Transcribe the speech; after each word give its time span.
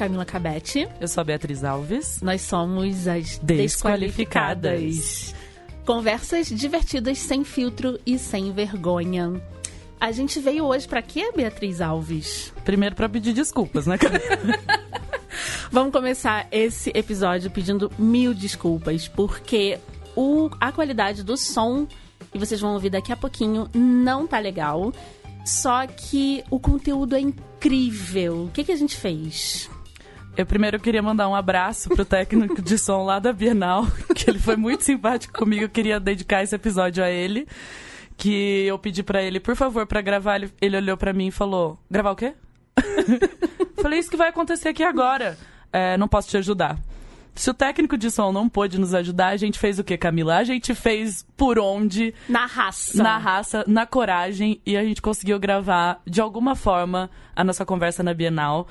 Camila 0.00 0.24
Cabete. 0.24 0.88
Eu 0.98 1.06
sou 1.06 1.20
a 1.20 1.24
Beatriz 1.24 1.62
Alves. 1.62 2.22
Nós 2.22 2.40
somos 2.40 3.06
as 3.06 3.36
Desqualificadas. 3.36 4.80
Desqualificadas. 4.80 5.34
Conversas 5.84 6.48
divertidas, 6.48 7.18
sem 7.18 7.44
filtro 7.44 8.00
e 8.06 8.18
sem 8.18 8.50
vergonha. 8.50 9.38
A 10.00 10.10
gente 10.10 10.40
veio 10.40 10.64
hoje 10.64 10.88
para 10.88 11.02
quê, 11.02 11.30
Beatriz 11.36 11.82
Alves? 11.82 12.50
Primeiro 12.64 12.94
para 12.94 13.10
pedir 13.10 13.34
desculpas, 13.34 13.86
né? 13.86 13.98
Vamos 15.70 15.92
começar 15.92 16.48
esse 16.50 16.90
episódio 16.94 17.50
pedindo 17.50 17.92
mil 17.98 18.32
desculpas, 18.32 19.06
porque 19.06 19.78
o, 20.16 20.48
a 20.58 20.72
qualidade 20.72 21.22
do 21.22 21.36
som, 21.36 21.86
e 22.32 22.38
vocês 22.38 22.58
vão 22.58 22.72
ouvir 22.72 22.88
daqui 22.88 23.12
a 23.12 23.16
pouquinho, 23.18 23.68
não 23.74 24.26
tá 24.26 24.38
legal. 24.38 24.94
Só 25.44 25.86
que 25.86 26.42
o 26.50 26.58
conteúdo 26.58 27.14
é 27.16 27.20
incrível. 27.20 28.44
O 28.44 28.50
que, 28.50 28.64
que 28.64 28.72
a 28.72 28.76
gente 28.76 28.96
fez? 28.96 29.69
Eu 30.40 30.46
primeiro 30.46 30.80
queria 30.80 31.02
mandar 31.02 31.28
um 31.28 31.34
abraço 31.34 31.90
pro 31.90 32.02
técnico 32.02 32.62
de 32.62 32.78
som 32.78 33.04
lá 33.04 33.18
da 33.18 33.30
Bienal, 33.30 33.86
que 34.16 34.30
ele 34.30 34.38
foi 34.38 34.56
muito 34.56 34.82
simpático 34.82 35.38
comigo. 35.38 35.64
Eu 35.64 35.68
queria 35.68 36.00
dedicar 36.00 36.42
esse 36.42 36.54
episódio 36.54 37.04
a 37.04 37.10
ele. 37.10 37.46
Que 38.16 38.64
eu 38.64 38.78
pedi 38.78 39.02
para 39.02 39.22
ele, 39.22 39.38
por 39.38 39.54
favor, 39.54 39.86
para 39.86 40.00
gravar. 40.00 40.36
Ele, 40.36 40.50
ele 40.58 40.76
olhou 40.78 40.96
para 40.96 41.12
mim 41.12 41.26
e 41.26 41.30
falou: 41.30 41.78
Gravar 41.90 42.12
o 42.12 42.16
quê? 42.16 42.32
Falei: 43.82 43.98
Isso 43.98 44.08
que 44.08 44.16
vai 44.16 44.30
acontecer 44.30 44.70
aqui 44.70 44.82
agora. 44.82 45.36
É, 45.70 45.98
não 45.98 46.08
posso 46.08 46.30
te 46.30 46.38
ajudar. 46.38 46.78
Se 47.34 47.50
o 47.50 47.54
técnico 47.54 47.98
de 47.98 48.10
som 48.10 48.32
não 48.32 48.48
pôde 48.48 48.80
nos 48.80 48.94
ajudar, 48.94 49.28
a 49.28 49.36
gente 49.36 49.58
fez 49.58 49.78
o 49.78 49.84
quê, 49.84 49.98
Camila? 49.98 50.38
A 50.38 50.44
gente 50.44 50.74
fez 50.74 51.22
por 51.36 51.58
onde? 51.58 52.14
Na 52.26 52.46
raça. 52.46 53.02
Na 53.02 53.18
raça, 53.18 53.62
na 53.66 53.84
coragem, 53.84 54.58
e 54.64 54.74
a 54.74 54.82
gente 54.82 55.02
conseguiu 55.02 55.38
gravar, 55.38 56.00
de 56.06 56.18
alguma 56.18 56.56
forma, 56.56 57.10
a 57.36 57.44
nossa 57.44 57.66
conversa 57.66 58.02
na 58.02 58.14
Bienal. 58.14 58.66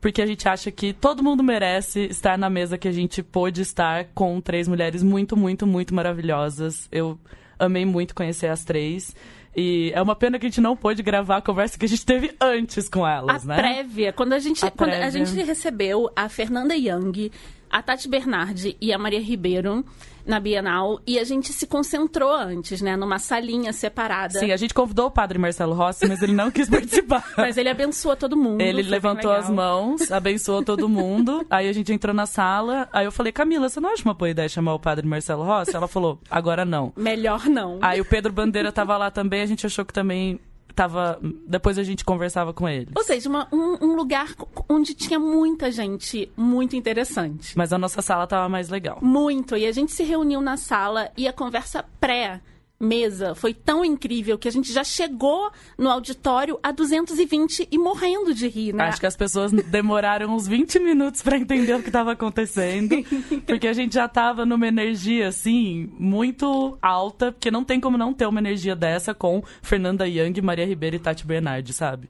Porque 0.00 0.22
a 0.22 0.26
gente 0.26 0.48
acha 0.48 0.70
que 0.70 0.92
todo 0.92 1.22
mundo 1.22 1.42
merece 1.42 2.00
estar 2.06 2.38
na 2.38 2.48
mesa 2.48 2.78
que 2.78 2.88
a 2.88 2.92
gente 2.92 3.22
pôde 3.22 3.60
estar 3.60 4.06
com 4.14 4.40
três 4.40 4.66
mulheres 4.66 5.02
muito, 5.02 5.36
muito, 5.36 5.66
muito 5.66 5.94
maravilhosas. 5.94 6.88
Eu 6.90 7.18
amei 7.58 7.84
muito 7.84 8.14
conhecer 8.14 8.46
as 8.46 8.64
três. 8.64 9.14
E 9.54 9.90
é 9.94 10.00
uma 10.00 10.14
pena 10.14 10.38
que 10.38 10.46
a 10.46 10.48
gente 10.48 10.60
não 10.60 10.76
pôde 10.76 11.02
gravar 11.02 11.38
a 11.38 11.42
conversa 11.42 11.78
que 11.78 11.84
a 11.84 11.88
gente 11.88 12.06
teve 12.06 12.34
antes 12.40 12.88
com 12.88 13.06
elas, 13.06 13.44
a 13.44 13.46
né? 13.48 13.56
prévia. 13.56 14.12
Quando 14.12 14.32
a 14.32 14.38
gente, 14.38 14.64
A 14.64 14.70
quando 14.70 14.90
a 14.90 14.96
prévia. 14.96 15.10
gente 15.24 15.42
recebeu 15.44 16.10
a 16.14 16.28
Fernanda 16.28 16.74
Young, 16.74 17.30
a 17.68 17.82
Tati 17.82 18.08
Bernardi 18.08 18.76
e 18.80 18.92
a 18.92 18.98
Maria 18.98 19.20
Ribeiro 19.20 19.84
na 20.26 20.40
Bienal, 20.40 21.00
e 21.06 21.18
a 21.18 21.24
gente 21.24 21.52
se 21.52 21.66
concentrou 21.66 22.32
antes, 22.32 22.80
né? 22.80 22.96
Numa 22.96 23.18
salinha 23.18 23.72
separada. 23.72 24.38
Sim, 24.38 24.52
a 24.52 24.56
gente 24.56 24.74
convidou 24.74 25.06
o 25.06 25.10
padre 25.10 25.38
Marcelo 25.38 25.74
Rossi, 25.74 26.06
mas 26.06 26.22
ele 26.22 26.32
não 26.32 26.50
quis 26.50 26.68
participar. 26.70 27.24
Mas 27.36 27.56
ele 27.56 27.68
abençoa 27.68 28.16
todo 28.16 28.36
mundo. 28.36 28.60
Ele 28.60 28.82
levantou 28.82 29.32
as 29.32 29.48
mãos, 29.48 30.10
abençoou 30.10 30.64
todo 30.64 30.88
mundo. 30.88 31.44
Aí 31.50 31.68
a 31.68 31.72
gente 31.72 31.92
entrou 31.92 32.14
na 32.14 32.26
sala. 32.26 32.88
Aí 32.92 33.04
eu 33.04 33.12
falei, 33.12 33.32
Camila, 33.32 33.68
você 33.68 33.80
não 33.80 33.92
acha 33.92 34.04
uma 34.04 34.14
boa 34.14 34.30
ideia 34.30 34.48
chamar 34.48 34.74
o 34.74 34.80
padre 34.80 35.06
Marcelo 35.06 35.44
Rossi? 35.44 35.74
Ela 35.74 35.88
falou, 35.88 36.18
agora 36.30 36.64
não. 36.64 36.92
Melhor 36.96 37.46
não. 37.46 37.78
Aí 37.80 38.00
o 38.00 38.04
Pedro 38.04 38.32
Bandeira 38.32 38.72
tava 38.72 38.96
lá 38.96 39.10
também, 39.10 39.42
a 39.42 39.46
gente 39.46 39.66
achou 39.66 39.84
que 39.84 39.92
também 39.92 40.40
tava. 40.80 41.18
Depois 41.46 41.76
a 41.78 41.82
gente 41.82 42.04
conversava 42.04 42.54
com 42.54 42.66
ele. 42.68 42.88
Ou 42.96 43.04
seja, 43.04 43.28
uma- 43.28 43.46
um, 43.52 43.76
um 43.84 43.96
lugar 43.96 44.34
onde 44.68 44.94
tinha 44.94 45.18
muita 45.18 45.70
gente 45.70 46.32
muito 46.36 46.74
interessante. 46.74 47.56
Mas 47.56 47.70
a 47.72 47.76
nossa 47.78 48.00
sala 48.00 48.26
tava 48.26 48.48
mais 48.48 48.70
legal. 48.70 48.98
Muito. 49.02 49.56
E 49.56 49.66
a 49.66 49.72
gente 49.72 49.92
se 49.92 50.02
reuniu 50.02 50.40
na 50.40 50.56
sala 50.56 51.10
e 51.16 51.28
a 51.28 51.32
conversa 51.32 51.84
pré. 52.00 52.40
Mesa 52.80 53.34
foi 53.34 53.52
tão 53.52 53.84
incrível 53.84 54.38
que 54.38 54.48
a 54.48 54.50
gente 54.50 54.72
já 54.72 54.82
chegou 54.82 55.52
no 55.76 55.90
auditório 55.90 56.58
a 56.62 56.72
220 56.72 57.68
e 57.70 57.76
morrendo 57.76 58.32
de 58.32 58.48
rir, 58.48 58.72
né? 58.72 58.84
Acho 58.84 59.00
que 59.00 59.06
as 59.06 59.16
pessoas 59.16 59.52
demoraram 59.52 60.34
uns 60.34 60.48
20 60.48 60.78
minutos 60.78 61.20
pra 61.20 61.36
entender 61.36 61.74
o 61.74 61.82
que 61.82 61.90
tava 61.90 62.12
acontecendo. 62.12 62.96
Porque 63.46 63.68
a 63.68 63.74
gente 63.74 63.94
já 63.94 64.08
tava 64.08 64.46
numa 64.46 64.66
energia, 64.66 65.28
assim, 65.28 65.92
muito 65.98 66.78
alta. 66.80 67.32
Porque 67.32 67.50
não 67.50 67.62
tem 67.62 67.78
como 67.78 67.98
não 67.98 68.14
ter 68.14 68.24
uma 68.24 68.40
energia 68.40 68.74
dessa 68.74 69.12
com 69.12 69.42
Fernanda 69.60 70.08
Young, 70.08 70.40
Maria 70.40 70.64
Ribeiro 70.64 70.96
e 70.96 70.98
Tati 70.98 71.26
Bernardi, 71.26 71.74
sabe? 71.74 72.08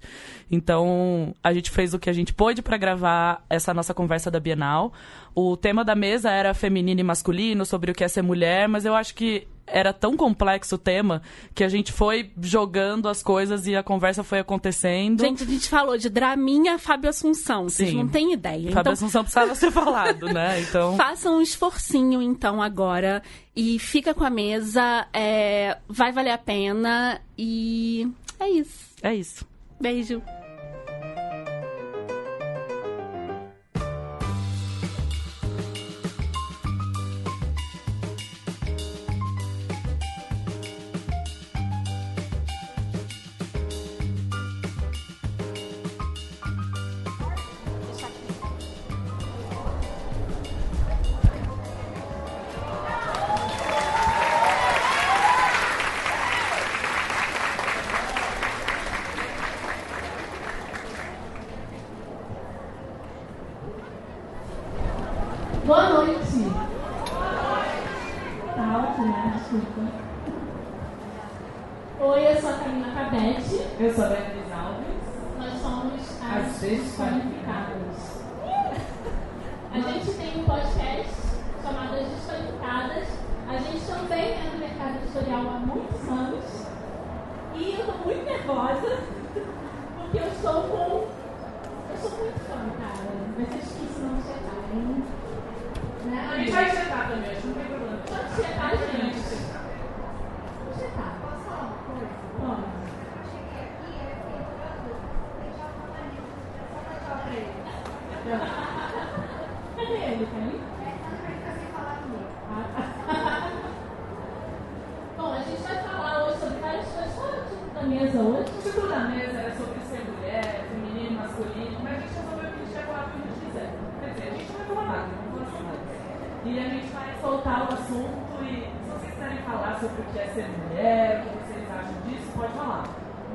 Então, 0.48 1.34
a 1.42 1.53
gente 1.53 1.70
fez 1.72 1.94
o 1.94 1.98
que 1.98 2.09
a 2.09 2.12
gente 2.12 2.32
pôde 2.32 2.62
pra 2.62 2.76
gravar 2.76 3.44
essa 3.50 3.75
nossa 3.75 3.92
conversa 3.92 4.30
da 4.30 4.38
Bienal. 4.38 4.92
O 5.34 5.56
tema 5.56 5.84
da 5.84 5.97
mesa 5.97 6.30
era 6.30 6.54
feminino 6.54 7.00
e 7.00 7.04
masculino, 7.04 7.66
sobre 7.66 7.91
o 7.91 7.94
que 7.94 8.04
é 8.04 8.09
ser 8.09 8.22
mulher, 8.22 8.69
mas 8.69 8.84
eu 8.84 8.94
acho 8.94 9.16
que 9.16 9.48
era 9.66 9.93
tão 9.93 10.16
complexo 10.16 10.75
o 10.75 10.78
tema 10.78 11.22
que 11.54 11.62
a 11.62 11.69
gente 11.69 11.93
foi 11.93 12.31
jogando 12.41 13.09
as 13.09 13.22
coisas 13.22 13.66
e 13.66 13.76
a 13.76 13.82
conversa 13.82 14.22
foi 14.22 14.41
acontecendo. 14.41 15.21
Gente, 15.21 15.43
a 15.43 15.47
gente 15.47 15.69
falou 15.69 15.97
de 15.97 16.09
Draminha 16.09 16.78
Fábio 16.78 17.10
Assunção. 17.10 17.69
Vocês 17.69 17.91
Sim. 17.91 17.97
não 17.98 18.09
têm 18.09 18.32
ideia. 18.32 18.71
Fábio 18.71 18.81
então, 18.81 18.93
Assunção 18.93 19.22
precisava 19.22 19.54
ser 19.54 19.71
falado, 19.71 20.26
né? 20.26 20.60
Então, 20.71 20.97
façam 20.97 21.38
um 21.38 21.41
esforcinho, 21.41 22.21
então, 22.21 22.62
agora. 22.62 23.22
E 23.56 23.78
fica 23.78 24.15
com 24.15 24.25
a 24.25 24.31
mesa. 24.31 25.06
é, 25.12 25.78
vai 25.88 26.12
valer 26.12 26.31
a 26.31 26.38
pena. 26.38 27.21
E 27.37 28.09
é 28.38 28.48
isso. 28.48 28.94
é 29.03 29.15
isso. 29.15 29.47
Beijo. 29.81 30.22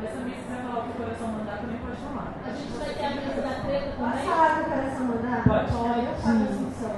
Mas 0.01 0.11
também 0.11 0.33
se 0.35 0.41
quiser 0.43 0.61
falar 0.63 0.79
o 0.79 0.83
que 0.83 0.89
o 0.89 0.93
coração 1.03 1.27
mandar, 1.27 1.57
também 1.57 1.77
pode 1.77 1.97
falar. 1.97 2.33
A 2.45 2.49
gente 2.49 2.77
vai 2.77 2.89
ter 2.93 3.05
a 3.05 3.09
mesa 3.09 3.41
da 3.41 3.53
treta 3.63 3.87
Posso 3.97 4.11
também. 4.11 4.25
falar 4.27 4.49
que 4.55 4.59
eu 4.59 4.65
quero 4.65 4.87
essa 4.87 4.99
mandar? 5.03 5.43
Pode. 5.43 5.71
Pode. 5.71 6.05
Fábio 6.21 6.45
Assunção. 6.49 6.95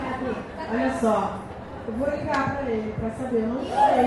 Cadê? 0.00 0.32
Olha 0.72 0.92
só, 1.00 1.38
eu 1.86 1.92
vou 1.94 2.10
ligar 2.10 2.56
pra 2.56 2.70
ele 2.70 2.92
pra 2.98 3.10
saber, 3.10 3.40
eu 3.42 3.48
não 3.48 3.60
sei. 3.60 4.04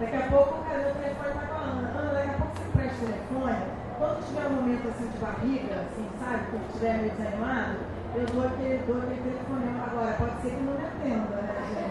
Daqui 0.00 0.16
a 0.16 0.28
pouco 0.30 0.60
o 0.60 0.64
cara 0.64 0.82
do 0.88 0.94
telefone 0.98 1.32
tá 1.34 1.40
falando, 1.46 1.98
Ana, 1.98 2.12
daqui 2.12 2.30
a 2.30 2.32
pouco 2.34 2.52
você 2.56 2.64
presta 2.72 3.04
o 3.04 3.06
telefone. 3.06 3.62
Quando 3.98 4.26
tiver 4.26 4.46
um 4.46 4.54
momento 4.54 4.88
assim 4.88 5.08
de 5.08 5.18
barriga, 5.18 5.74
assim, 5.84 6.08
sabe? 6.18 6.42
Quando 6.50 6.66
estiver 6.68 6.94
meio 6.98 7.10
desanimado, 7.12 7.76
eu 8.16 8.26
dou 8.26 8.46
aquele, 8.46 8.78
dou 8.86 8.96
aquele 8.96 9.20
telefonema 9.20 9.84
agora. 9.84 10.12
Pode 10.14 10.40
ser 10.40 10.50
que 10.50 10.62
não 10.62 10.72
me 10.72 10.84
atenda, 10.86 11.36
né, 11.36 11.54
gente? 11.68 11.89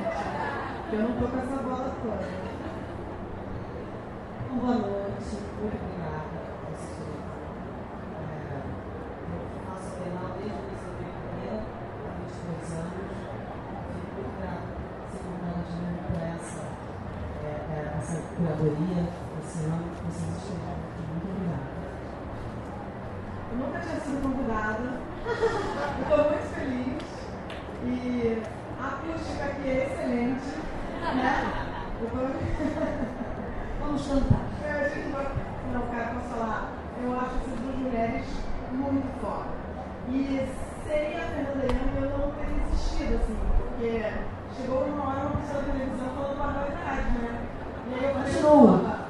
Eu 0.91 1.03
não 1.03 1.21
tô 1.21 1.27
com 1.27 1.37
essa 1.37 1.61
bola 1.61 1.95
toda. 2.01 2.25
Então, 4.41 4.57
boa 4.57 4.73
noite. 4.73 5.37
Muito 5.61 5.77
obrigada 5.77 6.49
por 6.49 6.73
assistir. 6.73 7.13
É, 8.17 8.57
eu 9.29 9.45
faço 9.69 10.01
penal 10.01 10.33
desde 10.33 10.57
que 10.57 10.73
eu 10.73 10.81
sou 10.81 10.93
pequena, 10.97 11.61
há 11.61 12.17
22 12.17 12.73
anos. 12.73 13.05
Fico 13.93 14.17
muito 14.17 14.33
grata, 14.41 14.73
segurando 15.13 15.61
de 15.69 15.77
mim 15.77 15.93
por 16.09 16.17
essa, 16.25 16.65
é, 17.45 17.53
é, 17.69 17.93
essa 17.99 18.17
curadoria, 18.33 19.13
esse 19.45 19.59
ano 19.69 19.93
que 19.93 20.01
vocês 20.09 20.41
estiveram 20.41 20.89
aqui. 20.89 21.05
Muito 21.05 21.29
obrigada. 21.29 21.69
Eu 23.51 23.57
nunca 23.61 23.77
tinha 23.77 23.99
sido 24.01 24.25
convidada. 24.25 24.89
Estou 26.01 26.17
muito 26.33 26.49
feliz. 26.49 26.97
E 27.85 28.41
ah, 28.81 28.83
a 28.83 28.87
acústica 28.87 29.45
aqui 29.45 29.69
é 29.69 29.85
excelente. 29.85 30.68
Né? 30.99 31.43
Eu. 32.01 32.09
Vamos 33.79 34.07
cantar. 34.07 34.41
É, 34.65 34.85
a 34.85 34.89
gente 34.89 35.09
vai... 35.11 35.27
Não, 35.73 35.81
cara, 35.87 36.15
posso 36.15 36.27
falar? 36.35 36.71
Eu 37.03 37.13
acho 37.13 37.35
essas 37.35 37.59
duas 37.59 37.75
mulheres 37.77 38.25
muito 38.71 39.21
foda. 39.21 39.49
E 40.09 40.47
sem 40.87 41.15
a 41.15 41.21
Fernanda 41.27 41.65
Lema 41.65 41.99
eu 42.01 42.17
não 42.17 42.31
teria 42.31 42.63
existido, 42.67 43.15
assim, 43.15 43.37
porque 43.57 44.03
chegou 44.55 44.83
uma 44.85 45.09
hora 45.09 45.19
uma 45.27 45.37
pessoa 45.37 45.61
da 45.63 45.71
televisão 45.71 46.09
falando 46.15 46.37
barbaridade, 46.37 47.09
né? 47.19 47.47
E 47.87 47.93
aí 47.93 48.03
eu 48.03 48.13
falei, 48.13 48.33
Continua. 48.33 49.07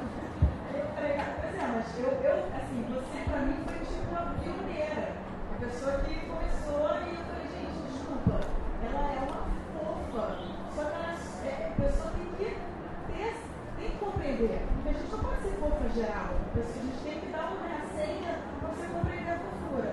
eu 0.74 0.86
falei, 0.94 1.12
cara, 1.16 1.34
pois 1.40 1.54
é, 1.54 1.66
mas 1.74 1.98
eu, 1.98 2.10
eu, 2.22 2.36
assim, 2.54 2.84
você 2.88 3.18
pra 3.30 3.40
mim 3.40 3.56
foi 3.66 3.78
tipo 3.80 4.10
uma 4.10 4.34
pioneira. 4.38 5.12
A 5.50 5.64
pessoa 5.64 5.92
que 6.04 6.14
começou 6.28 6.84
e 7.00 7.08
eu 7.16 7.24
falei, 7.26 7.48
gente, 7.50 7.78
desculpa, 7.90 8.40
ela 8.84 9.02
é 9.10 9.18
uma 9.24 9.40
fofa. 9.74 10.38
Só 10.76 10.82
que 10.84 10.94
ela, 10.94 11.16
é, 11.44 11.72
a 11.72 11.82
pessoa 11.82 12.12
tem 12.12 12.26
que 12.26 12.36
ter, 12.44 13.36
tem 13.76 13.90
que 13.90 13.96
compreender. 13.98 14.60
Porque 14.76 14.88
a 14.88 14.92
gente 14.92 15.10
não 15.12 15.18
pode 15.18 15.40
ser 15.42 15.56
fofa 15.60 15.88
geral. 15.96 16.28
A 16.36 16.48
pessoa- 16.54 16.76
A 16.76 16.84
gente 16.84 17.00
tem 17.04 17.20
que 17.20 17.28
dar 17.32 17.52
uma 17.56 17.80
senha 17.96 18.32
pra 18.60 18.68
você 18.68 18.86
compreender 18.92 19.32
a 19.32 19.38
fofura. 19.40 19.92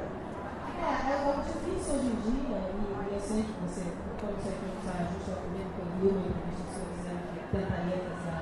É, 0.78 0.88
é 0.88 1.14
algo 1.26 1.42
difícil 1.42 1.96
hoje 1.96 2.08
em 2.08 2.18
dia, 2.22 2.58
e 2.70 3.14
eu 3.14 3.20
sei 3.20 3.42
que 3.44 3.56
você, 3.66 3.84
quando 4.22 4.38
você 4.40 4.52
fez 4.56 4.72
essa 4.78 5.10
justa 5.10 5.42
comigo, 5.42 5.68
que 5.74 5.82
eu 5.82 5.90
vi 5.98 6.06
uma 6.14 6.22
entrevista 6.22 6.66
sua 6.70 6.88
dizendo 6.96 7.22
que 7.34 7.40
tentaria 7.50 7.98
fazer 8.08 8.30
a, 8.30 8.40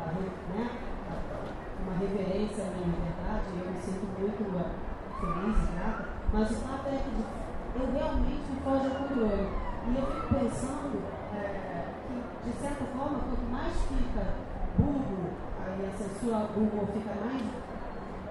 a, 0.00 0.06
re- 0.16 0.36
né, 0.56 0.64
uma 1.84 1.94
reverência 2.00 2.64
à 2.64 2.68
minha 2.72 2.88
liberdade, 2.88 3.46
e 3.52 3.58
eu 3.60 3.68
me 3.68 3.78
sinto 3.84 4.04
muito 4.16 4.42
uh, 4.48 4.72
feliz 5.20 5.56
e 5.60 5.66
grata, 5.76 6.02
mas 6.32 6.50
o 6.50 6.54
fato 6.64 6.86
é 6.88 6.96
que 7.04 7.12
eu 7.78 7.84
realmente 7.92 8.44
me 8.48 8.58
foge 8.64 8.84
ao 8.88 8.96
controle. 9.04 9.44
E 9.84 9.88
eu 9.94 10.04
fico 10.08 10.34
pensando 10.40 10.96
é, 11.36 11.84
que, 12.08 12.48
de 12.48 12.52
certa 12.58 12.84
forma, 12.96 13.18
quanto 13.28 13.44
mais 13.52 13.74
fica 13.92 14.24
burro, 14.80 15.36
aí 15.62 15.78
a 15.84 15.92
censura 16.00 16.36
ao 16.42 16.48
Google 16.48 16.88
fica 16.96 17.12
mais 17.20 17.44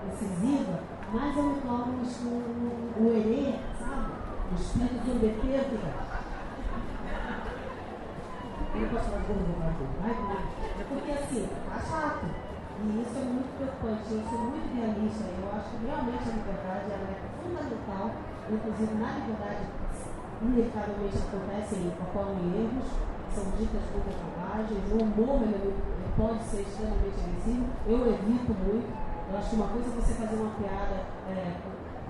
incisiva, 0.10 0.80
mais 1.14 1.38
eu 1.38 1.44
me 1.44 1.62
torno 1.62 1.94
um, 1.94 2.02
um, 2.04 2.94
um 3.00 3.08
herê, 3.16 3.56
sabe? 3.80 4.12
O 4.52 4.56
espírito 4.56 5.06
zombeteiro 5.06 5.64
fica. 5.70 5.94
Eu 8.74 8.82
não 8.82 8.90
posso 8.90 9.06
falar 9.10 9.22
burro, 9.30 9.56
vai, 9.60 9.74
vai, 10.02 10.14
vai. 10.28 10.44
É 10.82 10.84
porque 10.90 11.12
assim, 11.12 11.48
tá 11.70 11.80
chato. 11.80 12.26
E 12.84 13.02
isso 13.02 13.16
é 13.18 13.24
muito 13.24 13.56
preocupante, 13.58 14.12
eu 14.14 14.24
sou 14.30 14.40
muito 14.50 14.76
realista. 14.76 15.24
Eu 15.30 15.48
acho 15.56 15.70
que 15.70 15.73
realmente 15.86 16.24
a 16.24 16.34
liberdade 16.34 16.86
ela 16.92 17.08
é 17.12 17.18
fundamental, 17.40 18.06
inclusive 18.50 18.94
na 18.96 19.10
liberdade, 19.20 19.64
inevitavelmente 20.42 21.18
acontecem, 21.18 21.92
ocorrem 22.02 22.48
erros, 22.58 22.88
são 23.34 23.46
ditas 23.58 23.82
muitas 23.92 24.16
bobagens, 24.22 24.84
o 24.92 24.98
humor 25.04 25.42
ele, 25.44 25.74
é 25.74 26.10
pode 26.16 26.44
ser 26.44 26.62
extremamente 26.62 27.18
agressivo, 27.20 27.66
eu 27.88 28.00
evito 28.08 28.54
muito. 28.54 28.90
Eu 29.32 29.40
acho 29.40 29.50
que 29.50 29.56
uma 29.56 29.68
coisa 29.68 29.88
é 29.88 29.96
você 29.96 30.14
fazer 30.14 30.36
uma 30.36 30.52
piada 30.56 30.98
é, 31.32 31.56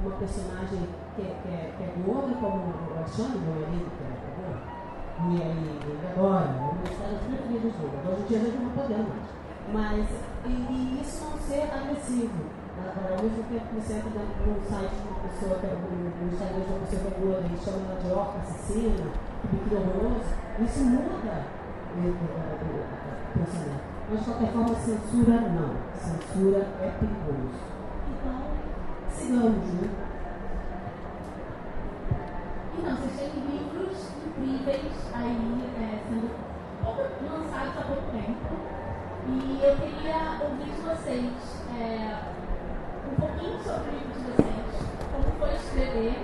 uma 0.03 0.11
personagem 0.17 0.89
que, 1.15 1.21
é- 1.21 1.35
que, 1.41 1.47
é, 1.47 1.73
que 1.77 1.83
é 1.83 1.93
gorda, 2.03 2.35
como 2.35 2.57
o 2.57 2.97
Alexandre, 2.97 3.39
meu 3.39 3.53
marido, 3.61 3.87
que 3.95 4.03
é 4.03 4.33
gordo. 4.35 4.83
E 5.23 5.41
aí, 5.41 5.79
ele 5.87 6.07
adora, 6.11 6.45
é 6.45 6.59
uma 6.59 6.81
das 6.83 6.97
caras 6.97 7.19
hoje 7.23 8.23
em 8.23 8.27
dia, 8.27 8.39
a 8.39 8.43
gente 8.43 8.57
não 8.57 8.71
podemos 8.71 9.07
mais. 9.07 9.33
Mas, 9.71 10.09
e, 10.45 10.49
e 10.49 11.01
isso 11.01 11.23
não 11.23 11.37
ser 11.37 11.71
agressivo. 11.71 12.62
Agora, 12.73 13.15
ao 13.15 13.23
mesmo 13.23 13.43
tempo 13.43 13.65
que 13.69 13.75
você 13.75 13.93
entra 13.93 14.09
dentro 14.09 14.43
de 14.43 14.49
um 14.49 14.61
site 14.69 14.95
de 14.95 15.07
uma 15.07 15.19
pessoa 15.23 15.59
que 15.59 15.65
é 15.65 15.69
no 15.73 16.27
Instagram 16.33 16.59
de 16.59 16.71
uma 16.73 16.79
pessoa 16.79 17.01
que 17.01 17.07
é 17.07 17.19
gorda 17.19 17.47
e 17.53 17.57
chama 17.57 17.81
ela 17.91 17.99
de 18.01 18.11
orca 18.11 18.39
assassina, 18.39 19.05
biquíni 19.51 19.75
horroroso, 19.77 20.29
isso 20.59 20.79
muda 20.85 21.09
o 21.13 21.43
o- 21.93 22.09
o- 22.09 22.09
o 22.09 23.39
pensamento. 23.39 23.83
Mas, 24.09 24.19
de 24.19 24.25
qualquer 24.25 24.51
forma, 24.51 24.75
censura 24.75 25.41
não. 25.41 25.71
Censura 25.95 26.59
é 26.81 26.89
perigoso. 26.99 27.55
Então, 28.09 28.41
sigamos, 29.09 29.73
né? 29.73 29.89
Então, 32.77 32.95
vocês 32.97 33.31
têm 33.31 33.43
livros 33.45 34.09
incríveis 34.27 34.91
aí 35.13 35.63
é, 35.77 35.99
sendo 36.09 36.29
lançados 37.29 37.77
há 37.77 37.81
pouco 37.85 38.11
tempo. 38.11 38.53
E 39.25 39.61
eu 39.63 39.75
queria 39.77 40.41
ouvir 40.43 40.73
de 40.73 40.81
vocês 40.81 41.31
é, 41.79 42.32
um 43.13 43.15
pouquinho 43.15 43.63
sobre 43.63 43.89
o 43.89 43.93
livro 43.93 44.13
de 44.13 44.23
vocês, 44.31 44.65
como 45.11 45.23
foi 45.37 45.55
escrever, 45.55 46.15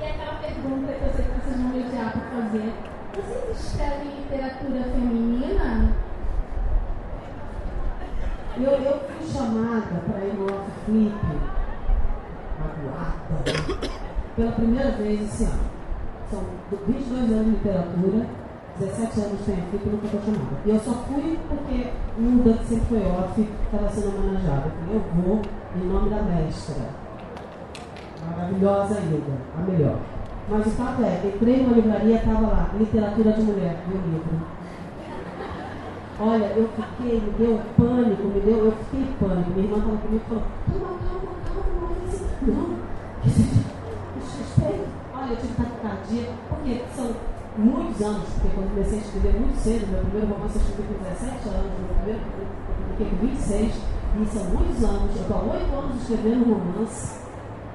e 0.00 0.04
aquela 0.04 0.34
pergunta 0.36 0.92
que 0.92 1.04
eu 1.04 1.12
sei 1.12 1.24
que 1.26 1.40
vocês 1.40 1.56
vão 1.56 1.70
mediar 1.70 2.12
para 2.12 2.42
fazer. 2.42 2.72
Vocês 3.14 3.60
escrevem 3.60 4.16
literatura 4.16 4.82
feminina? 4.84 5.92
Eu, 8.56 8.72
eu 8.72 9.00
fui 9.00 9.26
chamada 9.26 10.02
para 10.06 10.24
ir 10.24 10.34
no 10.34 10.46
Flip, 10.84 11.14
magoada, 12.58 13.44
pela 14.34 14.52
primeira 14.52 14.90
vez 14.92 15.20
esse 15.20 15.44
ano. 15.44 15.78
São 16.30 16.44
22 16.86 17.32
anos 17.32 17.44
de 17.44 17.50
literatura, 17.50 18.26
17 18.78 19.20
anos 19.20 19.40
tem 19.44 19.56
Flip 19.56 19.86
e 19.86 19.90
nunca 19.90 20.08
chamada. 20.08 20.56
E 20.64 20.70
eu 20.70 20.78
só 20.78 20.92
fui 20.92 21.38
porque 21.48 21.90
um 22.18 22.42
que 22.42 22.64
sempre 22.64 22.86
foi 22.86 23.06
off, 23.06 23.48
estava 23.64 23.90
sendo 23.90 24.16
homenageado. 24.16 24.70
Eu 24.92 25.02
vou 25.16 25.42
em 25.74 25.86
nome 25.88 26.10
da 26.10 26.22
mestra. 26.22 26.76
Maravilhosa 28.30 29.00
Ilda, 29.00 29.32
a 29.56 29.62
melhor. 29.62 29.98
Mas 30.48 30.66
o 30.66 30.70
fato 30.70 31.02
é, 31.02 31.20
entrei 31.26 31.62
numa 31.62 31.74
livraria, 31.74 32.16
estava 32.16 32.46
lá, 32.46 32.70
literatura 32.78 33.32
de 33.32 33.42
mulher, 33.42 33.76
meu 33.88 34.00
livro. 34.00 34.46
Olha, 36.20 36.46
eu 36.46 36.68
fiquei, 36.68 37.20
me 37.20 37.30
deu 37.32 37.60
pânico, 37.76 38.28
me 38.28 38.40
deu, 38.40 38.66
eu 38.66 38.72
fiquei 38.72 39.06
pânico. 39.20 39.50
Minha 39.50 39.64
irmã 39.64 39.80
falou 39.80 39.98
comigo 39.98 40.22
e 40.24 40.28
falou, 40.28 40.44
calma, 40.66 40.98
calma, 41.04 41.30
calma, 41.44 41.80
não 41.80 41.88
faz 41.88 42.14
isso. 42.14 42.24
Não, 42.42 42.76
que 43.22 43.30
seja, 43.30 43.60
espere. 44.40 44.84
Olha, 45.14 45.30
eu 45.30 45.36
tive 45.36 45.54
taquicardia, 45.54 46.28
porque 46.48 46.82
são 46.94 47.10
muitos 47.58 48.00
anos, 48.00 48.28
porque 48.34 48.54
quando 48.54 48.70
comecei 48.70 48.98
a 48.98 49.02
escrever 49.02 49.40
muito 49.40 49.58
cedo, 49.58 49.90
meu 49.90 50.00
primeiro 50.00 50.26
romance 50.28 50.56
eu 50.56 50.62
escrevi 50.62 50.94
com 50.94 51.02
17 51.02 51.48
anos, 51.48 51.72
meu 51.74 51.94
primeiro 51.98 52.20
eu 52.22 52.74
publiquei 52.78 53.06
com 53.10 53.16
26, 53.26 53.74
e 54.08 54.26
são 54.26 54.44
muitos 54.44 54.84
anos, 54.84 55.16
eu 55.16 55.22
estou 55.22 55.36
há 55.36 55.42
8 55.42 55.74
anos 55.74 56.02
escrevendo 56.02 56.54
romance 56.54 57.18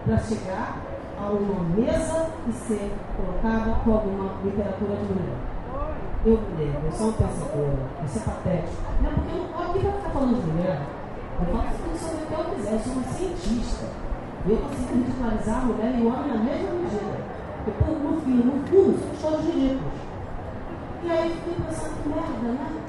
para 0.05 0.17
chegar 0.19 0.81
a 1.19 1.29
uma 1.29 1.63
mesa 1.75 2.29
e 2.47 2.51
ser 2.53 2.91
colocada 3.15 3.71
com 3.83 3.91
alguma 3.91 4.31
literatura 4.43 4.95
de 4.95 5.13
mulher. 5.13 5.37
Eu 6.25 6.39
lembro, 6.57 6.85
eu 6.85 6.91
sou 6.93 7.07
uma 7.07 7.17
pensadora, 7.17 7.83
isso 8.05 8.17
é 8.17 8.21
patético. 8.21 8.81
Não, 9.03 9.11
porque 9.11 9.31
eu 9.31 9.37
não 9.37 9.45
estou 9.45 9.61
aqui 9.63 9.79
para 9.79 9.91
ficar 9.91 10.09
falando 10.09 10.39
de 10.39 10.51
mulher. 10.51 10.81
Eu 11.39 11.45
falo 11.51 11.97
sobre 11.99 12.23
o 12.23 12.27
que 12.27 12.33
eu 12.33 12.55
quiser, 12.55 12.73
eu 12.73 12.79
sou 12.79 12.93
uma 12.93 13.03
cientista. 13.03 13.85
Eu 14.47 14.57
consigo 14.57 14.93
ridicularizar 14.95 15.57
a 15.57 15.65
mulher 15.65 15.95
e 15.97 16.01
o 16.01 16.07
homem 16.07 16.27
na 16.27 16.43
mesma 16.43 16.71
medida. 16.71 17.32
Por, 17.63 17.95
no 17.99 18.21
fim, 18.21 18.43
no 18.43 18.67
fundo, 18.67 18.99
somos 18.99 19.21
todos 19.21 19.45
ridículos. 19.45 19.93
E 21.03 21.09
aí 21.09 21.29
eu 21.29 21.35
fiquei 21.35 21.55
pensando, 21.65 22.03
que 22.03 22.09
merda, 22.09 22.47
né? 22.53 22.83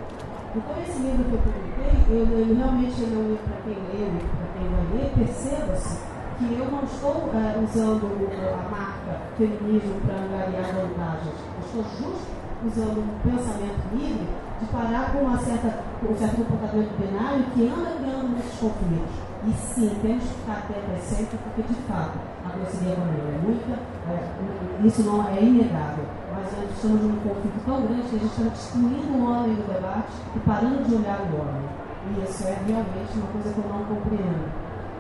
Então, 0.57 0.77
esse 0.83 0.99
livro 1.03 1.25
que 1.25 1.35
eu 1.35 1.43
publiquei, 1.43 2.55
realmente 2.55 3.03
ele 3.03 3.15
é 3.15 3.19
um 3.19 3.29
livro 3.29 3.45
para 3.45 3.59
quem 3.63 3.75
lê, 3.75 4.05
livro 4.07 4.31
para 4.39 4.49
quem 4.55 4.69
vai 4.71 4.87
ler, 4.95 5.13
perceba-se 5.15 6.15
que 6.39 6.55
eu 6.59 6.71
não 6.71 6.83
estou 6.83 7.31
eh, 7.35 7.55
usando 7.63 8.07
a 8.53 8.71
marca 8.71 9.21
feminismo 9.37 10.01
para 10.07 10.17
angariar 10.17 10.75
vantagens. 10.75 11.35
Eu 11.59 11.65
estou 11.65 11.83
justo 11.83 12.35
usando 12.67 12.99
um 12.99 13.31
pensamento 13.31 13.83
livre 13.95 14.27
de 14.61 14.67
parar 14.67 15.13
com, 15.13 15.19
uma 15.19 15.39
certa, 15.39 15.79
um 16.11 16.17
certo 16.17 16.37
comportamento 16.45 16.93
binário 16.99 17.45
que 17.55 17.69
anda 17.69 17.91
criando 17.99 18.29
muitos 18.29 18.59
conflitos. 18.59 19.15
E 19.47 19.53
sim, 19.53 19.91
temos 20.01 20.25
que 20.25 20.35
ficar 20.41 20.65
atentos 20.65 21.05
sempre, 21.05 21.37
porque 21.45 21.63
de 21.69 21.75
fato 21.85 22.17
a 22.45 22.57
grosseria 22.57 22.95
também 22.97 23.21
é 23.29 23.39
muita, 23.45 23.75
é, 24.09 24.87
isso 24.87 25.03
não 25.03 25.29
é 25.29 25.43
inegável. 25.43 26.05
Mas 26.33 26.45
nós 26.57 26.71
estamos 26.75 27.03
num 27.03 27.17
conflito 27.21 27.61
tão 27.67 27.83
grande 27.83 28.09
que 28.09 28.17
a 28.17 28.19
gente 28.19 28.33
está 28.33 28.49
destruindo 28.49 29.13
o 29.13 29.25
homem 29.31 29.55
do 29.55 29.69
debate 29.73 30.13
e 30.35 30.39
parando 30.41 30.83
de 30.89 30.95
olhar 30.95 31.21
o 31.29 31.41
homem. 31.41 31.65
E 32.09 32.25
isso 32.25 32.45
é 32.49 32.57
realmente 32.67 33.13
uma 33.17 33.27
coisa 33.33 33.53
que 33.53 33.59
eu 33.61 33.69
não 33.69 33.85
compreendo. 33.85 34.49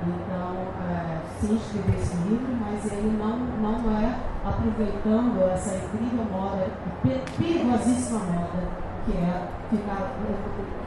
Então, 0.04 0.52
é, 0.92 1.18
sim, 1.40 1.56
escrevi 1.56 1.96
esse 1.96 2.14
livro, 2.28 2.52
mas 2.60 2.84
ele 2.92 3.16
não, 3.16 3.38
não 3.64 3.90
é 3.96 4.14
aproveitando 4.44 5.40
essa 5.52 5.74
incrível 5.76 6.24
moda, 6.30 6.66
pe- 7.02 7.22
perigosíssima 7.38 8.18
moda, 8.20 8.60
que 9.06 9.16
é 9.16 9.42
ficar, 9.76 10.14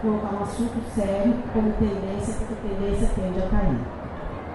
colocar 0.02 0.36
um 0.36 0.44
assunto 0.44 0.80
sério 0.96 1.34
como 1.54 1.74
tendência, 1.74 2.34
porque 2.40 2.56
tendência 2.68 3.12
tende 3.16 3.40
a 3.40 3.48
cair. 3.50 3.80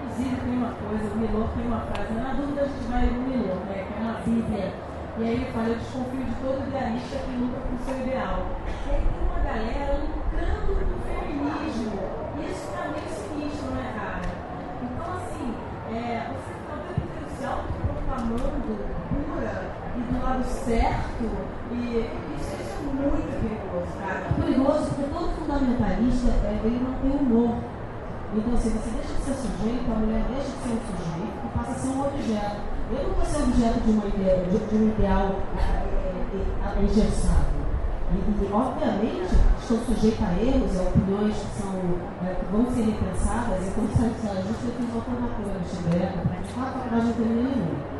Inclusive, 0.03 0.35
tem 0.41 0.57
uma 0.57 0.73
coisa, 0.73 1.13
o 1.13 1.17
Milor 1.17 1.49
tem 1.55 1.67
uma 1.67 1.81
frase, 1.81 2.13
na 2.13 2.33
dúvida 2.33 2.61
a 2.61 2.65
gente 2.65 2.85
vai 2.89 3.05
no 3.05 3.21
Milor, 3.21 3.61
né, 3.69 3.85
que 3.87 3.93
é 3.93 4.01
uma 4.01 4.19
bíblia. 4.25 4.73
E 5.15 5.23
aí 5.23 5.33
ele 5.33 5.45
fala, 5.53 5.67
eu 5.69 5.75
desconfio 5.75 6.25
de 6.25 6.35
todo 6.41 6.67
idealista 6.67 7.17
que 7.17 7.37
luta 7.37 7.59
por 7.61 7.77
seu 7.85 8.01
ideal. 8.01 8.49
E 8.65 8.89
aí 8.89 9.01
tem 9.05 9.21
uma 9.29 9.39
galera 9.45 10.01
lucrando 10.01 10.73
com 10.73 10.89
o 10.89 11.01
feminismo. 11.05 11.93
E 12.33 12.49
isso 12.49 12.65
tá 12.73 12.89
meio 12.89 13.09
sinistro, 13.13 13.69
né, 13.77 13.93
cara? 13.93 14.25
Então, 14.81 15.13
assim, 15.13 15.53
é, 15.93 16.33
você 16.33 16.53
tá 16.65 16.73
o 16.73 16.81
tempo 16.89 17.05
inteiro 17.05 17.29
se 17.37 17.45
autoproclamando 17.45 18.73
pura 19.13 19.83
e 19.93 20.01
do 20.01 20.23
lado 20.23 20.43
certo, 20.43 21.29
e 21.71 21.97
é 21.99 22.32
muito 22.93 23.33
perigoso. 23.41 23.93
É 24.03 24.41
perigoso 24.41 24.85
porque 24.93 25.09
todo 25.13 25.35
fundamentalista 25.37 26.29
é, 26.45 26.59
ele 26.63 26.79
não 26.79 26.93
tem 27.01 27.11
humor. 27.11 27.57
Então, 28.35 28.53
assim, 28.53 28.69
você 28.69 28.89
deixa 28.89 29.13
de 29.13 29.21
ser 29.21 29.35
sujeito, 29.45 29.91
a 29.91 29.95
mulher 29.95 30.25
deixa 30.29 30.49
de 30.49 30.57
ser 30.57 30.73
um 30.73 30.81
sujeito 30.89 31.37
e 31.37 31.49
passa 31.53 31.71
a 31.71 31.75
ser 31.75 31.89
um 31.89 32.01
objeto. 32.01 32.57
Eu 32.89 33.07
não 33.07 33.13
vou 33.13 33.25
ser 33.25 33.43
objeto 33.43 33.79
de, 33.85 33.91
uma 33.91 34.07
ideia, 34.07 34.45
de, 34.45 34.57
de 34.57 34.75
um 34.75 34.89
ideal 34.89 35.35
é, 35.53 35.61
é, 35.61 36.41
é, 36.65 36.83
engessado. 36.83 37.53
E, 38.13 38.53
obviamente, 38.53 39.33
estou 39.61 39.77
sujeita 39.85 40.25
a 40.25 40.33
erros 40.33 40.77
a 40.77 40.83
opiniões 40.83 41.33
que, 41.33 41.61
são, 41.61 41.73
é, 42.25 42.33
que 42.33 42.45
vão 42.51 42.65
ser 42.73 42.83
repensadas. 42.89 43.67
E 43.67 43.71
como 43.71 43.89
sabe, 43.93 44.13
a 44.29 44.41
gente 44.41 44.65
eu 44.65 44.73
fiz 44.77 44.89
uma 44.93 45.01
formatura 45.01 45.53
no 45.53 45.65
Chibeca 45.69 46.21
para 46.25 46.41
de 46.41 46.53
quatro 46.53 46.73
faculdades 46.73 47.05
não 47.05 47.13
terminei 47.13 47.43
nenhuma. 47.43 47.93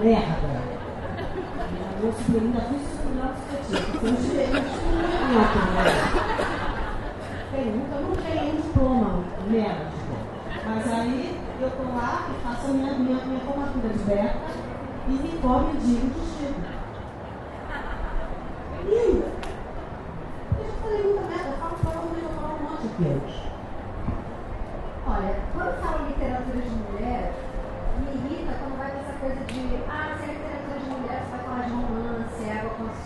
Merda! 0.00 0.80
Meu 2.00 2.12
superior 2.12 2.42
ainda 2.42 2.60
fui 2.62 2.78
opinião. 3.70 5.60
Eu 7.52 8.02
não 8.02 8.16
tenho 8.16 8.62
diploma 8.62 9.24
médico. 9.48 9.90
Mas 10.66 10.92
aí 10.92 11.40
eu 11.60 11.68
estou 11.68 11.86
lá 11.94 12.28
e 12.30 12.34
faço 12.42 12.66
a 12.66 12.70
minha, 12.70 12.92
minha, 12.94 13.24
minha 13.24 13.40
formatura 13.40 13.88
de 13.88 13.98
beta 14.04 14.38
e 15.08 15.12
me 15.12 15.38
cobre 15.40 15.76
de 15.78 15.94
estudo. 15.94 16.80
Linda! 18.84 19.26
Eu 20.58 20.64
já 20.64 20.72
falei 20.82 21.02
muita 21.02 21.22
merda, 21.22 21.48
eu 21.48 21.56
falo 21.58 21.76
mas 22.10 22.22
eu 22.22 22.28
falo 22.30 22.54
um 22.54 22.62
monte 22.70 22.82
de 22.82 22.88
Deus. 23.04 23.32
Olha, 25.06 25.36
quando 25.52 25.80
falo 25.82 26.06
literatura 26.06 26.60
de 26.60 26.70
mulher, 26.70 27.32
me 27.98 28.06
irrita 28.14 28.52
quando 28.60 28.78
vai 28.78 28.90
essa 28.90 29.12
coisa 29.18 29.40
de 29.44 29.60
ah, 29.88 30.16
se 30.16 30.24
é 30.24 30.32
literatura 30.32 30.78
de 30.78 30.90
mulher, 30.90 31.18
você 31.24 31.30
vai 31.36 31.44
falar 31.44 31.62
de 31.62 31.70
romance, 31.70 32.09
com 32.09 32.09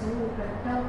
açúcar. 0.05 0.49
Então, 0.61 0.85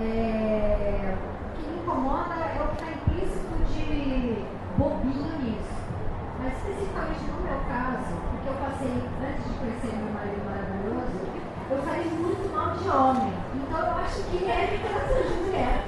é, 0.00 1.14
o 1.14 1.58
que 1.58 1.70
me 1.70 1.78
incomoda 1.78 2.34
é 2.34 2.60
o 2.62 2.68
que 2.68 2.82
está 2.82 2.90
implícito 2.90 3.54
de 3.70 4.44
bobinho 4.76 5.38
nisso. 5.42 5.78
Mas 6.42 6.52
especificamente 6.58 7.22
no 7.30 7.42
meu 7.42 7.58
caso, 7.70 8.14
porque 8.30 8.48
eu 8.48 8.54
passei, 8.58 8.94
antes 9.22 9.44
de 9.46 9.58
conhecer 9.58 9.94
meu 9.94 10.12
marido 10.12 10.42
maravilhoso, 10.42 11.18
eu 11.70 11.82
falei 11.82 12.10
muito 12.10 12.54
mal 12.54 12.74
de 12.74 12.88
homem. 12.88 13.32
Então 13.54 13.78
eu 13.78 13.94
acho 13.98 14.22
que 14.22 14.44
é 14.44 14.70
literatura 14.74 15.22
de 15.22 15.34
mulher. 15.42 15.84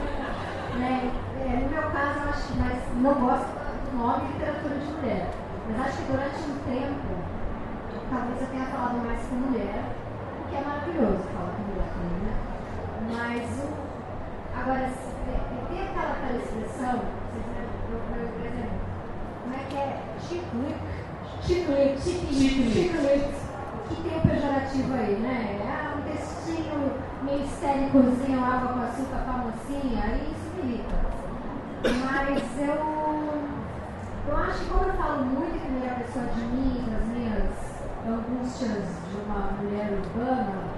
Né? 0.78 1.10
É, 1.40 1.56
no 1.56 1.68
meu 1.70 1.82
caso, 1.90 2.18
eu 2.20 2.28
acho 2.30 2.46
que 2.46 2.58
mas 2.58 2.78
não 3.02 3.14
gosto 3.14 3.50
do 3.50 3.98
nome 3.98 4.32
literatura 4.32 4.74
de 4.78 4.92
mulher. 4.92 5.30
Mas 5.68 5.86
acho 5.86 5.96
que 5.98 6.12
durante 6.12 6.38
um 6.46 6.58
tempo, 6.66 7.10
talvez 8.10 8.40
eu 8.40 8.46
tenha 8.48 8.66
falado 8.66 9.06
mais 9.06 9.20
com 9.26 9.34
mulher, 9.36 9.84
o 10.40 10.48
que 10.48 10.56
é 10.56 10.60
maravilhoso 10.60 11.22
falar 11.30 11.54
com 11.54 11.62
mulher 11.62 11.88
também, 11.94 12.18
né? 12.26 12.49
Mas 13.12 13.42
o, 13.58 13.68
agora, 14.56 14.88
tem 15.68 15.82
aquela, 15.82 16.12
aquela 16.12 16.38
expressão, 16.38 17.00
por 17.30 18.46
exemplo, 18.46 18.80
como 19.42 19.54
é 19.54 19.64
que 19.68 19.76
é? 19.76 20.02
Chiclete. 20.20 21.00
Chiclete. 21.42 22.10
Chiclete. 22.72 23.40
Que 23.88 23.96
tem 24.02 24.16
o 24.16 24.20
pejorativo 24.20 24.94
aí, 24.94 25.16
né? 25.16 25.60
Ah, 25.66 25.96
um 25.96 26.00
intestino 26.00 26.92
meio 27.24 27.42
estéricozinho, 27.44 28.44
água 28.44 28.72
com 28.74 28.80
açúcar 28.80 29.24
com 29.24 29.30
a 29.30 29.38
mocinha, 29.38 30.02
aí 30.04 30.32
isso 30.32 30.54
me 30.54 30.72
irrita. 30.72 30.94
Mas 31.82 32.58
eu, 32.60 32.78
eu 34.28 34.36
acho 34.36 34.58
que 34.60 34.70
como 34.70 34.84
eu 34.84 34.92
falo 34.94 35.24
muito 35.24 35.56
em 35.56 35.60
primeira 35.60 35.94
pessoa 35.96 36.26
de 36.26 36.40
mim, 36.42 36.84
das 36.88 37.04
minhas 37.08 37.50
angústias 38.06 38.84
de 39.10 39.16
uma 39.26 39.50
mulher 39.60 39.98
urbana, 39.98 40.69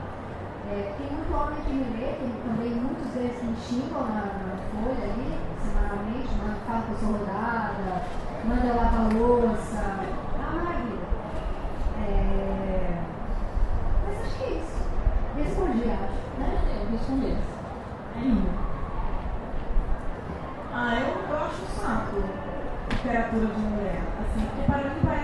é, 0.72 0.94
tem 0.96 1.06
muito 1.12 1.34
homem 1.34 1.60
que 1.60 1.72
me 1.72 1.84
lê, 2.00 2.12
tem 2.16 2.32
também 2.44 2.70
muitos 2.70 3.12
deles 3.12 3.42
me 3.42 3.54
xingam 3.56 4.00
na, 4.08 4.24
na 4.24 4.56
folha 4.72 5.04
ali, 5.04 5.38
semanalmente, 5.60 6.28
falam 6.66 6.82
que 6.82 6.90
eu 6.92 6.96
sou 6.98 7.12
rodada, 7.12 8.02
manda 8.44 8.74
lavar 8.74 9.12
louça. 9.12 9.76
É 9.76 10.38
uma 10.38 10.64
maravilha. 10.64 11.06
É... 12.00 13.02
Mas 14.06 14.20
acho 14.20 14.34
que 14.38 14.44
é 14.44 14.48
isso. 14.48 14.80
Respondi, 15.36 15.90
acho. 15.90 16.40
Né? 16.40 16.46
Eu 16.80 16.90
respondi. 16.90 17.32
É. 17.32 18.62
Ah, 20.74 20.94
eu, 21.00 21.30
eu 21.30 21.36
acho 21.36 21.62
um 21.62 21.80
saco 21.80 22.16
literatura 22.90 23.46
de 23.46 23.60
mulher. 23.60 24.02
Assim, 24.20 24.46
porque 24.46 24.62
para 24.72 24.78
mim 24.78 25.00
parece. 25.04 25.21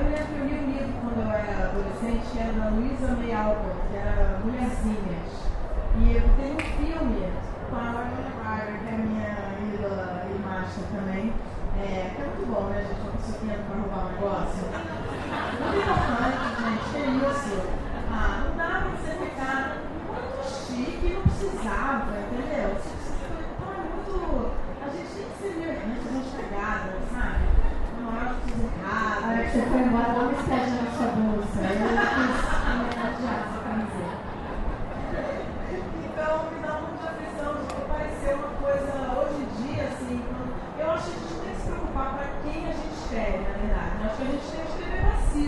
Eu 0.00 0.06
lembro 0.06 0.24
que 0.24 0.32
eu 0.32 0.46
li 0.46 0.54
um 0.54 0.66
livro 0.72 0.96
quando 1.04 1.20
eu 1.20 1.30
era 1.30 1.68
adolescente, 1.68 2.24
que 2.32 2.38
era 2.38 2.52
da 2.54 2.70
Luísa 2.70 3.12
May 3.20 3.34
Alcott, 3.36 3.76
que 3.90 3.96
era 3.98 4.40
Mulherzinhas. 4.42 5.28
E 6.00 6.16
tem 6.40 6.56
um 6.56 6.64
filme 6.80 7.28
com 7.68 7.76
a 7.76 7.92
Lorena 7.92 8.32
Ryder, 8.40 8.80
que 8.80 8.88
é 8.88 8.96
minha 8.96 9.36
ídola 9.60 10.24
e 10.24 10.32
master 10.40 10.84
também. 10.88 11.34
É, 11.76 12.16
que 12.16 12.22
é 12.22 12.24
muito 12.24 12.48
bom, 12.48 12.64
né, 12.70 12.80
gente? 12.80 12.96
Uma 12.96 13.12
pessoa 13.12 13.36
que 13.40 13.44
entra 13.44 13.60
pra 13.60 13.76
roubar 13.76 14.00
um 14.00 14.12
negócio. 14.16 14.64
Muito 15.60 15.76
importante, 15.84 16.48
gente, 16.64 16.88
que 16.96 17.04
isso. 17.28 17.60
Ah, 18.10 18.40
não 18.40 18.56
dá 18.56 18.72
pra 18.80 18.96
você 18.96 19.12
ficar 19.20 19.84
muito 19.84 20.48
chique, 20.48 21.12
não 21.12 21.20
precisava, 21.28 22.08
entendeu? 22.24 22.72
Então 22.72 23.68
é 23.68 23.84
muito. 23.84 24.16
A 24.80 24.88
gente 24.96 25.12
tem 25.12 25.28
que 25.28 25.36
ser 25.36 25.52
meio 25.60 25.76
errante, 25.76 26.08
a 26.08 26.12
gente 26.16 26.32
pegada, 26.40 26.88
sabe? 27.12 27.44
Não 28.00 28.08
A 28.60 29.26
hora 29.26 29.44
que 29.44 29.50
você 29.50 29.62
foi 29.62 29.80
embora, 29.80 30.12
não 30.12 30.26
me 30.28 30.34
esquece 30.34 30.70
na 30.70 30.90
sua 30.92 31.06
bolsa. 31.16 31.60
Eu 31.60 31.76
quis 31.80 32.36
homenagear 32.70 33.38
essa 33.40 33.60
camiseta. 33.64 34.18
Então 36.04 36.32
me 36.50 36.58
dá 36.60 36.72
muita 36.80 37.04
aflição 37.08 37.52
de 37.56 37.66
que 37.68 38.34
uma 38.34 38.52
coisa 38.60 38.92
hoje 39.16 39.38
em 39.40 39.50
dia, 39.62 39.84
assim, 39.84 40.22
eu 40.78 40.90
acho 40.90 41.04
que 41.04 41.10
a 41.10 41.20
gente 41.20 41.40
tem 41.40 41.54
que 41.54 41.60
se 41.60 41.66
preocupar 41.68 42.08
para 42.14 42.26
quem 42.44 42.58
a 42.68 42.72
gente 42.72 42.94
escreve, 43.00 43.38
na 43.38 43.54
verdade. 43.60 43.92
Eu 43.96 44.06
acho 44.06 44.16
que 44.16 44.22
a 44.22 44.30
gente 44.30 44.46
tem 44.50 44.60
que 44.60 44.70
escrever 44.70 45.00
para 45.00 45.16
si. 45.32 45.46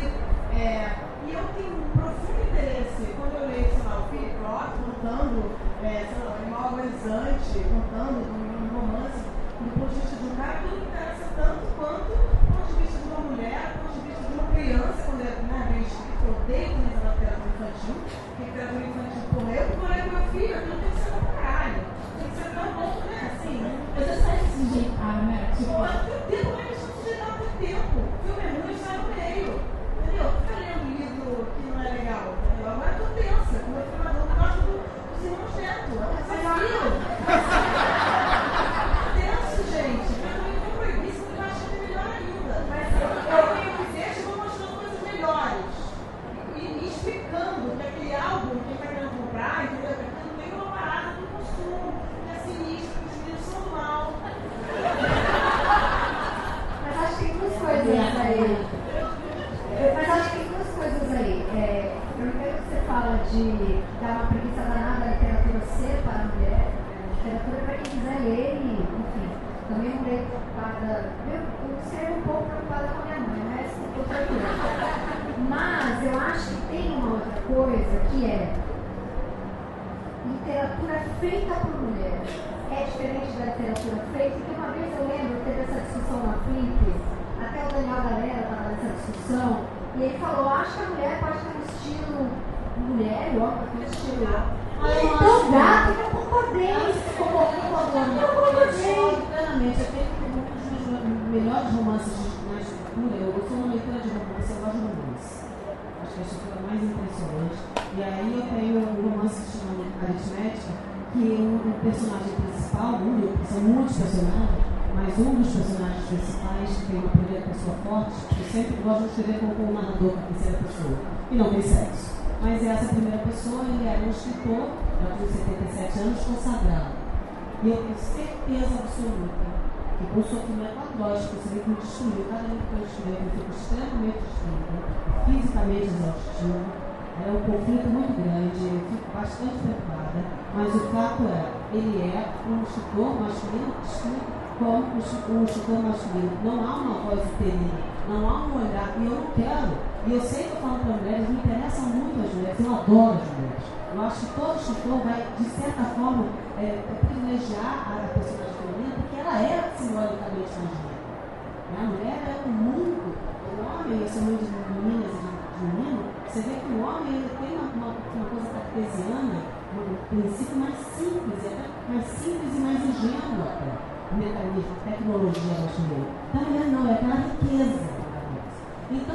É, 0.52 0.92
e 1.26 1.32
eu 1.32 1.44
tenho 1.56 1.74
um 1.76 1.90
profundo 1.96 2.40
interesse, 2.48 3.14
quando 3.16 3.34
eu 3.40 3.48
leio, 3.48 3.68
sei 3.72 3.82
lá, 3.84 3.94
o 4.00 4.08
Philip 4.08 4.36
Roth 4.44 4.74
contando, 4.84 5.52
é, 5.82 6.08
sei 6.08 6.20
lá, 6.24 6.32
o 6.32 6.50
Mal 6.50 6.68
Agonizante, 6.68 7.56
contando 7.72 8.42
romance 8.72 9.20
do 9.60 9.70
ponto 9.78 9.94
de 9.94 10.00
vista 10.00 10.16
de 10.16 10.26
um 10.26 10.36
cara, 10.36 10.58
tudo 10.62 10.76
me 10.76 10.86
interessa 10.86 11.26
tanto 11.36 11.62
quanto 11.76 12.10
do 12.10 12.46
ponto 12.50 12.66
de 12.66 12.82
vista 12.82 12.98
de 12.98 13.08
uma 13.08 13.20
mulher, 13.20 13.72
do 13.72 13.78
ponto 13.84 13.94
de 13.94 14.08
vista 14.08 14.24
de 14.26 14.34
uma 14.34 14.46
criança, 14.52 14.98
quando 15.06 15.22
é 15.22 15.32
né, 15.44 15.58
bem 15.70 15.82
escrito, 15.82 16.22
eu 16.26 16.34
odeio 16.34 16.68
quando 16.72 16.88
entra 16.88 17.04
na 17.04 17.12
literatura 17.12 17.50
infantil, 17.52 17.96
porque 18.02 18.42
literatura 18.42 18.84
infantil, 18.90 19.22
porra, 19.32 19.52
eu 19.52 19.66
que 20.32 20.81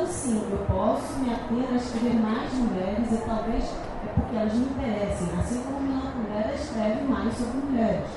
Então, 0.07 0.19
sim, 0.19 0.41
eu 0.49 0.65
posso 0.71 1.19
me 1.19 1.33
ater 1.33 1.67
a 1.69 1.75
escrever 1.75 2.15
mais 2.21 2.53
mulheres 2.53 3.11
e 3.11 3.17
talvez 3.27 3.63
é 3.65 4.07
porque 4.15 4.37
elas 4.37 4.53
me 4.53 4.63
interessem, 4.63 5.27
assim 5.37 5.61
como 5.63 5.81
minha 5.81 5.99
mulher 6.15 6.53
escreve 6.55 7.03
mais 7.03 7.33
sobre 7.35 7.59
mulheres. 7.67 8.07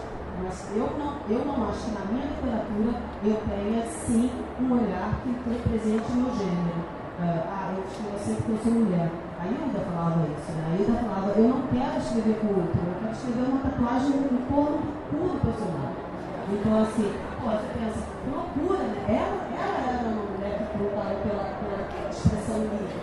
Mas 0.41 0.71
eu 0.77 0.87
não, 0.87 1.19
eu 1.29 1.45
não 1.45 1.69
acho 1.69 1.87
que 1.87 1.91
na 1.91 2.07
minha 2.13 2.27
literatura 2.31 2.95
eu 3.25 3.37
tenha, 3.43 3.83
sim, 4.07 4.31
um 4.61 4.73
olhar 4.73 5.19
que 5.25 5.35
represente 5.51 6.13
o 6.13 6.15
meu 6.15 6.31
gênero. 6.31 6.79
Uh, 7.19 7.43
ah, 7.51 7.75
eu 7.75 7.83
escrevo 7.83 8.19
sempre 8.23 8.43
que 8.45 8.51
eu 8.51 8.59
sou 8.63 8.73
mulher. 8.73 9.11
A 9.41 9.47
Hilda 9.51 9.81
falava 9.91 10.29
isso, 10.31 10.53
né? 10.53 10.63
A 10.71 10.77
Hilda 10.79 10.95
falava, 10.95 11.31
eu 11.41 11.49
não 11.49 11.63
quero 11.75 11.99
escrever 11.99 12.39
com 12.39 12.47
outro, 12.55 12.79
eu 12.87 13.01
quero 13.03 13.13
escrever 13.19 13.51
uma 13.51 13.61
tatuagem 13.67 14.15
no 14.31 14.47
corpo 14.47 14.79
do 15.11 15.41
personagem. 15.43 16.11
Então, 16.53 16.83
assim, 16.83 17.13
pô, 17.43 17.51
você 17.51 17.67
pensa, 17.75 18.01
loucura, 18.31 18.79
né? 18.79 19.05
Ela, 19.07 19.39
ela 19.55 19.79
era 19.91 20.09
uma 20.09 20.23
mulher 20.23 20.67
que 20.71 20.83
lutava 20.83 21.10
pela, 21.23 21.45
pela 21.61 22.11
expressão 22.11 22.59
livre. 22.59 23.01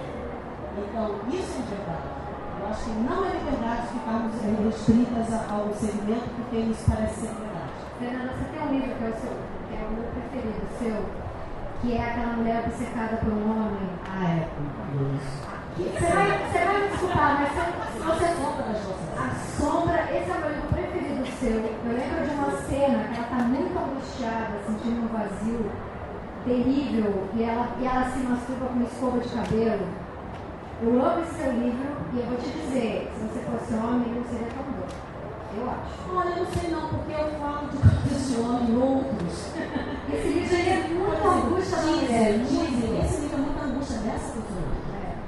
Então, 0.78 1.20
isso 1.32 1.58
é 1.58 1.76
verdade. 1.76 2.08
Eu 2.60 2.68
acho 2.70 2.84
que 2.84 2.90
não 2.92 3.26
é 3.26 3.30
liberdade 3.30 3.88
ficarmos 3.94 4.34
restritas 4.42 5.34
ao 5.50 5.74
segmento, 5.74 6.30
porque 6.36 6.58
isso 6.58 6.84
parece 6.90 7.22
ser 7.22 7.34
verdade. 7.34 7.78
Fernanda, 8.00 8.34
você 8.34 8.46
tem 8.52 8.62
um 8.62 8.72
livro 8.74 8.96
que 8.96 9.04
é 9.04 9.10
o 9.10 9.18
seu, 9.22 9.34
que 9.68 9.74
é 9.74 9.86
o 9.86 9.92
meu 9.94 10.06
preferido, 10.12 10.68
seu, 10.78 11.06
que 11.82 11.98
é 11.98 12.04
aquela 12.04 12.34
mulher 12.38 12.64
obcecada 12.66 13.18
por 13.18 13.34
um 13.34 13.46
homem. 13.50 13.90
Ah, 14.06 14.26
é, 14.26 14.48
isso. 15.10 15.48
Você 15.78 16.08
vai, 16.10 16.50
você 16.50 16.66
vai 16.66 16.82
me 16.82 16.88
desculpar, 16.90 17.40
mas 17.40 17.50
se 17.50 18.00
você. 18.00 18.26
A 19.18 19.30
sombra, 19.60 20.02
esse 20.12 20.30
é 20.30 20.34
o 20.34 20.40
meu 20.40 20.50
livro 20.50 20.68
preferido 20.70 21.18
seu. 21.40 21.58
Eu 21.58 21.94
lembro 21.94 22.26
de 22.26 22.34
uma 22.34 22.52
cena 22.66 23.04
que 23.08 23.16
ela 23.16 23.24
está 23.24 23.36
muito 23.46 23.78
angustiada, 23.78 24.58
sentindo 24.66 25.06
um 25.06 25.08
vazio 25.08 25.72
terrível, 26.46 27.28
e 27.34 27.44
ela, 27.44 27.70
e 27.80 27.86
ela 27.86 28.10
se 28.12 28.20
masturba 28.20 28.66
com 28.68 28.74
uma 28.74 28.86
escova 28.86 29.20
de 29.20 29.30
cabelo. 29.30 29.88
Eu 30.82 30.90
amo 30.90 31.22
esse 31.22 31.36
seu 31.36 31.52
livro 31.52 31.90
e 32.14 32.20
eu 32.20 32.26
vou 32.26 32.38
te 32.38 32.50
dizer, 32.50 33.12
se 33.14 33.26
você 33.26 33.40
fosse 33.46 33.74
homem, 33.74 34.14
não 34.14 34.24
seria 34.26 34.48
tão 34.54 34.64
bom. 34.64 34.88
Eu 35.58 35.70
acho. 35.70 36.16
Olha, 36.16 36.30
eu 36.30 36.44
não 36.44 36.52
sei 36.52 36.70
não, 36.70 36.88
porque 36.90 37.14
eu 37.14 37.40
falo 37.40 37.68
de 37.70 37.78
coisas 37.78 38.30
de 38.30 38.42
homem 38.42 38.78
outros. 38.78 39.54
Esse 40.14 40.28
livro 40.28 40.56
é 40.56 40.88
muito 40.88 41.28
angústia 41.28 41.78
da 41.78 41.84
mulher. 41.84 42.40
Dizem, 42.40 43.00
esse 43.02 43.22
livro 43.22 43.36
é 43.36 43.42
muito 43.42 43.64
angústia 43.64 43.98
dessa 44.00 44.34
pessoa 44.34 44.78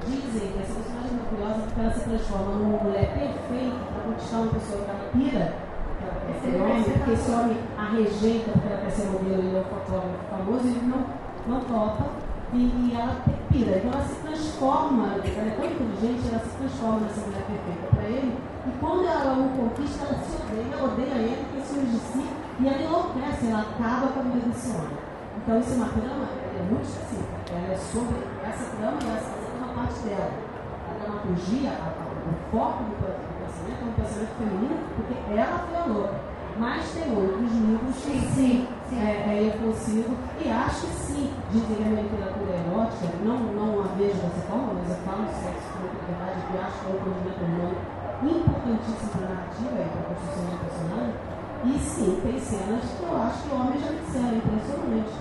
dizem 0.09 0.51
que 0.51 0.59
essa 0.59 0.73
personagem 0.73 1.11
é 1.11 1.17
maravilhosa 1.17 1.61
porque 1.67 1.79
ela 1.79 1.93
se 1.93 2.09
transforma 2.09 2.55
numa 2.55 2.83
mulher 2.83 3.13
perfeita 3.13 3.77
para 3.93 4.03
conquistar 4.03 4.37
uma 4.37 4.53
pessoa 4.53 4.83
que 4.83 4.89
ela 4.89 5.09
pira, 5.13 5.68
esse 6.29 6.55
homem, 6.55 6.83
porque 6.83 7.11
esse 7.11 7.31
homem 7.31 7.57
a 7.77 7.85
rejeita 7.91 8.51
porque 8.51 8.67
ela 8.67 8.81
quer 8.81 8.91
ser 8.91 9.07
modelo, 9.07 9.43
ele 9.43 9.57
é 9.57 9.59
um 9.59 9.63
fotógrafo 9.63 10.23
famoso, 10.29 10.67
ele 10.67 10.85
não, 10.85 11.03
não 11.47 11.61
topa 11.61 12.05
e, 12.53 12.57
e 12.57 12.97
ela 12.97 13.15
pira. 13.51 13.77
Então 13.77 13.91
ela 13.91 14.05
se 14.05 14.15
transforma, 14.21 15.05
ela 15.13 15.47
é 15.47 15.55
tão 15.55 15.65
inteligente, 15.65 16.29
ela 16.29 16.39
se 16.39 16.57
transforma 16.57 16.99
nessa 17.01 17.21
mulher 17.21 17.43
perfeita 17.45 17.95
para 17.95 18.03
ele. 18.03 18.37
E 18.67 18.71
quando 18.79 19.05
ela 19.05 19.33
o 19.33 19.49
conquista, 19.57 20.05
ela 20.05 20.19
se 20.19 20.35
odeia, 20.35 20.83
odeia 20.83 21.15
ele, 21.15 21.45
porque 21.45 21.61
se 21.65 21.79
de 21.79 21.99
si, 21.99 22.25
e 22.59 22.67
ela 22.67 22.81
enlouquece, 22.81 23.47
ela 23.47 23.61
acaba 23.61 24.07
com 24.07 24.19
a 24.19 24.23
vida 24.23 24.47
desse 24.47 24.69
homem. 24.71 24.97
Então 25.37 25.59
isso 25.59 25.73
é 25.73 25.75
uma 25.77 25.89
trama, 25.89 26.25
é 26.27 26.63
muito 26.69 26.85
específica. 26.85 27.39
Ela 27.51 27.73
é 27.73 27.77
sobre 27.77 28.17
essa 28.43 28.65
trama, 28.75 28.97
essa 29.17 29.39
parte 29.79 29.99
dela. 30.03 30.31
A 30.89 31.03
dramaturgia, 31.03 31.71
o 31.71 32.51
foco 32.51 32.83
do, 32.83 32.98
é 33.99 34.03
pensamento 34.03 34.33
feminino, 34.39 34.79
porque 34.95 35.15
ela 35.35 35.59
foi 35.59 35.77
a 35.77 35.85
louca. 35.85 36.15
Mas 36.57 36.91
tem 36.91 37.07
outros 37.15 37.51
livros 37.51 37.95
que 37.95 38.19
sim, 38.19 38.67
sim. 38.67 38.67
É, 38.91 39.21
é, 39.29 39.47
eu 39.47 39.53
consigo, 39.61 40.17
e 40.43 40.49
acho 40.49 40.87
que 40.87 40.97
sim, 41.13 41.31
dizem 41.51 41.77
que 41.77 41.83
a 41.83 42.01
literatura 42.01 42.51
é 42.51 42.65
erótica, 42.65 43.05
não, 43.23 43.37
não 43.53 43.85
a 43.85 43.87
vejo 43.93 44.17
dessa 44.17 44.49
forma, 44.49 44.73
mas 44.81 44.89
eu 44.89 44.97
falo 45.05 45.29
de 45.29 45.35
sexo 45.39 45.69
com 45.77 45.85
verdade, 46.09 46.41
que 46.49 46.57
acho 46.57 46.79
que 46.79 46.85
é 46.85 46.89
um 46.89 46.99
condimento 47.05 47.43
humano 47.45 47.77
importantíssimo 48.19 49.09
para 49.13 49.23
a 49.23 49.29
narrativa 49.29 49.77
e 49.77 49.87
para 49.93 50.01
a 50.01 50.07
construção 50.09 50.45
de 50.49 50.57
personagem. 50.57 51.15
E 51.59 51.71
sim, 51.77 52.19
tem 52.23 52.39
cenas 52.39 52.81
que 52.81 53.03
eu 53.03 53.13
acho 53.13 53.37
que 53.43 53.49
o 53.49 53.55
homem 53.55 53.77
já 53.79 53.91
disseram, 53.93 54.41
impressionante. 54.41 55.15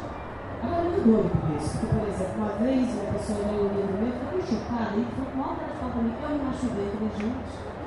Agora, 0.59 0.81
é 0.81 0.89
muito 0.89 1.05
doido 1.07 1.31
por 1.39 1.51
isso, 1.55 1.71
porque, 1.79 1.95
por 1.95 2.09
exemplo, 2.09 2.35
uma 2.41 2.53
vez 2.59 2.89
uma 2.89 3.13
pessoa 3.15 3.39
leu 3.47 3.63
um 3.63 3.75
livro 3.79 3.95
meu, 4.01 4.13
ficou 4.17 4.41
chocada, 4.43 4.97
e 4.97 5.07
falou, 5.13 5.31
mal 5.39 5.55
para 5.55 5.87
comigo, 5.93 6.19
eu 6.19 6.31
me 6.35 6.41
machuquei, 6.41 6.89
falei, 6.89 7.13
gente. 7.15 7.78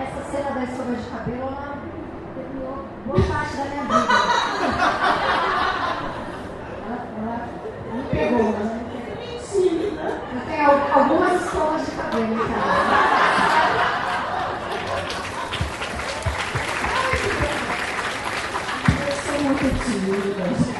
Essa 0.00 0.20
cena 0.30 0.50
da 0.50 0.64
escova 0.64 0.94
de 0.94 1.02
cabelo, 1.10 1.42
ela 1.42 1.78
terminou 2.34 2.84
boa 3.06 3.22
parte 3.22 3.56
da 3.56 3.64
minha 3.64 3.82
vida. 3.82 3.94
ela, 6.86 6.98
ela 7.18 7.36
me 7.92 8.02
pegou, 8.10 8.52
pegou. 8.52 8.68
Mentira! 9.20 10.06
Eu 10.32 10.40
tenho 10.46 10.70
algumas 10.94 11.42
escovas 11.42 11.86
de 11.86 11.90
cabelo 11.92 12.34
em 12.34 12.38
casa. 12.38 13.24
muito 19.44 19.66
tímida. 19.84 20.74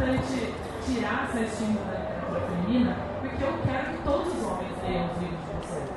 importante 0.00 0.54
tirar 0.84 1.28
essa 1.28 1.40
estima 1.40 1.80
da 1.84 1.98
literatura 1.98 2.40
feminina, 2.40 2.96
porque 3.20 3.44
eu 3.44 3.58
quero 3.64 3.90
que 3.90 4.02
todos 4.02 4.28
os 4.28 4.46
homens 4.46 4.72
leiam 4.82 5.06
os 5.06 5.18
livros 5.20 5.40
de 5.40 5.52
vocês. 5.60 5.90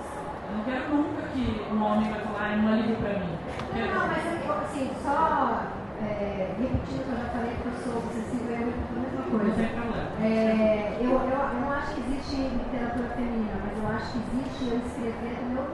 Eu 0.50 0.58
não 0.58 0.64
quero 0.64 0.90
nunca 0.90 1.22
que 1.34 1.66
um 1.72 1.84
homem 1.84 2.12
vai 2.12 2.20
falar, 2.22 2.52
ah, 2.52 2.56
não 2.58 2.74
é 2.74 2.82
livro 2.82 2.96
pra 2.98 3.20
mim. 3.20 3.38
Não, 3.74 3.88
não, 3.88 4.08
mas 4.08 4.24
assim, 4.64 4.92
só 5.02 5.64
é, 6.02 6.56
repetindo 6.60 7.00
o 7.00 7.04
que 7.04 7.12
eu 7.12 7.18
já 7.18 7.30
falei, 7.32 7.56
que 7.56 7.66
eu 7.66 7.74
sou 7.84 7.98
obsessiva 8.04 8.52
e 8.52 8.54
eu 8.54 8.66
repito 8.68 8.92
a 8.92 9.00
mesma 9.00 9.24
coisa. 9.32 9.62
É, 10.22 10.98
eu, 11.02 11.12
eu, 11.12 11.20
eu 11.20 11.62
não 11.62 11.72
acho 11.72 11.96
que 11.96 12.02
existe 12.02 12.36
literatura 12.36 13.10
feminina, 13.16 13.56
mas 13.64 13.78
eu 13.78 13.88
acho 13.88 14.12
que 14.12 14.20
existe 14.20 14.68
eu 14.68 14.78
escrever 14.84 15.36
do 15.40 15.54
meu 15.54 15.68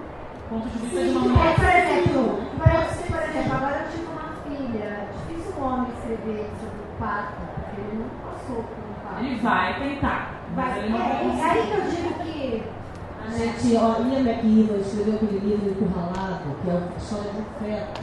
ponto 0.50 0.68
de 0.68 0.78
vista 0.80 1.00
Sim, 1.00 1.06
de 1.06 1.18
uma 1.18 1.22
mulher. 1.22 1.46
É, 1.46 1.54
por 1.54 1.66
exemplo, 1.66 2.40
exemplo, 2.60 3.08
por 3.08 3.22
exemplo, 3.30 3.54
agora 3.54 3.76
eu 3.80 3.92
tive 3.92 4.08
uma 4.12 4.30
filha, 4.44 4.84
é 4.84 5.08
difícil 5.14 5.54
um 5.60 5.64
homem 5.64 5.92
escrever 5.94 6.50
sobre 6.60 6.80
o 6.80 7.00
pato 7.00 7.50
ele 7.80 8.04
não 8.04 8.10
passou 8.20 8.64
por 8.64 8.84
um 8.84 8.94
fato. 9.04 9.24
Ele 9.24 9.40
vai 9.40 9.80
tentar. 9.80 10.34
Vai, 10.56 10.80
ele 10.80 10.90
não 10.90 11.00
é, 11.00 11.40
é 11.40 11.44
aí 11.44 11.68
que 11.68 11.78
eu 11.78 11.82
digo 11.84 12.14
que. 12.24 12.64
A 13.26 13.32
gente, 13.32 13.76
ó, 13.76 14.02
Ian 14.02 14.22
McEwan 14.22 14.80
escreveu 14.80 15.16
aquele 15.16 15.40
livro 15.40 15.70
Encurralado, 15.70 16.56
que 16.64 16.70
é 16.70 16.74
a 16.74 16.98
história 16.98 17.32
de 17.32 17.40
um 17.40 17.46
feto. 17.60 18.02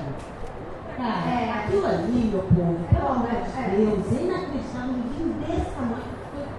Cara, 0.96 1.30
é, 1.30 1.50
aquilo 1.52 1.86
ali, 1.86 2.30
meu 2.30 2.42
povo, 2.42 2.86
pelo 2.88 3.08
amor 3.08 3.28
de 3.28 3.58
é. 3.58 3.76
Deus, 3.76 4.12
é 4.12 4.22
inacreditável, 4.22 4.94
um 4.94 5.02
livro 5.12 5.34
desse 5.40 5.70
tamanho. 5.72 6.15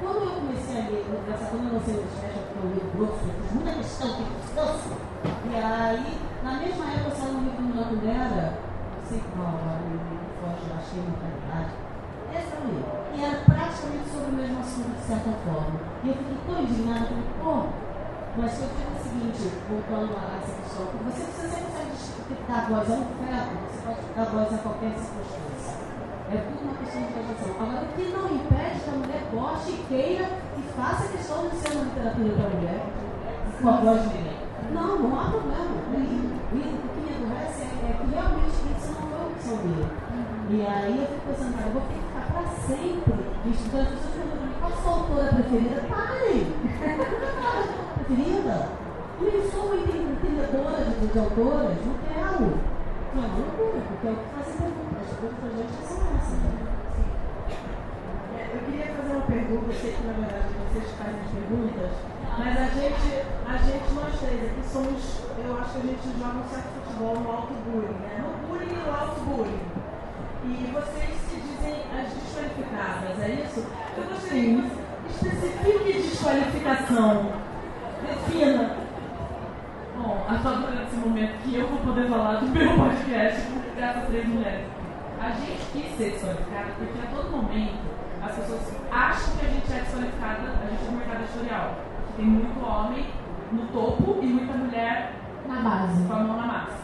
Quando 0.08 0.24
eu 0.24 0.40
comecei 0.40 0.80
a 0.80 0.88
ler, 0.88 1.04
nessa, 1.28 1.52
quando 1.52 1.68
eu 1.68 1.74
lancei 1.76 2.00
o 2.00 2.08
Special, 2.08 2.48
que 2.48 2.56
é 2.56 2.64
um 2.64 2.72
livro 2.72 2.92
grosso, 2.96 3.28
eu 3.28 3.36
fiz 3.44 3.52
muita 3.52 3.72
questão, 3.76 4.08
que 4.16 4.24
descanso. 4.40 4.92
E 5.28 5.56
aí, 5.60 6.08
na 6.48 6.52
mesma 6.64 6.86
época, 6.96 7.12
saiu 7.12 7.36
um 7.36 7.44
livro 7.44 7.76
da 7.76 7.92
Mulher, 7.92 8.56
não 8.56 9.04
sei 9.04 9.20
qual, 9.36 9.52
agora, 9.52 9.84
me 9.84 10.00
foge, 10.40 10.64
acho 10.72 10.96
que 10.96 11.00
é 11.00 11.12
mortalidade. 11.12 11.72
Esse 12.32 12.52
é 12.56 12.60
livro. 12.72 12.88
E 13.12 13.18
era 13.20 13.38
praticamente 13.44 14.08
sobre 14.08 14.32
o 14.32 14.38
mesmo 14.40 14.60
assunto, 14.64 14.96
de 14.96 15.04
certa 15.04 15.32
forma. 15.44 15.76
E 15.76 16.08
eu 16.08 16.16
fiquei 16.16 16.40
tão 16.48 16.56
indignada, 16.64 17.04
eu 17.04 17.12
falei, 17.12 17.28
pô, 17.44 17.56
mas 18.40 18.62
eu 18.64 18.68
digo 18.80 18.92
o 18.96 19.04
seguinte, 19.04 19.44
voltando 19.68 20.16
a 20.16 20.40
essa 20.40 20.56
questão, 20.56 20.88
que 20.88 21.04
você, 21.04 21.20
você 21.36 21.52
sempre 21.52 21.68
consegue 21.68 22.48
dar 22.48 22.64
voz 22.72 22.88
a 22.88 22.96
um 22.96 23.12
feto, 23.12 23.52
você 23.60 23.80
pode 23.84 24.08
dar 24.16 24.28
voz 24.32 24.48
a 24.56 24.60
qualquer 24.64 24.96
circunstância. 24.96 25.47
É 26.28 26.44
tudo 26.44 26.60
uma 26.60 26.76
questão 26.76 27.02
de 27.04 27.14
legislação. 27.14 27.56
Agora, 27.56 27.84
o 27.84 27.96
que 27.96 28.04
não 28.12 28.28
impede 28.36 28.80
que 28.84 28.90
a 28.90 29.00
mulher 29.00 29.24
goste 29.32 29.72
e 29.72 29.86
queira 29.88 30.30
e 30.58 30.62
faça 30.76 31.08
questão 31.08 31.48
de 31.48 31.56
ser 31.56 31.72
uma 31.72 31.86
literatura 31.86 32.36
para 32.36 32.46
a 32.46 32.50
mulher, 32.50 32.82
com 33.62 33.70
a 33.70 33.78
voz 33.78 34.02
de 34.02 34.08
mulher. 34.12 34.36
Não, 34.74 35.00
não 35.00 35.20
há 35.20 35.32
problema. 35.32 35.72
O 35.72 35.88
que 35.88 36.04
me 36.52 37.16
aborrece 37.16 37.64
é, 37.64 37.72
é 37.80 37.96
que 37.96 38.12
realmente 38.12 38.60
isso 38.76 38.92
não 38.92 39.08
foi 39.08 39.24
opção 39.32 39.56
dele. 39.56 39.88
E 40.50 40.66
aí 40.68 41.00
eu 41.00 41.08
fico 41.08 41.22
pensando, 41.32 41.56
cara, 41.56 41.68
eu 41.68 41.74
vou 41.74 41.82
ter 41.88 41.96
que 41.96 42.04
ficar 42.08 42.28
para 42.28 42.44
sempre 42.68 43.20
estudando. 43.48 43.88
As 43.88 43.96
pessoas 43.96 44.16
perguntam 44.20 44.52
qual 44.60 44.72
a 44.72 44.76
sua 44.76 44.92
autora 44.92 45.32
preferida? 45.32 45.80
Parem! 45.88 46.44
Preferida? 48.04 48.56
Eu 49.20 49.50
sou 49.50 49.64
uma 49.66 49.76
entendedora 49.80 50.84
de, 50.92 51.08
de 51.08 51.20
autoras, 51.20 51.78
não 51.88 51.96
quero. 52.04 52.52
Não 53.16 53.24
é 53.24 53.28
loucura, 53.28 53.80
porque 53.88 54.08
é 54.08 54.12
o 54.12 54.16
que 54.16 54.28
fazem 54.36 54.56
perguntas. 54.60 55.08
As 55.08 55.16
perguntas 55.18 55.52
gente 55.58 55.97
Eu 58.54 58.60
queria 58.66 58.96
fazer 58.96 59.14
uma 59.14 59.26
pergunta, 59.26 59.66
eu 59.68 59.74
sei 59.74 59.94
que 59.94 60.08
na 60.08 60.14
verdade 60.14 60.50
vocês 60.74 60.92
fazem 60.98 61.22
as 61.22 61.32
perguntas, 61.32 61.92
mas 62.38 62.58
a 62.58 62.66
gente, 62.74 63.10
a 63.46 63.58
gente, 63.58 63.94
nós 63.94 64.20
três 64.20 64.44
aqui 64.50 64.64
somos, 64.66 65.22
eu 65.38 65.58
acho 65.60 65.72
que 65.72 65.78
a 65.78 65.82
gente 65.82 66.20
joga 66.20 66.38
um 66.38 66.50
certo 66.50 66.70
futebol 66.74 67.16
no 67.22 67.32
alto 67.32 67.54
bullying, 67.66 68.00
né? 68.02 68.24
No 68.26 68.48
bullying 68.48 68.74
e 68.74 68.78
no 68.78 68.92
alto 68.92 69.20
bullying. 69.22 69.62
E 70.44 70.72
vocês 70.74 71.14
se 71.30 71.36
dizem 71.42 71.84
as 71.94 72.14
desqualificadas, 72.14 73.20
é 73.22 73.30
isso? 73.46 73.66
Eu 73.98 74.04
gostaria 74.04 74.56
que 74.56 74.62
você 74.62 74.88
especifique 75.10 75.94
desqualificação. 76.02 77.32
Defina. 78.02 78.76
Bom, 79.98 80.26
a 80.30 80.40
só 80.40 80.58
nesse 80.58 80.96
momento 80.96 81.42
que 81.44 81.56
eu 81.56 81.68
vou 81.68 81.80
poder 81.80 82.08
falar 82.08 82.40
do 82.40 82.48
meu 82.48 82.76
podcast 82.78 83.42
graças 83.76 84.04
a 84.04 84.06
três 84.08 84.28
mulheres. 84.28 84.77
A 85.20 85.30
gente 85.32 85.72
quis 85.72 85.98
ser 85.98 86.12
desqualificada 86.12 86.72
porque 86.78 87.00
a 87.00 87.10
todo 87.16 87.32
momento 87.32 87.78
as 88.22 88.36
pessoas 88.36 88.62
acham 88.92 89.38
que 89.38 89.46
a 89.46 89.50
gente 89.50 89.74
é 89.74 89.80
desqualificada, 89.82 90.42
a 90.42 90.68
gente 90.70 90.84
é 90.84 90.92
no 90.92 90.98
mercado 90.98 91.24
editorial. 91.24 91.76
Tem 92.16 92.26
muito 92.26 92.66
homem 92.66 93.08
no 93.52 93.66
topo 93.68 94.20
e 94.22 94.26
muita 94.28 94.54
mulher 94.54 95.14
Na 95.48 95.56
base. 95.62 96.04
com 96.08 96.14
a 96.14 96.20
mão 96.20 96.38
na 96.38 96.48
massa. 96.48 96.78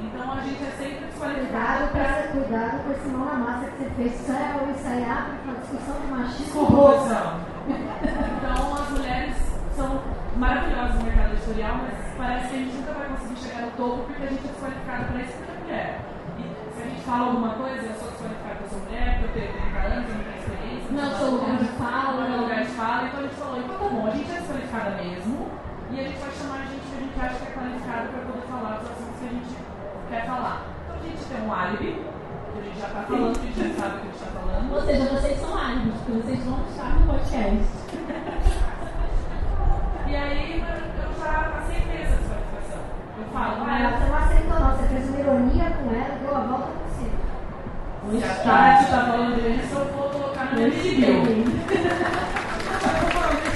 Então 0.00 0.32
a 0.32 0.40
gente 0.40 0.62
é 0.62 0.70
sempre 0.78 1.06
desqualificada 1.06 1.88
Cuidado 1.88 1.92
pra 1.92 2.28
cuidado 2.32 2.84
com 2.84 2.92
esse 2.92 3.08
mão 3.08 3.24
na 3.24 3.34
massa 3.34 3.70
que 3.70 3.76
você 3.78 3.90
fez. 3.96 4.20
Isso 4.20 4.32
é, 4.32 4.70
isso 4.76 4.88
aí 4.88 5.04
abre 5.04 5.32
uma 5.44 5.54
discussão 5.54 6.00
de 6.00 6.06
machismo. 6.06 6.66
corrupção. 6.66 7.40
Então 7.68 8.74
as 8.74 8.90
mulheres 8.90 9.36
são 9.76 10.00
maravilhosas 10.36 10.94
no 10.96 11.04
mercado 11.04 11.32
editorial, 11.32 11.76
mas 11.82 11.94
parece 12.16 12.48
que 12.48 12.54
a 12.54 12.58
gente 12.58 12.76
nunca 12.76 12.92
vai 12.92 13.08
conseguir 13.08 13.36
chegar 13.40 13.62
no 13.62 13.70
topo 13.72 14.02
porque 14.04 14.22
a 14.22 14.26
gente 14.26 14.44
é 14.44 14.48
desqualificada 14.48 15.04
para 15.04 15.20
isso 15.22 15.32
porque 15.36 15.50
é 15.52 15.60
mulher. 15.62 16.00
Fala 17.08 17.28
alguma 17.32 17.54
coisa, 17.54 17.86
eu 17.88 17.94
sou 17.96 18.10
desqualificada 18.12 18.60
porque 18.60 18.64
eu 18.64 18.68
sou 18.68 18.80
mulher, 18.84 19.08
porque 19.16 19.38
eu 19.40 19.48
tenho 19.48 19.64
30 19.64 19.80
anos, 19.80 20.08
eu 20.08 20.14
não 20.14 20.24
tenho 20.28 20.40
experiência. 20.44 20.88
Não 20.92 21.00
é 21.00 21.08
o 21.08 21.16
seu 21.16 21.30
lugar 21.32 21.56
de 21.56 21.68
fala. 21.80 22.12
Não 22.12 22.28
é 22.28 22.36
lugar 22.36 22.60
de 22.60 22.70
fala, 22.76 23.00
então 23.08 23.18
a 23.18 23.22
gente 23.24 23.34
falou, 23.40 23.56
então 23.56 23.78
tá 23.78 23.88
bom, 23.88 24.06
a 24.06 24.10
gente 24.12 24.28
é 24.28 24.34
desqualificada 24.36 24.90
mesmo 25.00 25.36
e 25.88 25.94
a 25.96 26.04
gente 26.04 26.18
vai 26.20 26.32
chamar 26.36 26.58
a 26.60 26.66
gente 26.68 26.84
que 26.84 26.92
a 26.92 27.00
gente 27.00 27.16
acha 27.16 27.36
que 27.40 27.48
é 27.48 27.52
qualificada 27.56 28.04
para 28.12 28.20
poder 28.28 28.44
falar 28.44 28.72
dos 28.76 28.90
assuntos 28.92 29.16
que 29.16 29.24
a 29.24 29.32
gente 29.32 29.52
quer 30.12 30.22
falar. 30.28 30.56
Então 30.84 30.96
a 31.00 31.02
gente 31.08 31.24
tem 31.24 31.40
um 31.40 31.48
álibi, 31.48 31.90
que 31.96 32.58
a 32.60 32.62
gente 32.68 32.76
já 32.78 32.88
tá 32.92 33.00
falando, 33.08 33.32
que 33.32 33.40
a 33.40 33.48
gente 33.48 33.56
já 33.56 33.70
sabe 33.80 33.88
o 33.88 34.00
que 34.00 34.04
a 34.04 34.10
gente 34.12 34.20
tá 34.20 34.30
falando. 34.36 34.68
Ou 34.68 34.82
seja, 34.84 35.04
vocês 35.08 35.40
são 35.40 35.52
árbitros, 35.56 36.00
porque 36.04 36.12
vocês 36.12 36.40
vão 36.44 36.60
estar 36.68 36.90
no 36.92 37.06
podcast. 37.08 37.72
E 40.08 40.12
aí 40.16 40.60
eu 40.60 41.24
já 41.24 41.32
aceitei 41.56 42.00
essa 42.04 42.16
desqualificação. 42.20 42.82
Eu 43.16 43.24
falo, 43.32 43.64
ah, 43.64 43.96
você 43.96 44.04
não 44.04 44.18
aceitou, 44.20 44.60
não. 44.60 44.76
Você 44.76 44.88
fez 44.88 45.08
uma 45.08 45.20
ironia 45.20 45.70
com 45.72 45.88
ela, 45.88 46.18
deu 46.20 46.36
a 46.36 46.40
volta 46.40 46.77
por 48.10 48.20
cima. 48.20 48.34
se 48.34 48.40
a 48.40 48.42
Tati 48.42 48.90
tá 48.90 49.04
falando 49.06 49.36
disso, 49.36 49.74
eu 49.74 49.84
vou 49.86 50.08
colocar 50.10 50.44
no 50.46 50.60
meu. 50.60 50.68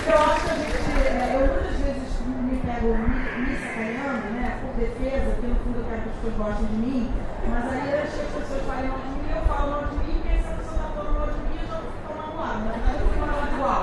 Eu 0.05 0.19
acho 0.19 0.45
que 0.45 0.51
a 0.51 0.55
gente, 0.55 1.09
é, 1.09 1.35
eu 1.35 1.41
muitas 1.47 1.77
vezes 1.79 2.21
me 2.27 2.57
pego 2.59 2.89
me, 2.99 3.07
me 3.47 3.57
sacaneando, 3.57 4.27
né, 4.35 4.59
por 4.61 4.73
defesa, 4.75 5.31
porque 5.31 5.47
no 5.47 5.55
fundo 5.63 5.79
eu 5.79 5.85
quero 5.85 6.03
que 6.03 6.09
as 6.09 6.15
pessoas 6.17 6.35
gostem 6.37 6.67
de 6.67 6.75
mim, 6.75 7.11
mas 7.49 7.65
aí 7.73 7.93
eu 7.93 7.99
acho 8.03 8.13
que 8.13 8.21
as 8.21 8.33
pessoas 8.35 8.63
falem 8.67 8.89
mal 8.91 8.99
de 8.99 9.09
mim, 9.09 9.31
eu 9.31 9.43
falo 9.47 9.71
mal 9.71 9.85
de 9.87 9.95
mim, 9.95 10.21
porque 10.21 10.39
se 10.43 10.49
a 10.53 10.57
pessoa 10.59 10.77
tá 10.83 10.89
falando 10.93 11.15
mal 11.17 11.29
de 11.33 11.39
mim, 11.39 11.57
eu 11.63 11.67
já 11.71 11.79
fico 11.81 12.13
magoado. 12.19 12.59
Na 12.67 12.73
verdade, 12.73 12.99
eu 12.99 13.07
fico 13.09 13.21
magoado 13.23 13.55
igual. 13.55 13.83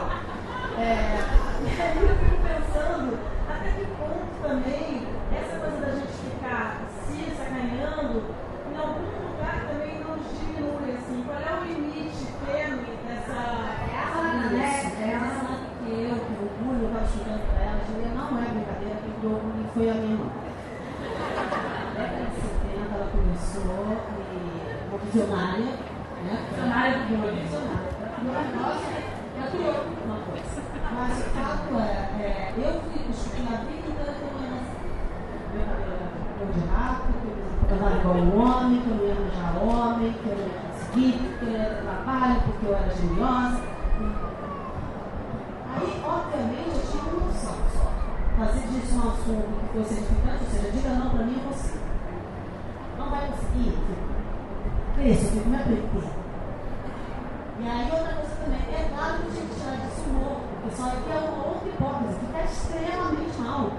É, 0.77 0.91
e 1.63 1.81
aí 1.81 1.97
eu 2.03 2.15
fico 2.19 2.37
pensando 2.43 3.07
até 3.49 3.67
que 3.79 3.85
ponto 3.95 4.31
também 4.43 5.07
essa 5.33 5.55
coisa 5.57 5.77
da 5.79 5.91
gente 5.95 6.13
ficar 6.19 6.63
se 7.07 7.17
sacaneando, 7.31 8.15
em 8.69 8.75
algum 8.77 9.07
lugar 9.23 9.55
também 9.71 10.03
nos 10.03 10.21
diminui, 10.35 10.91
assim, 10.99 11.23
qual 11.25 11.39
é 11.39 11.51
o 11.57 11.63
limite 11.63 12.27
tênue 12.45 12.91
dessa. 13.07 13.39
É 13.89 13.97
a 13.97 14.19
Ana, 14.19 14.49
né? 14.49 14.93
É 14.99 15.03
a 15.03 15.17
Ela 15.17 15.25
Ana. 15.25 15.39
sabe 15.41 15.65
que 15.79 15.89
eu, 15.89 16.15
que 16.15 16.33
o 16.33 16.45
orgulho, 16.49 16.81
eu 16.83 16.89
estava 16.89 17.05
estudando 17.05 17.43
para 17.49 17.63
ela, 17.63 17.79
Julia 17.87 18.09
não 18.15 18.37
é 18.37 18.45
brincadeira, 18.49 18.95
quem 19.03 19.13
criou 19.19 19.33
o 19.33 19.35
orgulho 19.37 19.68
foi 19.79 19.89
a 19.89 19.93
minha. 19.93 20.17
Na 20.17 22.03
década 22.03 22.25
de 22.25 22.35
70 22.35 22.95
ela 22.95 23.07
começou 23.15 23.87
e 23.87 24.43
uma 24.89 24.97
visionária, 24.97 25.71
né? 26.25 26.47
Visionária 26.49 26.97
do 26.97 27.03
bullying. 27.07 27.43
Visionária. 27.43 27.87
Ela 29.37 29.47
criou 29.47 29.71
um 29.71 30.03
uma 30.03 30.19
coisa. 30.25 30.59
Mas 30.91 31.19
o 31.19 31.29
fato 31.29 31.79
é, 31.79 31.95
é 32.19 32.53
eu 32.57 32.81
fui 32.81 33.09
estudar 33.09 33.53
a 33.53 33.63
vida 33.63 33.87
inteira 33.87 34.11
que 34.11 34.21
eu 34.21 34.27
não 34.33 34.43
ia 34.43 34.49
nascer. 34.51 34.83
Meu 35.55 35.63
cabelo 35.63 35.95
era 35.95 36.51
de 36.51 36.61
rato, 36.67 37.07
que 37.15 37.71
eu 37.71 37.77
andava 37.77 37.95
igual 37.99 38.15
um 38.17 38.35
homem, 38.35 38.81
que 38.81 38.89
eu 38.89 38.95
não 38.95 39.05
ia 39.05 39.13
arranjar 39.13 39.63
homem, 39.63 40.11
que 40.11 40.27
eu 40.27 40.35
não 40.35 40.43
ia 40.43 40.59
conseguir, 40.59 41.13
que 41.39 41.45
eu 41.45 41.51
não 41.51 41.57
ia 41.57 41.69
ter 41.69 41.81
trabalho, 41.83 42.41
porque 42.43 42.65
eu 42.65 42.75
era 42.75 42.95
geniosa. 42.95 43.61
Aí, 45.71 46.03
obviamente, 46.03 46.67
eu 46.67 46.81
tinha 46.91 47.13
uma 47.13 47.31
só. 47.31 47.58
Fazer 48.39 48.67
disso 48.71 48.95
um 48.95 49.11
assunto 49.11 49.51
que 49.51 49.77
fosse 49.77 49.99
edificante, 49.99 50.45
ou 50.45 50.49
seja, 50.49 50.71
diga 50.71 50.95
não 50.95 51.09
para 51.09 51.25
mim, 51.25 51.35
eu 51.35 51.51
consigo. 51.51 51.83
Não 52.97 53.09
vai 53.09 53.27
conseguir. 53.27 53.75
Cresça, 54.95 55.25
eu 55.25 55.31
fico 55.31 55.49
me 55.49 55.57
aprender. 55.59 56.07
E 57.59 57.67
aí, 57.67 57.91
outra 57.91 58.15
coisa 58.15 58.35
também, 58.39 58.63
é 58.63 58.87
claro 58.95 59.19
que 59.19 59.27
a 59.27 59.35
gente 59.35 59.59
tirar 59.59 59.75
disso 59.83 60.07
humor, 60.07 60.39
porque 60.39 60.71
só 60.71 60.87
aqui 60.87 61.11
é 61.11 61.19
uma 61.19 61.51
outra 61.51 61.67
hipótese, 61.67 62.15
que 62.15 62.25
está 62.31 62.41
extremamente 62.47 63.35
mal. 63.43 63.75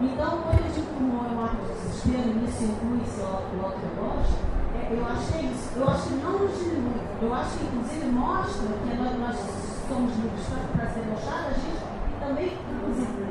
Então, 0.00 0.30
quando 0.40 0.56
eu 0.56 0.72
digo 0.72 0.88
que 0.88 0.96
o 0.96 1.04
humor 1.04 1.26
é 1.28 1.34
um 1.36 1.44
ato 1.44 1.56
de 1.60 1.68
desespero, 1.68 2.32
e 2.32 2.44
isso 2.48 2.64
inclui 2.64 3.04
esse 3.04 3.20
outro, 3.20 3.60
o 3.60 3.76
deboche, 3.76 4.40
é, 4.72 4.88
eu 4.88 5.04
acho 5.04 5.24
que 5.28 5.36
é 5.36 5.52
isso. 5.52 5.68
Eu 5.76 5.84
acho 5.84 6.08
que 6.08 6.16
não 6.24 6.32
nos 6.32 6.56
diminui. 6.56 6.96
Eu 7.20 7.34
acho 7.36 7.60
que, 7.60 7.64
inclusive, 7.68 8.06
mostra 8.08 8.72
que 8.72 8.88
nós, 8.96 9.12
nós 9.20 9.36
somos 9.84 10.16
livres 10.16 10.48
para 10.48 10.88
ser 10.96 11.04
debochadas, 11.04 11.52
a 11.52 11.60
gente, 11.60 11.87
também, 12.28 12.52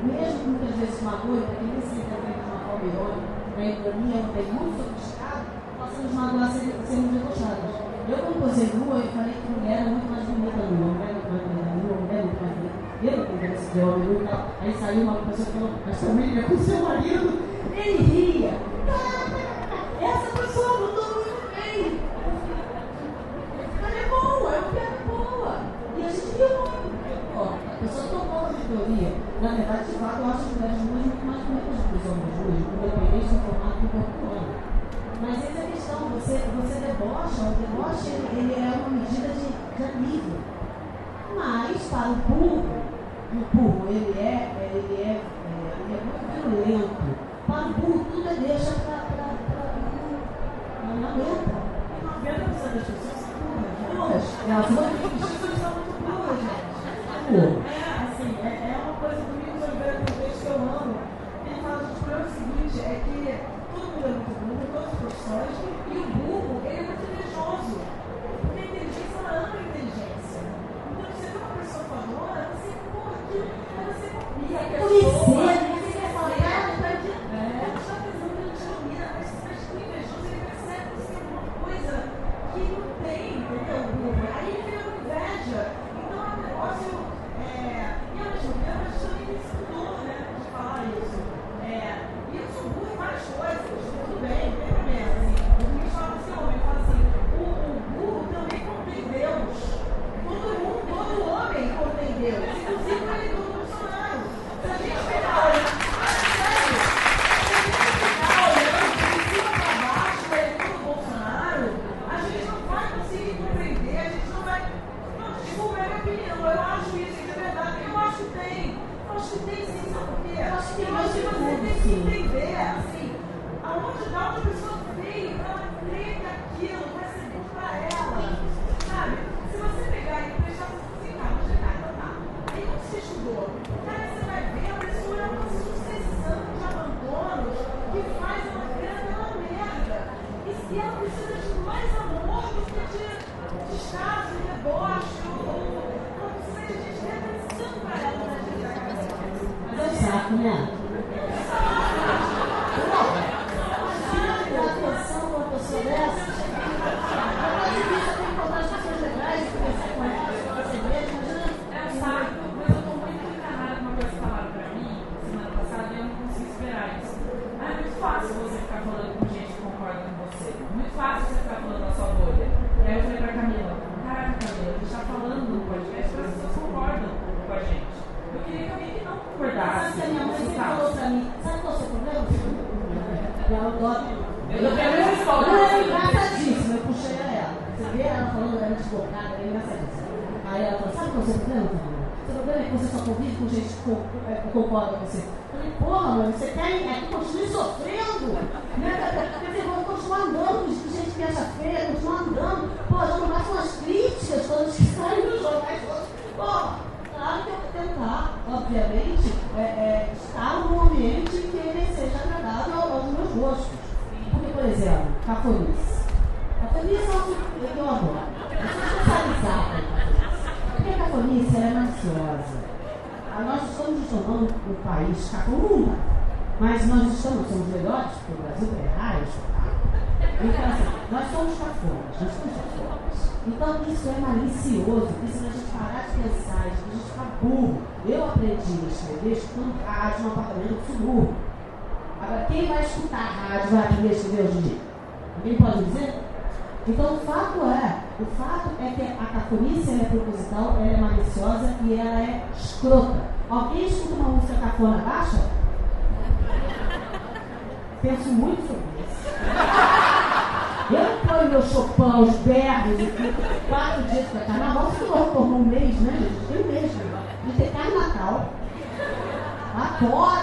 mesmo 0.04 0.40
que 0.40 0.50
muitas 0.50 0.76
vezes 0.76 1.02
magoe, 1.04 1.42
para 1.42 1.56
quem 1.56 1.82
se 1.82 2.02
interpreta 2.02 2.42
de 2.42 2.50
uma 2.50 2.60
forma 2.66 2.86
irônica, 2.90 3.38
ironia 3.62 4.18
é 4.18 4.26
um 4.26 4.34
bem 4.34 4.48
muito 4.54 4.74
sofisticado, 4.82 5.46
nós 5.78 6.14
magoar 6.14 6.52
ser, 6.52 6.74
sermos 6.88 7.12
debochadas. 7.14 7.78
Eu, 8.10 8.18
quando 8.18 8.42
posei 8.42 8.72
nua, 8.74 8.98
eu 8.98 9.12
falei 9.12 9.34
que 9.34 9.52
mulher 9.52 9.78
é 9.78 9.86
muito 9.86 10.10
mais 10.10 10.24
bonita 10.26 10.64
nua, 10.66 10.94
mulher 10.98 11.14
muito 11.14 11.30
mais 11.30 11.44
bonita 11.46 11.72
nua, 11.78 11.98
mulher 12.02 12.24
muito 12.26 12.42
mais 12.42 12.54
bonita. 12.58 12.78
Eu 12.98 13.18
não 13.18 13.26
tenho 13.26 13.38
interesse 13.38 13.72
de 13.72 13.80
homem 13.80 14.08
nu 14.08 14.24
e 14.24 14.28
tal. 14.28 14.48
Aí 14.62 14.74
saiu 14.74 15.02
uma 15.04 15.16
pessoa 15.16 15.46
que 15.46 15.52
falou, 15.52 15.70
mas 15.86 16.00
também 16.00 16.40
é 16.40 16.42
com 16.42 16.58
seu 16.58 16.82
marido. 16.82 17.30
Ele 17.76 18.04
ria. 18.04 18.54
Essa 18.88 19.17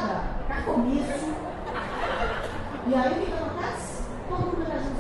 nada 0.05 0.21
para. 0.47 0.61
E 2.87 2.95
aí 2.95 3.25
ficam 3.25 3.49
as 3.61 4.05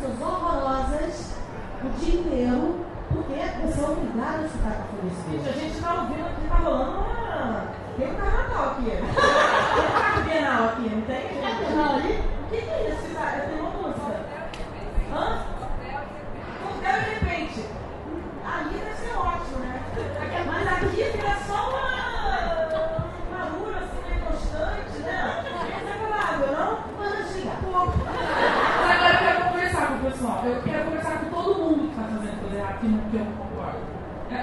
pessoas 0.01 0.21
horrorosas 0.21 1.35
o 1.85 1.89
dia 2.01 2.21
inteiro, 2.21 2.87
porque 3.13 3.35
você 3.35 3.81
é 3.81 3.85
obrigado 3.85 4.41
a 4.41 4.47
escutar 4.47 4.71
cafonices. 4.71 5.25
Gente, 5.31 5.49
a 5.49 5.53
gente 5.53 5.75
está 5.77 5.95
ouvindo 5.95 6.27
aqui, 6.27 6.43
está 6.45 6.57
rolando 6.57 6.99
uma... 6.99 7.67
Tem 7.97 8.11
um 8.11 8.17
carnaval 8.17 8.71
aqui. 8.71 8.85
Tem 8.85 9.03
um 9.03 10.27
carnaval 10.27 10.69
aqui, 10.69 10.91
não 10.91 11.03
tem? 11.03 11.25
O 11.25 12.49
que, 12.51 12.57
que 12.57 12.71
é 12.71 12.91
isso? 12.91 13.05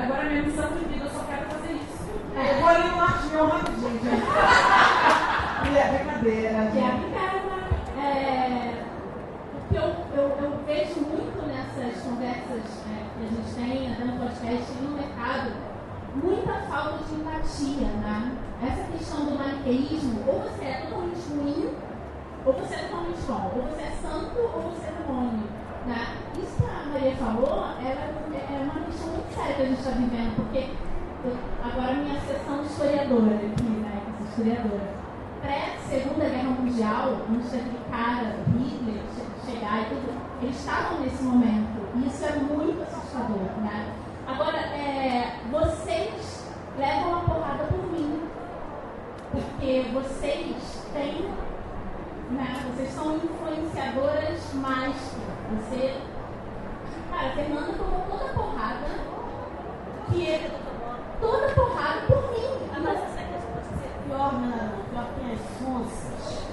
agora 0.03 0.29
minha 0.29 0.43
missão 0.43 0.67
de 0.69 0.85
vida, 0.85 1.05
eu 1.05 1.11
só 1.11 1.23
quero 1.25 1.45
fazer 1.49 1.73
isso. 1.73 2.09
É, 2.35 2.55
eu 2.55 2.59
vou 2.59 2.69
ali 2.69 2.89
no 2.89 3.01
arte 3.01 3.27
meu 3.27 3.47
rapidinho, 3.47 3.99
gente. 3.99 4.25
E 5.65 5.77
é 5.77 5.87
brincadeira. 5.89 6.71
E 6.73 6.79
é 6.79 6.91
brincadeira. 6.91 7.41
É, 8.01 8.83
o 9.53 9.69
que 9.69 9.75
eu, 9.75 9.95
eu, 10.17 10.29
eu 10.41 10.59
vejo 10.65 11.01
muito 11.01 11.45
nessas 11.45 12.01
conversas 12.01 12.63
né, 12.87 13.05
que 13.13 13.25
a 13.25 13.29
gente 13.29 13.53
tem 13.53 13.93
até 13.93 14.03
no 14.05 14.17
podcast 14.17 14.71
e 14.71 14.83
no 14.83 14.97
mercado, 14.97 15.51
muita 16.15 16.53
falta 16.67 17.03
de 17.05 17.15
empatia, 17.15 17.87
né? 18.01 18.37
Essa 18.63 18.91
questão 18.91 19.25
do 19.25 19.37
maniqueísmo, 19.37 20.23
ou 20.27 20.41
você 20.41 20.65
é 20.65 20.81
totalmente 20.81 21.21
ruim, 21.29 21.69
ou 22.45 22.53
você 22.53 22.75
é 22.75 22.77
totalmente 22.79 23.21
bom, 23.27 23.51
ou 23.55 23.61
você 23.63 23.81
é 23.81 23.91
santo, 24.01 24.39
ou 24.39 24.61
você 24.71 24.87
é 24.87 24.91
demônio. 24.91 25.50
Né? 25.85 26.15
Isso 26.37 26.57
que 26.57 26.69
a 26.69 26.91
Maria 26.91 27.15
falou 27.15 27.65
é 27.81 28.63
uma 28.63 28.85
questão 28.85 29.07
muito 29.07 29.33
séria 29.33 29.55
que 29.55 29.61
a 29.61 29.65
gente 29.65 29.79
está 29.79 29.91
vivendo, 29.91 30.35
porque 30.35 30.69
eu, 31.23 31.37
agora 31.63 31.93
minha 31.93 32.21
sessão 32.21 32.61
historiadora 32.63 33.35
aqui, 33.35 33.63
né? 33.63 34.01
Que 34.17 34.23
historiadora. 34.23 35.01
Pré-Segunda 35.41 36.29
Guerra 36.29 36.49
Mundial, 36.49 37.17
onde 37.29 37.49
teve 37.49 37.77
cara, 37.89 38.35
Hitler, 38.57 39.01
chegar 39.43 39.81
e 39.81 39.85
tudo, 39.85 40.21
eles 40.41 40.55
estavam 40.55 40.99
nesse 40.99 41.23
momento. 41.23 41.81
E 41.95 42.07
isso 42.07 42.25
é 42.25 42.35
muito 42.35 42.81
assustador, 42.83 43.39
né? 43.63 43.93
Agora, 44.27 44.57
é, 44.57 45.39
vocês 45.49 46.45
levam 46.77 47.09
uma 47.09 47.21
porrada 47.21 47.63
por 47.65 47.91
mim, 47.91 48.21
porque 49.31 49.85
vocês 49.93 50.85
têm, 50.93 51.25
né? 52.31 52.63
Vocês 52.69 52.93
são 52.93 53.15
influenciadoras 53.15 54.53
mais 54.53 54.95
você. 55.57 55.97
Cara, 57.11 57.27
a 57.27 57.31
Fernanda 57.31 57.73
tomou 57.73 58.01
toda 58.09 58.25
a 58.25 58.33
porrada. 58.33 58.87
Que 60.09 60.27
é 60.29 60.51
toda 61.19 61.45
a 61.47 61.49
porrada 61.53 62.01
por 62.07 62.31
mim. 62.31 62.41
Pior, 64.07 64.33
né? 64.33 64.71
Pior 64.91 65.05
que 65.15 65.31
as 65.31 65.39
sonsas. 65.59 66.47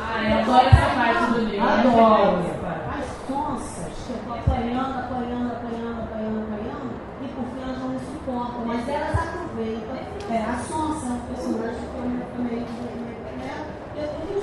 Ah, 0.00 0.22
eu 0.24 0.38
adoro 0.40 0.66
essa 0.68 0.94
parte 0.94 1.32
do 1.32 1.38
livro. 1.46 1.68
Adoro. 1.68 2.38
Essa. 2.42 2.98
As 2.98 3.06
sonsas 3.28 3.92
que 4.06 4.12
eu 4.12 4.18
tô 4.26 4.32
apanhando, 4.34 4.98
apanhando, 4.98 5.52
apanhando, 5.52 6.02
apanhando, 6.02 6.42
apanhando, 6.42 6.92
e 7.22 7.28
por 7.28 7.44
fim 7.44 7.62
elas 7.62 7.78
não 7.78 7.88
me 7.88 7.98
suportam, 8.00 8.64
mas 8.66 8.88
elas 8.88 9.16
aproveitam. 9.18 9.96
É, 10.30 10.38
a 10.44 10.56
sonsa 10.58 11.06
é 11.06 11.10
um 11.12 11.20
personagem 11.34 11.80
que 11.80 11.96
eu 11.98 12.02
me- 12.04 12.24
também. 12.36 12.60
Né? 12.60 13.66
Eu 13.96 14.02
eu 14.02 14.42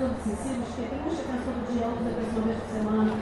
tenho 0.00 0.12
uns 0.12 0.16
pensamentos 0.16 0.24
obsessivos, 0.24 0.68
que 0.68 0.82
tem 0.82 0.98
eu 0.98 1.04
penso 1.04 1.44
todo 1.44 1.60
dia, 1.72 1.84
eu 1.84 1.92
penso 2.00 2.32
uma 2.36 2.46
vez 2.46 2.58
por 2.60 2.70
semana. 2.72 3.12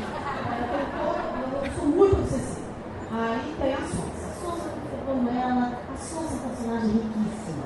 Eu, 1.65 1.73
sou 1.75 1.87
muito 1.89 2.17
obsessiva. 2.17 2.69
Aí 3.11 3.55
tem 3.59 3.75
a 3.75 3.79
sonsa. 3.79 4.27
A 4.29 4.33
sonsa, 4.41 4.71
como 5.07 5.29
ela, 5.29 5.73
a 5.75 5.97
sonsa 5.97 6.35
é 6.35 6.37
um 6.37 6.49
personagem 6.49 6.91
riquíssimo. 6.91 7.65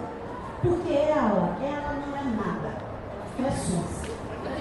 Porque 0.63 0.93
ela, 0.93 1.57
ela 1.61 1.93
não 2.07 2.17
é 2.17 2.25
nada. 2.25 2.79
É 3.39 3.51
sonsa. 3.51 4.13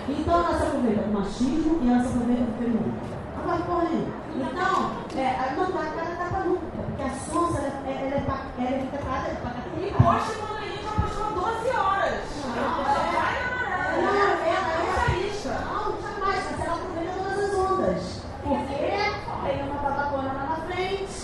Então 0.09 0.33
ela 0.33 0.57
se 0.57 0.63
aproveita 0.63 1.01
do 1.03 1.13
machismo 1.13 1.79
e 1.83 1.89
ela 1.89 2.01
se 2.03 2.07
aproveita 2.09 2.43
do 2.43 2.57
feminino. 2.57 2.93
Porra 3.41 3.83
nenhuma. 3.89 4.21
Então, 4.35 4.91
é, 5.17 5.27
a- 5.29 5.55
cara 5.95 6.15
tapa 6.15 6.39
nunca, 6.45 6.61
porque 6.85 7.03
a 7.03 7.09
sonsa 7.09 7.59
é- 7.85 8.13
é 8.15 8.23
pa- 8.25 8.45
ela 8.59 8.69
é 8.69 8.79
interpretada 8.79 9.29
de 9.29 9.35
E 9.35 9.41
pacateria. 9.41 9.93
poxa, 9.97 10.31
quando 10.39 10.57
a 10.57 10.61
gente 10.61 10.83
já 10.83 10.91
postou 10.91 11.27
12 11.31 11.69
horas. 11.75 12.21
Não, 12.45 12.85
Só 12.85 12.91
é- 12.91 13.11
vai 13.11 13.51
Não, 13.91 14.13
na 14.13 14.19
ela, 14.19 14.31
ela, 14.47 14.71
Essa 14.71 15.11
ela, 15.11 15.19
lista. 15.19 15.49
não, 15.49 16.01
jamais, 16.01 16.41
mas 16.51 16.59
ela 16.65 16.75
aproveita 16.75 17.13
todas 17.17 17.39
as 17.43 17.53
ondas. 17.59 18.21
Porque 18.43 18.65
tem 18.77 19.63
uma 19.69 19.81
babacona 19.81 20.31
lá 20.33 20.43
na 20.49 20.55
frente, 20.67 21.19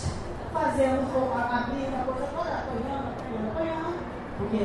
fazendo 0.51 1.01
o- 1.15 1.33
a, 1.37 1.41
abrindo 1.57 1.95
a 1.95 2.03
coisa 2.03 2.27
toda, 2.35 2.49
apanhando, 2.49 3.07
apanhando, 3.13 3.47
apanhando. 3.53 3.95
Porque, 4.37 4.63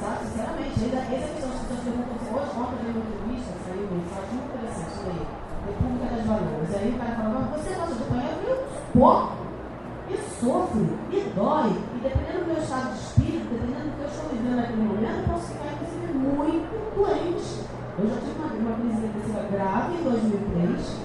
sabe, 0.00 0.18
sinceramente, 0.26 0.80
ainda 0.80 0.98
essa 0.98 1.28
questão 1.34 1.50
as 1.50 1.60
pessoas 1.60 1.82
perguntam 1.84 2.14
assim, 2.16 2.30
hoje 2.32 2.52
ontem 2.56 2.76
eu 2.78 2.82
vi 2.82 2.98
uma 2.98 3.04
entrevista, 3.10 3.52
saiu 3.66 3.84
um 3.90 4.02
site 4.06 4.30
muito 4.32 4.48
interessante, 4.54 4.92
isso 4.96 5.06
aí, 5.12 5.22
República 5.62 6.06
das 6.16 6.26
Valores. 6.26 6.74
Aí 6.74 6.88
o 6.90 6.98
cara 6.98 7.12
fala, 7.14 7.28
mas 7.38 7.62
você 7.62 7.70
gosta 7.74 7.94
de 7.94 8.02
apanhar? 8.02 8.30
Eu 8.32 8.36
falei, 8.42 8.50
eu 8.52 8.58
suporto. 8.66 9.42
E 10.10 10.14
sofro, 10.42 10.98
e 11.12 11.20
dói. 11.38 11.70
E 11.94 11.98
dependendo 12.02 12.40
do 12.42 12.46
meu 12.52 12.58
estado 12.62 12.88
de 12.92 12.98
espírito, 12.98 13.46
dependendo 13.54 13.86
do 13.88 13.94
que 13.96 14.02
eu 14.02 14.08
estou 14.10 14.28
vivendo 14.34 14.56
naquele 14.56 14.82
momento, 14.82 15.18
eu 15.22 15.28
posso 15.32 15.46
ficar, 15.54 15.70
inclusive, 15.72 16.12
muito 16.18 16.72
doente. 16.98 17.52
Eu 17.98 18.04
já 18.10 18.16
tive 18.18 18.36
uma, 18.42 18.50
uma 18.58 18.74
crise 18.82 19.00
depressiva 19.06 19.42
grave 19.54 19.94
em 19.94 20.02
2003, 20.02 20.96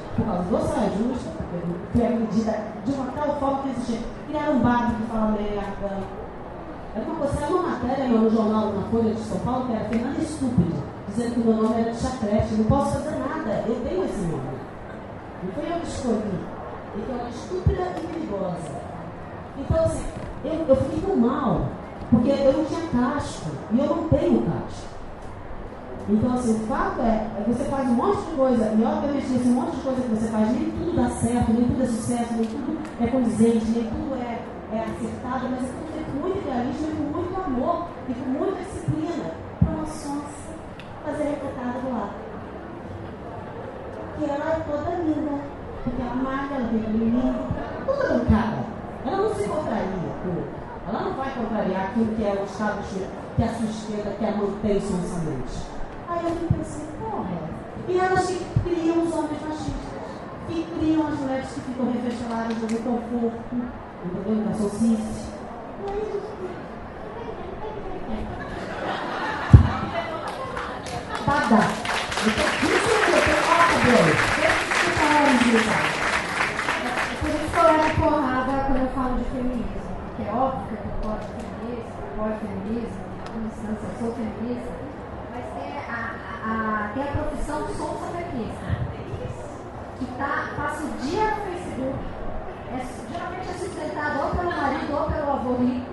saia 0.68 0.90
justa, 0.92 1.30
porque 1.38 1.58
fui 1.92 2.06
agredida 2.06 2.60
de 2.86 2.92
uma 2.94 3.12
tal 3.12 3.40
forma 3.40 3.64
que 3.64 3.70
existia. 3.70 4.00
Criaram 4.28 4.54
um 4.54 4.60
bar 4.60 4.96
que 4.96 5.04
fala 5.12 5.32
merda. 5.32 6.04
Era 6.96 7.06
uma 7.06 7.16
coisa, 7.16 7.46
era 7.46 7.54
uma 7.54 7.70
matéria 7.70 8.08
no 8.08 8.30
jornal, 8.30 8.74
na 8.74 8.82
Folha 8.90 9.14
de 9.14 9.22
São 9.22 9.40
Paulo, 9.40 9.68
que 9.68 9.74
era 9.74 9.86
Fernanda 9.86 10.22
Estúpida, 10.22 10.78
dizendo 11.10 11.34
que 11.34 11.40
o 11.42 11.44
meu 11.46 11.64
nome 11.64 11.82
era 11.82 11.92
de 11.92 11.98
chacrete. 12.00 12.54
Não 12.56 12.66
posso 12.66 12.92
fazer 12.94 13.18
nada, 13.18 13.64
eu 13.68 13.76
tenho 13.84 14.06
esse 14.06 14.22
nome. 14.22 14.58
Não 15.44 15.52
foi 15.54 15.72
eu 15.72 15.80
que 15.80 15.88
escolhi. 15.88 16.40
Então, 16.96 17.16
é 17.26 17.30
estúpida 17.30 17.94
e 17.98 18.08
perigosa. 18.08 18.88
Então, 19.60 19.86
assim, 19.86 20.06
eu, 20.44 20.66
eu 20.68 20.76
fiquei 20.76 21.16
mal, 21.16 21.68
porque 22.10 22.30
eu 22.30 22.54
não 22.54 22.66
tinha 22.66 22.88
casco, 22.90 23.52
e 23.72 23.80
eu 23.80 23.86
não 23.86 24.08
tenho 24.08 24.42
casco. 24.42 24.97
Então, 26.10 26.34
assim, 26.34 26.56
o 26.56 26.67
fato 26.67 27.02
é, 27.02 27.28
é 27.38 27.43
que 27.43 27.52
você 27.52 27.65
faz 27.65 27.89
um 27.89 27.93
monte 27.96 28.22
de 28.30 28.36
coisa, 28.38 28.63
e 28.63 28.82
obviamente 28.82 29.26
esse 29.26 29.50
monte 29.50 29.76
de 29.76 29.82
coisa 29.82 30.02
que 30.02 30.08
você 30.08 30.28
faz, 30.30 30.52
nem 30.54 30.72
tudo 30.72 30.96
dá 30.96 31.10
certo, 31.10 31.52
nem 31.52 31.67
tudo 31.67 31.84
é 31.84 31.86
sucesso, 31.86 32.34
nem 32.34 32.46
tudo 32.46 32.80
é 33.02 33.08
condizente, 33.08 33.65
nem 33.72 33.84
tudo 33.84 34.15
é, 34.15 34.39
é 34.72 34.80
acertado, 34.80 35.50
mas 35.52 35.63
é 35.63 35.67
tudo 35.67 35.91
feito 35.91 36.12
com 36.12 36.20
muito 36.20 36.38
idealismo 36.39 36.88
com 36.96 37.12
muito 37.12 37.41
amor 37.41 37.88
e 38.08 38.13
com 38.13 38.30
muita 38.30 38.56
disciplina 38.56 39.32
para 39.60 39.70
uma 39.70 39.86
sonsa 39.86 40.48
fazer 41.04 41.24
retratada 41.24 41.80
do 41.80 41.91
lado. 41.91 42.13
Que 44.17 44.26
ela 44.32 44.50
é 44.50 44.63
toda 44.63 44.96
linda, 45.04 45.41
porque 45.84 46.02
ela 46.02 46.15
malha, 46.15 46.56
ela 46.56 46.70
tem 46.70 46.80
lindo, 46.80 47.36
toda 47.86 48.13
bancada. 48.13 48.63
Ela 49.06 49.17
não 49.17 49.36
se 49.36 49.43
contraria, 49.43 50.08
ela 50.88 51.02
não 51.02 51.13
vai 51.15 51.34
contrariar 51.36 51.84
aquilo 51.88 52.15
que 52.15 52.24
é 52.24 52.32
o 52.32 52.46
estado 52.46 52.80
que 53.36 53.43
a 53.43 53.48
sua 53.50 53.65
esquerda 53.65 54.15
quer 54.17 54.38
manter 54.38 54.82
sonsamente. 54.82 55.77
Aí 56.18 56.24
eu 56.24 56.32
fiquei 56.32 56.58
pensando, 56.58 56.90
porra. 57.00 57.38
E 57.88 58.00
elas 58.00 58.26
que 58.26 58.44
criam 58.64 59.04
os 59.04 59.14
homens 59.14 59.42
machistas, 59.48 60.10
que 60.48 60.66
criam 60.80 61.08
as 61.08 61.20
mulheres 61.20 61.50
que 61.50 61.62
ficam 61.62 61.92
refesteladas 61.92 62.58
no 62.58 62.68
conforto, 62.80 63.56
entendeu? 64.04 64.46
Da. 64.46 64.52
E 65.78 65.92
aí, 65.92 66.02
gente, 66.12 66.38
Bada. 71.28 71.60
Isso 72.18 72.90
eu 72.90 73.14
eu 73.18 73.42
de 75.38 75.52
Por 77.20 77.30
isso 77.30 77.48
que 77.52 77.58
eu 77.58 77.64
levo 77.64 77.90
porrada 78.02 78.54
quando 78.66 78.82
eu 78.82 78.90
falo 78.90 79.14
de 79.20 79.26
feminismo. 79.26 79.86
Porque 80.08 80.24
é 80.24 80.34
óbvio 80.34 80.66
que 80.68 80.74
eu 80.74 80.80
com 81.02 81.34
feminismo, 81.38 81.92
concordo 82.02 82.36
com 82.40 82.48
feminismo, 82.48 83.02
com 83.32 83.38
instância, 83.46 83.86
eu 83.86 83.94
sou 84.00 84.10
feminista, 84.16 84.87
a, 86.48 86.92
tem 86.94 87.04
a 87.04 87.08
profissão 87.08 87.68
sonsa 87.76 88.06
feminista. 88.16 88.88
Que 90.00 90.06
tá, 90.18 90.50
passa 90.56 90.84
o 90.84 90.90
dia 91.02 91.26
no 91.32 91.42
Facebook, 91.52 92.00
é, 92.72 92.86
geralmente 93.12 93.50
é 93.50 93.54
sustentado 93.54 94.20
ou 94.26 94.30
pelo 94.30 94.52
marido 94.56 94.94
ou 94.94 95.10
pelo 95.10 95.32
avô 95.32 95.54
rico, 95.56 95.90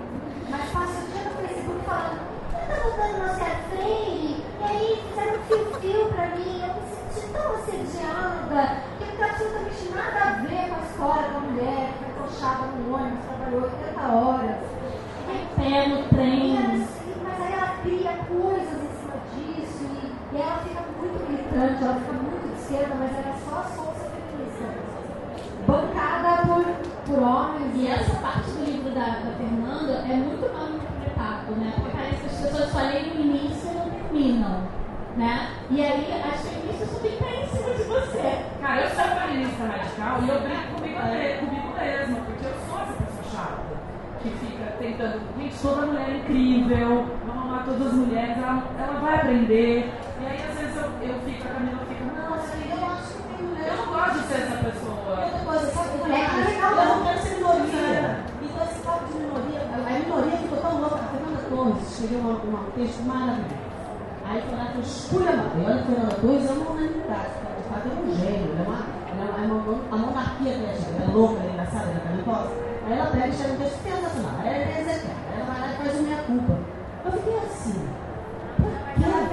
mas 0.51 0.71
passa 0.71 1.01
o 1.01 1.07
dia 1.11 1.25
no 1.25 1.31
Facebook 1.40 1.81
falando, 1.87 2.21
eu 2.53 2.83
tô 2.83 2.90
votando 2.90 3.19
no 3.19 3.35
Zé 3.35 3.51
Freire, 3.71 4.45
e 4.61 4.62
aí 4.62 5.05
fizeram 5.09 5.38
fio-fio 5.45 6.09
pra 6.12 6.27
mim, 6.37 6.61
eu 6.61 6.75
me 6.75 6.83
senti 7.14 7.33
tão 7.33 7.55
assediada, 7.55 8.77
que 8.99 9.05
não 9.07 9.17
tem 9.17 9.25
absolutamente 9.25 9.88
nada 9.95 10.21
a 10.21 10.33
ver 10.43 10.69
com 10.69 10.75
a 10.75 10.85
história 10.85 11.29
da 11.33 11.40
mulher 11.40 11.88
que 11.88 12.05
foi 12.05 12.23
coxada 12.23 12.67
no 12.77 12.95
ônibus, 12.95 13.25
trabalhou 13.25 13.62
80 13.62 14.01
horas. 14.12 14.57
Em 15.33 15.47
pé 15.57 15.88
no 15.88 16.09
trem. 16.11 16.57
ela- 16.59 16.87
mas 17.25 17.40
aí 17.40 17.53
ela 17.55 17.69
cria 17.83 18.12
coisas 18.29 18.83
em 18.85 18.93
cima 19.01 19.17
disso 19.33 19.88
e, 20.35 20.40
ela 20.40 20.59
fica 20.59 20.83
muito 20.99 21.31
militante, 21.31 21.85
ela 21.85 21.94
fica 21.94 22.12
muito 22.12 22.49
de 22.49 22.61
esquerda, 22.61 22.94
mas 22.99 23.12
ela 23.12 23.31
é 23.31 23.38
só 23.49 23.61
a 23.61 23.64
sonsa 23.64 24.11
feminista. 24.11 24.66
Bancada 25.66 26.42
por, 26.42 26.64
por 27.07 27.23
homens. 27.23 27.72
E 27.76 27.87
essa 27.87 28.16
parte 28.16 28.51
do 28.51 28.64
livro 28.64 28.91
da, 28.91 29.07
da 29.22 29.32
Fernanda 29.39 29.93
é 30.11 30.16
muito 30.16 30.53
mal 30.53 30.68
interpretado, 30.74 31.53
né? 31.53 31.72
Porque 31.76 31.97
parece 31.97 32.16
que 32.16 32.26
as 32.26 32.41
pessoas 32.41 32.70
só 32.70 32.78
leem 32.80 33.12
o 33.12 33.20
início 33.20 33.70
e 33.70 33.74
não 33.74 33.91
terminam, 33.91 34.61
né? 35.16 35.51
E 35.70 35.82
aí 35.85 36.22
as 36.35 36.41
feministas 36.41 36.91
só 36.91 36.99
pé 36.99 37.43
em 37.43 37.49
cima 37.49 37.74
de 37.74 37.82
você. 37.85 38.45
Cara, 38.61 38.80
eu 38.82 38.91
sou 38.91 39.05
feminista 39.05 39.64
radical 39.64 40.22
e 40.22 40.28
eu 40.28 40.41
brigo 40.41 40.62
comigo, 40.74 40.99
comigo 41.47 41.74
mesma, 41.78 42.16
porque 42.26 42.47
eu 42.47 42.55
sou 42.66 42.80
essa 42.82 42.93
pessoa 42.93 43.24
chata. 43.30 43.74
Que 44.20 44.30
fica 44.30 44.64
tentando, 44.78 45.20
gente, 45.39 45.59
toda 45.61 45.87
mulher 45.87 46.09
é 46.09 46.16
incrível, 46.16 47.07
vamos 47.26 47.43
amar 47.45 47.64
todas 47.66 47.87
as 47.87 47.93
mulheres, 47.93 48.39
ela, 48.39 48.64
ela 48.80 49.01
vai 49.01 49.14
aprender. 49.16 49.93
E 50.21 50.27
aí 50.27 50.39
às 50.49 50.55
vezes 50.59 50.77
eu, 50.77 50.89
eu 51.03 51.15
fico, 51.25 51.45
a 51.45 51.51
Camila 51.55 51.79
fica, 51.89 52.05
não, 52.05 52.37
isso 52.39 52.53
aí, 52.55 52.71
Eu 52.71 52.87
acho 52.87 53.12
que 53.15 53.23
tem 53.35 53.47
mulher. 53.47 53.69
eu 53.69 53.77
não 53.77 53.87
gosto 53.93 54.15
de 54.21 54.25
ser 54.29 54.39
essa 54.43 54.57
pessoa. 54.65 54.95
Outra 55.25 55.41
coisa, 55.45 55.67
sabe 55.73 55.89
o 55.89 56.05
que 56.05 56.12
É, 56.12 56.29
mais? 56.29 56.47
legal. 56.49 56.73
Eu 56.75 56.89
não 56.89 57.03
quero 57.05 57.19
ser 57.23 57.35
minoria. 57.35 58.25
Então, 58.43 58.65
esse 58.65 58.79
papo 58.85 59.05
de 59.07 59.15
minoria, 59.19 59.61
a 59.61 59.75
a 59.75 59.99
minoria 59.99 60.37
ficou 60.39 60.59
tão 60.59 60.81
louca. 60.81 60.97
A 60.97 61.09
Fernanda 61.12 61.43
Torres 61.51 61.83
escreveu 61.91 62.19
uma- 62.21 62.61
um 62.61 62.71
texto 62.77 63.03
maravilhoso. 63.03 63.65
Aí 64.27 64.41
foi 64.41 64.57
lá 64.57 64.65
que 64.73 64.77
eu 64.79 64.83
esculhambei. 64.83 65.62
E 65.62 65.67
olha 65.67 65.75
que 65.75 65.83
a 65.83 65.85
Fernanda 65.85 66.15
Torres 66.15 66.47
é 66.49 66.53
uma 66.53 66.71
unanimidade. 66.71 67.33
De 67.59 67.65
fato, 67.69 67.85
é 67.85 67.95
um 68.01 68.15
gênio. 68.15 68.51
Ela 68.55 68.65
é 68.65 68.69
uma, 68.69 68.81
ela 69.11 69.43
é 69.43 69.47
uma, 69.47 69.61
a 69.93 69.97
monarquia 69.99 70.53
criativa. 70.55 70.91
Ela 70.97 71.05
é 71.05 71.15
louca, 71.15 71.35
ela 71.43 71.45
é 71.45 71.53
engraçada, 71.53 71.85
ela 71.91 71.99
é 71.99 72.05
talentosa. 72.09 72.51
Aí 72.87 72.93
ela 72.99 73.11
pega 73.11 73.27
e 73.27 73.31
escreve 73.31 73.53
um 73.53 73.57
texto 73.59 73.79
sensacional. 73.83 74.35
Aí 74.41 74.47
ela 74.49 74.57
é. 74.57 74.75
Aí 74.95 75.37
ela 75.37 75.45
vai 75.45 75.61
lá 75.61 75.67
e 75.69 75.77
faz 75.77 75.91
o 75.99 76.03
minha-culpa. 76.03 76.55
Eu 77.05 77.12
fiquei 77.12 77.37
assim. 77.39 77.89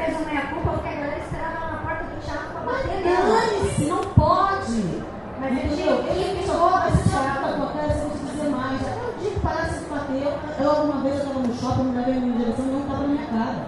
Mas 0.01 0.09
ela 0.09 0.17
quê? 0.17 0.17
fez 0.17 0.17
uma 0.17 0.25
meia-culpa 0.31 0.69
porque 0.71 0.87
a 0.89 0.91
galera 0.91 1.19
esperava 1.19 1.55
ela 1.57 1.71
na 1.71 1.77
porta 1.77 2.03
do 2.03 2.21
teatro 2.25 2.47
pra 2.51 2.61
bater 2.61 2.87
Mas 2.87 3.05
nela. 3.05 3.39
dane-se, 3.41 3.83
não 3.85 4.03
pode. 4.21 5.03
Mas 5.39 5.51
Entendeu? 5.53 5.95
ele- 5.97 6.09
Ele 6.09 6.23
ele 6.37 6.45
só 6.47 6.53
ficou 6.53 6.69
vai 6.71 6.91
se 6.91 7.09
chateado. 7.09 7.27
chato 7.27 7.41
na 7.41 7.53
tua 7.57 7.67
cara, 7.73 7.87
você 7.93 8.01
não 8.01 8.09
te 8.11 8.17
dizer 8.25 8.49
mais. 8.49 8.81
Até 8.81 9.01
o 9.01 9.13
dia 9.19 9.31
que 9.31 9.39
parasse 9.39 9.79
de 9.79 9.85
bater, 9.85 10.21
eu, 10.23 10.33
eu 10.65 10.69
alguma 10.71 11.01
vez 11.01 11.15
eu 11.15 11.21
estava 11.21 11.39
no 11.39 11.53
shopping, 11.55 11.83
me 11.83 11.97
levei 11.97 12.13
na 12.15 12.19
minha 12.21 12.37
direção 12.37 12.65
e 12.65 12.71
não 12.71 12.79
estava 12.81 13.01
na 13.01 13.07
minha 13.07 13.25
cara. 13.27 13.59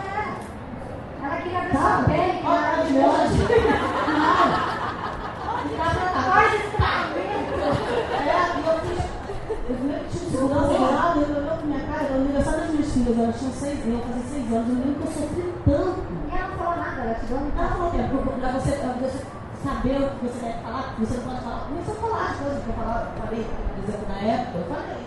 É. 0.00 1.26
Ela 1.26 1.36
queria 1.36 1.60
ver 1.60 1.70
sua 1.72 1.80
Sabe? 1.80 2.04
pele, 2.12 2.38
que 2.38 2.46
Olha, 2.46 2.60
maravilhosa. 2.60 3.34
Não. 4.10 4.69
Seis, 13.14 13.86
eu 13.86 13.92
ia 13.92 14.00
fazer 14.00 14.22
seis 14.30 14.52
anos, 14.52 14.68
eu 14.68 14.74
lembro 14.74 14.94
que 14.94 15.06
eu 15.06 15.12
sofri 15.12 15.54
tanto. 15.64 16.00
E 16.30 16.36
ela 16.36 16.48
não 16.48 16.58
falou 16.58 16.76
nada, 16.76 17.00
ela 17.00 17.14
te 17.14 17.26
deu 17.26 17.36
um 17.38 17.50
Ela 17.58 17.68
falou 17.68 17.90
que 17.90 17.98
é 17.98 18.02
pra 18.02 18.50
você, 18.52 18.72
pra 18.72 18.92
você 18.92 19.18
saber 19.64 19.96
o 19.96 20.10
que 20.10 20.26
você 20.26 20.40
deve 20.46 20.58
falar, 20.62 20.94
que 20.94 21.00
você 21.00 21.16
não 21.16 21.24
pode 21.24 21.40
falar. 21.40 21.60
Começou 21.60 21.94
a 21.94 21.98
falar 21.98 22.30
as 22.30 22.36
coisas 22.36 22.62
que 22.64 22.68
eu 22.70 22.74
falava, 22.74 23.10
falei, 23.18 23.44
por 23.44 23.84
exemplo, 23.84 24.06
na 24.08 24.18
época, 24.20 24.58
eu 24.58 24.64
falei. 24.64 25.02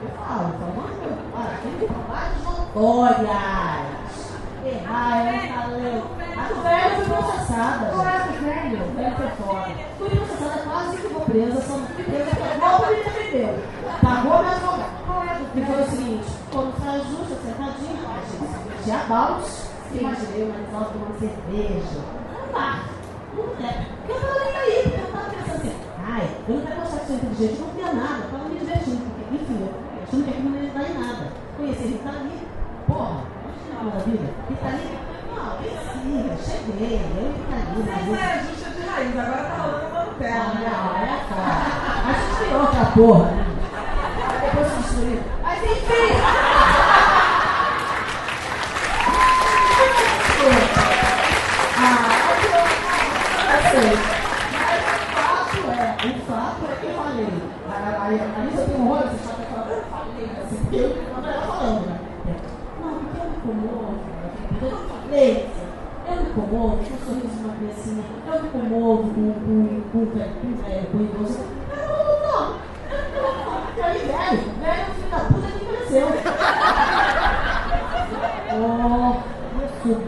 Eu 0.00 0.08
falo, 0.16 0.48
eu 0.48 0.58
falo, 0.58 0.72
mas 0.76 0.96
eu 1.02 1.12
olha, 1.34 1.56
tem 1.62 1.72
que 1.78 1.86
falar 1.92 2.26
de 2.30 2.38
notórias. 2.44 3.90
Errar, 4.60 5.14
eu 5.26 5.40
falei. 5.50 6.02
A 6.30 6.48
eu 6.50 6.94
fui 6.96 7.04
processada. 7.04 7.86
Qual 7.90 8.06
é 8.06 8.16
o 8.16 8.32
velho? 8.40 8.78
O 8.80 8.94
velho 8.94 9.16
foi 9.16 9.28
fora. 9.44 9.70
Fui 9.98 10.08
processada, 10.08 10.62
quase 10.62 10.96
que 10.96 11.08
vou 11.08 11.22
presa, 11.22 11.60
só 11.60 11.76
não 11.76 11.86
fui 11.86 12.04
presa, 12.04 12.30
pagou 12.60 12.78
o 12.78 12.88
que 12.88 12.96
me 12.96 13.04
defendeu. 13.04 13.58
Pagou 14.00 14.38
meu 14.38 14.50
advogado. 14.50 15.00
E 15.52 15.64
foi 15.64 15.82
o 15.82 15.90
seguinte, 15.90 16.30
quando 16.50 16.74
foi 16.74 16.98
justo, 16.98 17.46
sentadinho, 17.46 17.98
a 18.10 18.20
gente 18.26 18.82
tinha 18.82 18.98
baus, 19.08 19.70
imaginei 19.94 20.42
uma 20.44 20.78
alto 20.78 20.92
tomando 20.92 21.18
cerveja. 21.18 22.00
Não 22.32 22.52
dá. 22.52 22.84
Não 23.34 23.66
é. 23.66 23.86
Porque 24.06 24.12
eu 24.12 24.20
tava 24.20 24.44
nem 24.44 24.56
aí, 24.56 24.82
porque 24.82 25.00
eu 25.00 25.12
tava 25.12 25.30
pensando 25.30 25.56
assim, 25.56 25.74
ai, 26.04 26.30
eu 26.48 26.54
não 26.56 26.66
quero 26.66 26.80
mostrar 26.80 27.00
que 27.00 27.06
sou 27.06 27.16
inteligente, 27.16 27.60
eu 27.60 27.66
não 27.66 27.74
queria 27.74 27.92
nada, 27.92 28.24
eu 28.24 28.30
tava 28.30 28.48
me 28.48 28.58
divertindo, 28.58 28.98
porque, 28.98 29.34
enfim, 29.34 29.58
eu 29.62 30.02
achando 30.02 30.24
que 30.24 30.30
aquilo 30.30 30.50
não 30.50 30.62
ia 30.62 30.70
dar 30.70 30.90
em 30.90 30.98
nada. 30.98 31.32
Conheci 31.56 31.84
Rita 31.86 32.10
Lee, 32.10 32.48
porra, 32.86 33.22
não 33.70 33.90
da 33.90 33.98
vida. 34.02 34.28
Rita 34.48 34.68
Lee, 34.74 34.98
não, 35.30 35.56
precisa, 35.62 36.34
cheguei, 36.50 36.98
eu 36.98 37.22
e 37.22 37.38
Rita 37.38 37.58
Lee, 37.70 38.10
Mas 38.10 38.18
é 38.18 38.42
justa 38.42 38.70
de 38.70 38.82
raiz, 38.86 39.16
agora 39.16 39.44
tá 39.44 39.56
rolando 39.62 39.86
uma 39.86 40.00
não, 40.20 40.54
né? 40.54 40.66
não, 40.66 40.86
é 40.98 41.24
claro. 41.30 41.80
A 42.00 42.12
gente 42.12 42.44
criou 42.44 42.60
outra 42.60 42.84
porra, 42.86 43.30
né? 43.30 43.50
Depois 44.42 44.66
se 44.68 44.76
destruiu. 44.80 45.20
Mas 45.42 45.62
enfim! 45.62 46.39
Mas 53.72 53.78
o 53.78 55.06
fato 55.14 55.56
é, 55.70 55.94
o 56.04 56.20
fato 56.26 56.60
é 56.64 56.74
que 56.80 56.86
eu 56.86 56.94
falei. 56.94 57.28
Aí 58.00 58.20
a 58.20 58.44
Lisa 58.44 58.62
tem 58.64 58.74
um 58.80 58.88
rolo, 58.88 59.02
você 59.02 59.18
sabe 59.28 59.46
que 59.46 59.52
eu 59.52 59.84
falei 59.84 60.26
assim, 60.42 60.56
porque 60.56 60.76
eu 60.76 60.86
ela 61.24 61.42
falando, 61.46 61.86
né? 61.86 61.94
Não, 62.80 62.90
porque 62.94 63.16
eu 63.16 63.24
me 63.30 63.36
incomodo. 63.36 63.94
Eu 64.60 64.70
falei, 64.88 65.48
eu 66.08 66.14
me 66.16 66.22
incomodo 66.30 66.76
com 66.78 66.82
o 66.82 66.98
sorriso 66.98 67.28
de 67.28 67.44
uma 67.44 67.54
criancinha, 67.54 68.04
eu 68.26 68.34
me 68.42 68.48
incomodo 68.48 69.02
com 69.14 69.26
com 69.34 69.56
com 69.92 70.06
com 70.06 70.18
com 70.90 71.00
idoso. 71.00 71.38
Eu 71.70 71.82
não, 71.86 72.10
não. 72.26 72.46
Eu 73.76 73.84
aí, 73.84 73.98
velho, 74.00 74.42
velho, 74.58 74.86
filho 74.96 75.10
da 75.10 75.18
puta 75.20 75.46
que 75.46 75.64
cresceu. 75.64 76.08
Oh, 78.52 79.14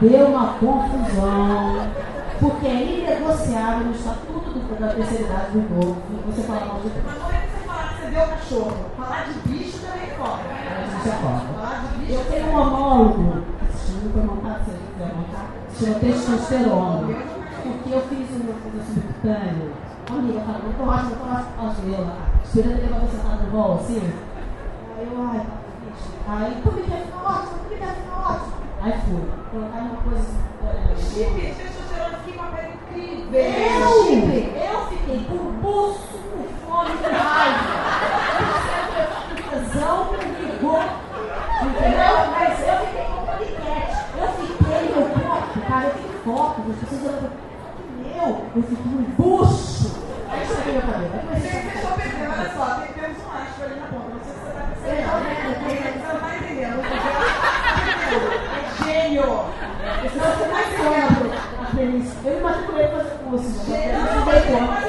deu 0.00 0.26
uma 0.26 0.46
confusão. 0.54 1.71
Porque 2.62 2.76
é 2.76 3.00
inegociável 3.00 3.86
no 3.88 3.92
Estatuto 3.92 4.76
da 4.78 4.94
Terceira 4.94 5.24
Idade 5.24 5.50
do 5.50 5.58
Idoso. 5.58 5.96
Você 6.26 6.42
fala 6.42 6.66
mal 6.66 6.80
de 6.80 6.90
Mas 7.04 7.18
não 7.18 7.28
é 7.28 7.40
você 7.42 7.66
falar 7.66 7.88
que 7.88 8.02
você 8.02 8.10
deu 8.12 8.26
cachorro. 8.28 8.76
Falar 8.96 9.24
de 9.24 9.48
bicho 9.48 9.78
também 9.80 10.02
é. 10.02 10.86
Isso 10.86 11.08
é. 11.08 11.12
Falar 11.12 11.82
de 11.82 11.98
bicho 11.98 12.12
Eu 12.12 12.24
tenho 12.26 12.46
um 12.46 12.60
homólogo, 12.60 13.42
que 13.58 13.76
se 13.76 13.92
chama, 13.92 14.12
foi 14.12 14.22
montado, 14.22 14.64
se 14.64 14.70
você 14.70 14.78
quiser 14.78 15.12
montar, 15.12 15.50
se 15.70 15.84
chama 15.84 15.98
testosterona. 15.98 17.08
Porque 17.64 17.94
eu 17.94 18.00
fiz 18.02 18.30
uma 18.30 18.54
coisa 18.54 18.84
subcutânea. 18.94 19.72
Uma 20.08 20.18
amiga 20.20 20.40
falou, 20.42 20.62
eu 20.62 20.72
tô 20.78 20.84
ótima, 20.84 21.10
eu 21.10 21.16
tô 21.18 21.66
ótima. 21.66 21.96
Eu 21.96 22.04
lá, 22.06 22.16
esperando 22.44 22.78
ele 22.78 22.82
levar 22.82 23.06
sentada 23.08 23.42
no 23.42 23.50
bol, 23.50 23.74
assim. 23.74 24.12
Aí 24.98 25.08
eu, 25.10 25.20
ai, 25.20 25.40
tá. 25.40 26.32
Aí, 26.32 26.62
por 26.62 26.74
que 26.74 26.82
ficar 26.82 27.24
ótimo? 27.26 27.58
Por 27.58 27.68
que 27.70 27.74
ficar 27.74 28.30
ótimo? 28.30 28.52
Aí 28.82 28.92
fui. 29.02 29.30
Colocar 29.50 29.78
uma 29.78 29.96
coisa. 29.96 30.52
Chip, 30.96 31.71
Eu, 32.94 33.88
eu 34.12 34.86
fiquei 34.88 35.24
com 35.24 35.52
pulso, 35.62 36.18
com 36.30 36.44
fome, 36.66 36.90
com 36.98 37.08
raiva. 37.16 37.64
Com 39.30 39.42
tesão, 39.50 39.96
com 40.06 40.14
rigor. 40.44 40.84
Entendeu? 41.62 42.14
Mas 42.32 42.60
eu 42.60 42.76
fiquei 42.86 43.04
com 43.06 43.20
paniquete. 43.24 43.96
Eu 44.20 44.28
fiquei, 44.28 44.82
meu 44.94 45.08
corpo, 45.08 45.60
cara, 45.66 45.86
eu 45.86 45.92
fiquei 45.94 46.10
pessoas 46.74 47.02
olhando 47.02 47.30
pra 47.30 47.42
meu, 47.96 48.28
eu 48.56 48.62
fiquei 48.62 48.92
um 48.92 49.04
bucho. 49.16 49.86
Aí 50.30 50.42
isso 50.44 50.52
aqui 50.52 50.70
meu 50.72 50.82
cabelo. 50.82 51.10
Aí 51.14 51.20
comecei 51.26 51.50
a 51.50 51.62
Deixa 51.62 51.86
eu 51.88 51.92
perceber, 51.94 52.28
olha 52.28 52.50
só, 52.54 52.64
tem, 52.74 52.92
temos 52.92 53.16
um 53.18 53.32
astro 53.32 53.64
ali 53.64 53.74
na 53.80 53.86
ponta. 53.86 54.08
Não 54.12 54.20
sei 54.22 54.32
se 54.32 54.38
você 54.38 54.50
tá 54.52 54.62
percebendo. 54.68 55.08
Você 55.62 56.06
não 56.12 56.20
tá 56.20 56.30
entendendo. 56.36 56.80
É 58.12 58.84
gênio. 58.84 59.28
Esse 60.04 60.16
não 60.16 60.32
foi 60.32 60.48
mais 60.48 60.68
lembro. 60.78 61.30
a 61.60 61.64
playlist. 61.64 62.12
Eu 62.24 62.30
me 62.34 62.40
matriculei 62.40 62.86
pra 62.88 62.98
fazer 62.98 63.10
curso. 63.10 63.16
né? 63.16 63.21
Eu 63.21 63.21
não 63.21 63.21
Mas 63.21 63.21
dei 63.21 63.21
conta. 63.21 63.21
ele 63.21 63.21
fez 63.21 63.21
agora 63.21 63.21
o. 63.21 63.21
o- 63.21 63.21
Fiquei 63.21 63.21
um. 63.21 63.21
um, 63.21 63.21
um 63.21 63.21
Bucho. 63.21 63.21
Porra, 63.21 63.21
sacanagem. 63.21 63.21
Você 63.21 63.21
tá 63.21 63.21
me 63.21 63.21
sacaneando. 63.21 63.21
Só 63.32 63.38
uma 63.38 64.26
pergunta. 64.26 64.82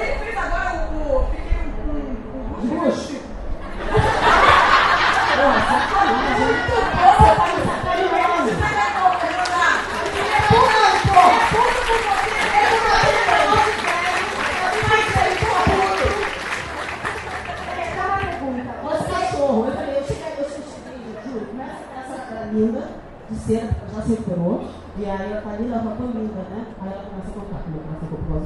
Você 18.83 19.07
cachorro. 19.09 19.67
Eu 19.67 19.73
falei, 19.73 19.97
eu 19.97 20.03
cheguei, 20.03 20.33
eu 20.37 20.43
cheguei, 20.49 21.15
juro, 21.25 21.45
começa 21.45 21.77
essa 21.97 22.15
era 22.33 22.45
linda, 22.51 22.89
de 23.29 23.35
cera, 23.39 23.69
já 23.93 24.01
se 24.01 24.09
recuperou. 24.09 24.82
E 24.95 25.05
aí 25.05 25.33
a 25.33 25.41
Thalina 25.41 25.77
ela 25.77 25.95
tão 25.95 26.05
linda, 26.11 26.41
né? 26.51 26.67
Aí 26.79 26.91
ela 26.93 27.03
começa 27.03 27.29
a 27.29 27.33
contar 27.33 27.63
ela 27.65 27.97
ficou 27.99 28.19
por 28.19 28.27
causa 28.29 28.45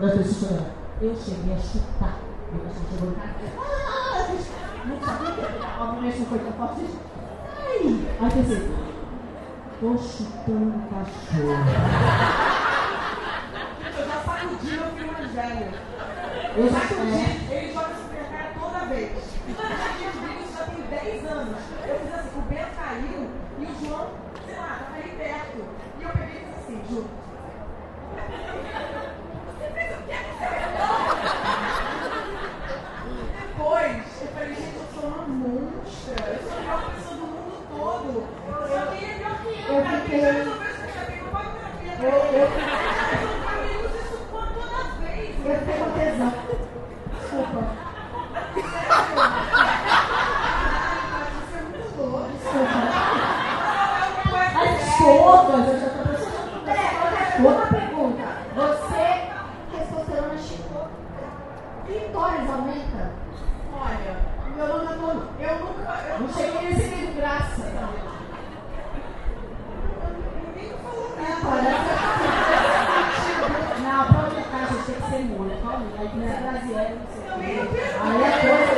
da 0.00 0.10
testosterona. 0.18 0.70
Eu 1.00 1.16
cheguei 1.16 1.54
a 1.54 1.58
chutar. 1.58 2.18
Meu 2.52 2.60
cachorro 2.64 2.88
chegou 2.92 3.08
em 3.08 3.14
casa. 3.14 3.32
Ah, 3.56 4.28
não 4.84 5.00
sabia 5.00 5.30
que 5.32 5.42
obviamente 5.80 6.18
não 6.18 6.26
foi 6.26 6.38
tão 6.40 6.52
forte. 6.52 6.84
Ai! 7.56 7.80
Aí 8.20 8.30
pensei, 8.30 8.68
tô 9.80 9.96
chutando 9.96 10.74
o 10.76 10.82
cachorro. 10.90 11.56
Eu 13.98 14.06
já 14.06 14.20
sacudi 14.20 14.70
meu 14.72 14.86
filho 14.92 15.12
mais 15.12 15.30
velho. 15.32 15.72
Eu 16.56 16.70
já 16.70 16.80
Sacudi, 16.80 17.47
eu, 26.90 27.04
Eu 42.00 42.14
uso 43.80 43.98
isso 43.98 44.18
toda 44.30 44.78
vez. 45.00 45.34
eu 45.44 45.56
fiquei 45.58 45.76
com 45.78 45.90
tesão. 45.98 46.32
Desculpa. 47.12 47.60
Isso 51.38 51.56
é 51.56 51.62
muito 51.62 52.00
louco. 52.00 52.30
As 54.58 54.98
todas, 54.98 55.64
eu 55.68 55.76
já 55.80 55.88
tô 55.88 56.00
pensando. 56.08 56.64
Peraí, 56.64 56.92
outra, 56.96 57.48
outra 57.48 57.66
pergunta. 57.66 58.26
Você, 58.54 59.06
testosterona 59.76 60.38
chegou. 60.38 60.86
Clitóris 61.86 62.50
aumenta? 62.50 63.02
Olha, 63.72 64.12
meu 64.56 64.66
nome 64.68 64.86
é 64.86 64.88
Antônio. 64.94 65.22
Eu 65.40 65.54
nunca. 65.60 65.82
Eu 66.10 66.20
Não 66.20 66.28
cheguei 66.28 66.62
nesse 66.68 66.88
nível, 66.94 67.14
graças 67.16 67.60
a 67.60 67.68
Deus. 67.68 68.08
Ninguém 70.46 70.72
falou 70.82 71.08
nada. 71.16 71.38
Parece 71.48 71.88
Não, 73.82 74.02
pra 74.06 74.18
onde 74.24 74.42
tá, 74.42 74.58
gente 74.66 74.84
tem 74.86 74.94
que 74.96 75.02
ser 75.08 75.22
muito. 75.24 75.62
Calma 75.62 75.78
aí, 75.78 75.98
aí 75.98 76.08
tem 76.08 76.20
que 76.20 76.26
ser 76.28 76.40
brasileiro, 76.42 76.94
não 76.98 77.06
sei 77.08 77.22
o 77.22 77.32
quê. 77.38 77.52
Aí 78.02 78.22
é 78.22 78.30
coisa. 78.40 78.74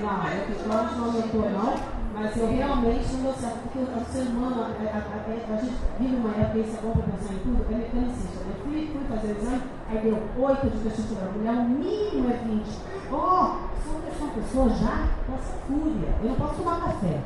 Não, 0.00 0.18
eu 0.28 0.42
que 0.46 0.52
nós 0.68 0.86
não 0.96 1.04
aumentou, 1.04 1.46
não. 1.50 2.00
Mas 2.12 2.36
eu 2.36 2.46
realmente 2.48 3.12
não 3.14 3.22
deu 3.22 3.34
certo, 3.34 3.58
porque 3.62 3.78
o 3.78 4.04
ser 4.12 4.26
humano, 4.28 4.62
a, 4.64 4.66
a, 5.30 5.56
gente 5.56 5.76
vive 5.98 6.16
uma 6.16 6.30
época, 6.30 6.58
isso 6.58 6.76
é 6.76 6.80
bom 6.82 6.92
para 6.92 7.02
pensar 7.02 7.34
em 7.34 7.38
tudo, 7.38 7.66
é 7.70 7.74
mecanicista. 7.76 8.40
Eu 8.42 8.64
fui, 8.64 8.90
fui 8.92 9.04
fazer 9.08 9.36
exame, 9.36 9.62
aí 9.88 9.98
deu 9.98 10.18
8 10.38 10.70
de 10.70 10.78
testosterona, 10.78 11.30
mulher, 11.30 11.52
o 11.52 11.68
mínimo 11.68 12.30
é 12.30 12.36
20. 12.36 12.66
Oh, 13.12 13.70
sou 13.82 14.00
uma 14.20 14.32
pessoa 14.34 14.68
já 14.70 15.08
com 15.26 15.34
essa 15.34 15.54
fúria, 15.66 16.08
eu 16.22 16.28
não 16.30 16.36
posso 16.36 16.54
tomar 16.54 16.80
café. 16.80 17.20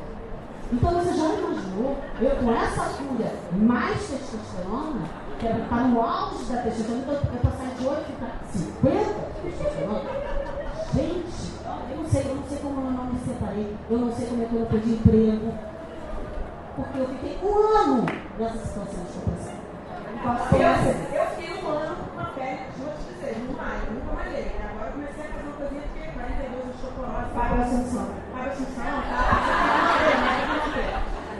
Então 0.71 0.91
você 0.91 1.13
já 1.13 1.25
imaginou, 1.25 1.97
eu 2.21 2.35
com 2.37 2.51
essa 2.51 2.81
fúria, 2.81 3.31
mais 3.53 4.07
testosterona, 4.07 5.01
que 5.39 5.47
era 5.47 5.65
para 5.65 5.83
no 5.83 6.01
auge 6.01 6.45
da 6.45 6.61
testosterona, 6.61 7.01
então 7.01 7.33
eu 7.33 7.39
passar 7.41 7.75
de 7.75 7.87
8 7.87 8.13
para 8.19 8.29
50 8.51 9.25
de 9.43 9.51
testosterona. 9.51 10.01
Gente, 10.93 11.55
eu 11.89 11.97
não 11.97 12.09
sei, 12.09 12.21
eu 12.21 12.35
não 12.35 12.43
sei 12.47 12.57
como 12.59 12.81
eu 12.81 12.91
não 12.91 13.05
me 13.05 13.19
separei, 13.19 13.75
eu 13.89 13.97
não 13.97 14.11
sei 14.13 14.27
como 14.27 14.43
é 14.43 14.45
que 14.45 14.53
eu 14.53 14.59
não 14.59 14.67
perdi 14.67 14.91
emprego. 14.91 15.74
Porque 16.75 16.99
eu 16.99 17.07
fiquei 17.07 17.39
um 17.43 17.77
ano 17.77 18.05
nessa 18.37 18.57
situação 18.57 19.03
de 19.05 19.17
opressão. 19.17 19.55
Eu, 20.51 21.19
eu 21.19 21.25
fiquei 21.27 21.63
um 21.63 21.67
ano 21.69 21.95
com 21.95 22.11
uma 22.19 22.25
pele, 22.31 22.59
vou 22.77 22.91
te 22.93 23.03
dizer, 23.13 23.37
no 23.47 23.53
maio, 23.57 23.91
nunca 23.91 24.11
malhei. 24.15 24.43
Né? 24.43 24.69
Agora 24.71 24.87
eu 24.87 24.93
comecei 24.93 25.23
a 25.23 25.27
fazer 25.27 25.43
uma 25.45 25.53
coisinha 25.55 25.81
de 25.81 25.87
42 26.11 26.65
de 26.65 26.81
chocolate. 26.81 27.29
Paga 27.33 27.55
a 27.55 27.65
Assunção. 27.65 28.07
Paga 28.33 28.49
a 28.49 28.51
Assunção, 28.51 28.95
tá? 29.09 29.23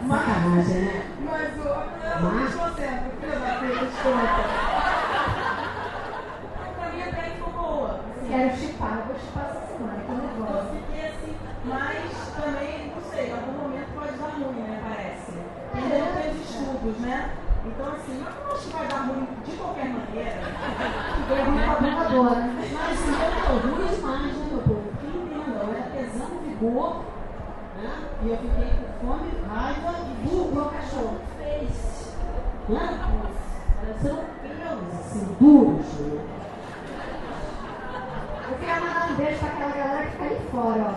Sacanagem, 0.08 0.82
né? 0.82 1.04
mas 1.26 1.58
o 1.58 1.66
eu 1.66 2.22
não 2.22 2.46
estou 2.46 2.70
sempre, 2.76 3.10
filho 3.20 3.40
da 3.40 3.52
puta, 3.56 3.86
desculpa. 3.86 4.44
Pra 6.78 6.88
mim 6.92 7.02
a 7.02 7.04
pele 7.16 7.32
ficou 7.36 7.52
boa. 7.54 7.92
assim. 8.16 8.28
Quero 8.30 8.56
chipar, 8.58 8.98
vou 9.08 9.16
chipar 9.20 9.46
essa 9.50 9.62
semana, 9.68 10.00
tô 10.06 10.12
Eu 10.14 10.18
nervosa. 10.22 10.70
fiquei 10.76 11.08
assim, 11.10 11.36
mas 11.66 12.12
também, 12.38 12.94
não 12.96 13.02
sei, 13.12 13.26
em 13.30 13.34
algum 13.34 13.52
momento 13.54 13.90
pode 13.96 14.14
dar 14.14 14.30
ruim, 14.30 14.62
né? 14.62 14.80
Parece. 14.88 15.34
Ainda 15.74 15.98
não 15.98 16.14
estudos, 16.86 17.00
né? 17.00 17.32
Então, 17.66 17.88
assim, 17.94 18.24
eu 18.24 18.54
acho 18.54 18.68
que 18.68 18.74
vai 18.74 18.88
dar 18.88 19.08
ruim 19.08 19.28
de 19.44 19.58
qualquer 19.58 19.90
maneira. 19.90 20.42
Deu 21.28 21.46
ruim 21.46 21.58
pra 21.64 21.76
brincadeira, 21.76 22.30
né? 22.36 22.54
Mas 22.74 23.02
entendeu? 23.02 23.76
Ruim 23.76 23.88
demais, 23.96 24.38
né, 24.38 24.46
meu 24.52 24.60
povo? 24.60 24.84
Porque 24.92 25.08
entenda, 25.18 25.58
eu 25.58 25.70
era 25.74 25.84
pesão, 25.90 26.30
vigor, 26.44 26.92
né? 27.82 27.90
E 28.22 28.30
eu 28.30 28.38
fiquei 28.38 28.70
com 28.70 29.08
fome, 29.08 29.30
raiva 29.50 29.92
e 30.00 30.28
burro, 30.28 30.52
meu 30.54 30.66
cachorro 30.66 31.18
fez. 31.40 31.74
Né? 32.70 32.84
Pareceram 33.76 34.24
pelos, 34.42 35.00
assim, 35.00 35.26
duros. 35.40 35.86
Eu 38.48 38.56
queria 38.60 38.80
mandar 38.80 39.10
um 39.10 39.16
beijo 39.16 39.40
pra 39.40 39.48
aquela 39.50 39.72
galera 39.72 40.06
que 40.06 40.12
fica 40.12 40.24
ali 40.24 40.40
fora, 40.52 40.82
ó. 40.86 40.90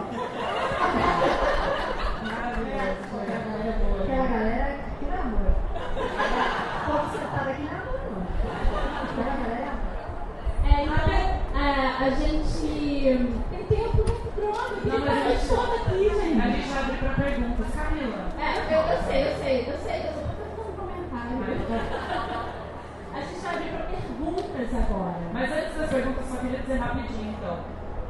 Aquela 4.02 4.26
galera 4.26 4.76
que 4.98 5.04
não 5.06 5.14
é 5.14 5.58
povo 5.98 7.10
sentado 7.18 7.48
aqui 7.50 7.62
não 7.62 7.70
é. 7.70 7.80
Aquela 9.04 9.34
galera 9.36 9.72
é. 10.64 10.68
É, 10.68 10.84
então, 10.84 11.08
é, 11.60 11.66
a 11.98 12.10
gente 12.10 12.58
tem 13.50 13.64
tempo, 13.64 13.98
né? 13.98 14.14
Droga, 14.36 14.76
Não, 14.84 14.90
tem 14.90 15.00
mas 15.00 15.08
a 15.08 15.28
gente- 15.30 15.42
estar 15.42 15.62
aqui, 15.74 16.08
A 16.08 16.14
gente. 16.14 16.56
gente 16.56 16.68
vai 16.68 16.78
abrir 16.82 16.98
pra 16.98 17.10
perguntas. 17.24 17.66
Camila. 17.74 18.20
É, 18.38 18.74
eu, 18.74 18.80
eu 18.80 19.02
sei, 19.02 19.20
eu 19.26 19.34
sei, 19.38 19.54
eu 19.68 19.78
sei, 19.78 19.98
eu 20.06 20.12
só 20.14 20.20
tô 20.20 20.32
fazendo 20.38 20.68
um 20.68 20.76
comentário. 20.78 21.34
A 23.14 23.20
gente 23.20 23.40
vai 23.40 23.54
abrir 23.56 23.70
pra 23.70 23.82
perguntas 23.86 24.74
agora. 24.74 25.18
Mas 25.32 25.52
antes 25.52 25.74
das 25.78 25.90
perguntas, 25.90 26.24
só 26.30 26.36
queria 26.36 26.58
dizer 26.60 26.76
rapidinho, 26.78 27.34
então. 27.38 27.58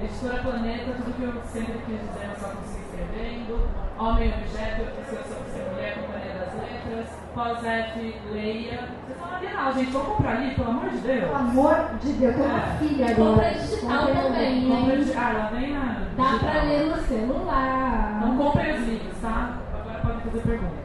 Editora 0.00 0.38
Planeta, 0.42 0.92
tudo 0.94 1.16
que 1.16 1.22
eu 1.24 1.42
sempre 1.50 1.78
quis 1.86 1.98
dizer, 1.98 2.30
eu 2.30 2.36
só 2.38 2.48
consegui 2.54 2.84
escrevendo. 2.86 3.68
Homem 3.98 4.28
e 4.28 4.32
Objeto, 4.34 4.82
eu 4.82 5.24
sobre 5.26 5.50
ser 5.50 5.64
mulher, 5.72 5.94
Companhia 5.98 6.27
das 6.27 6.27
Letras. 6.68 7.08
Pós-F, 7.34 8.14
Leia. 8.32 8.78
Vocês 9.06 9.10
estão 9.10 9.30
na 9.30 9.38
Bienal, 9.38 9.72
gente. 9.72 9.90
Vamos 9.90 10.08
comprar 10.08 10.32
ali, 10.32 10.54
pelo 10.54 10.70
amor 10.70 10.90
de 10.90 10.98
Deus. 10.98 11.20
Pelo 11.24 11.36
amor 11.36 11.90
de 12.00 12.12
Deus, 12.12 12.36
eu 12.36 12.42
tenho 12.42 12.54
uma 12.54 12.60
filha 12.78 13.10
agora. 13.10 13.30
Compra 13.30 13.50
digital 13.54 14.06
também, 14.06 14.68
Compra 14.68 14.94
hein? 14.94 15.04
de... 15.04 15.12
Ah, 15.14 15.50
vem 15.52 15.72
na. 15.72 16.06
Dá 16.16 16.38
pra 16.38 16.62
ler 16.62 16.86
no 16.86 16.96
celular. 16.96 18.20
Não 18.20 18.36
comprem 18.36 18.74
os 18.74 18.88
livros, 18.88 19.18
tá? 19.22 19.58
Agora 19.78 19.98
podem 20.00 20.20
fazer 20.20 20.40
perguntas. 20.40 20.78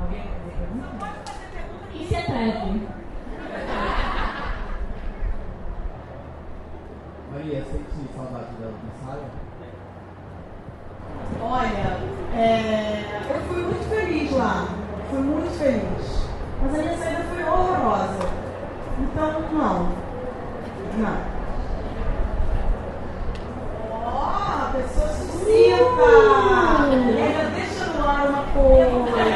Alguém 0.00 0.22
quer 0.22 0.28
fazer 0.28 0.54
pergunta? 0.58 1.20
E 1.94 2.06
se 2.06 2.16
atreve. 2.16 2.88
Maria, 7.32 7.64
sente 7.64 8.14
saudade 8.16 8.54
da 8.58 8.68
ensaio? 8.68 9.49
Olha, 11.42 11.98
é, 12.36 13.02
eu 13.30 13.40
fui 13.48 13.62
muito 13.62 13.88
feliz 13.88 14.30
lá. 14.32 14.66
Fui 15.10 15.18
muito 15.20 15.50
feliz. 15.58 16.26
Mas 16.62 16.74
a 16.74 16.78
minha 16.82 16.96
saída 16.98 17.22
foi 17.34 17.42
horrorosa. 17.44 18.28
Então, 18.98 19.40
não. 19.52 19.88
Não. 20.98 21.16
Ó, 23.92 24.32
a 24.66 24.72
pessoa 24.72 25.08
suscita! 25.08 26.10
Ainda 26.90 27.50
deixa 27.54 27.84
no 27.86 28.08
ar 28.08 28.26
uma 28.28 28.42
coisa. 28.52 29.30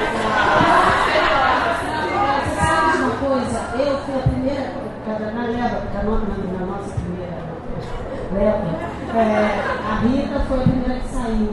Eu 3.78 3.98
fui 3.98 4.14
a 4.14 4.18
primeira, 4.22 4.72
na- 5.06 5.30
na 5.32 5.42
leva, 5.46 5.80
na, 5.94 6.02
na- 6.02 6.58
na 6.58 6.66
nossa 6.66 6.94
primeira 6.94 7.36
leva, 8.32 9.18
é, 9.18 9.60
a 9.90 9.94
Rita 10.00 10.40
foi 10.46 10.58
a 10.58 10.62
primeira 10.62 10.94
que 11.00 11.03
saiu. 11.24 11.52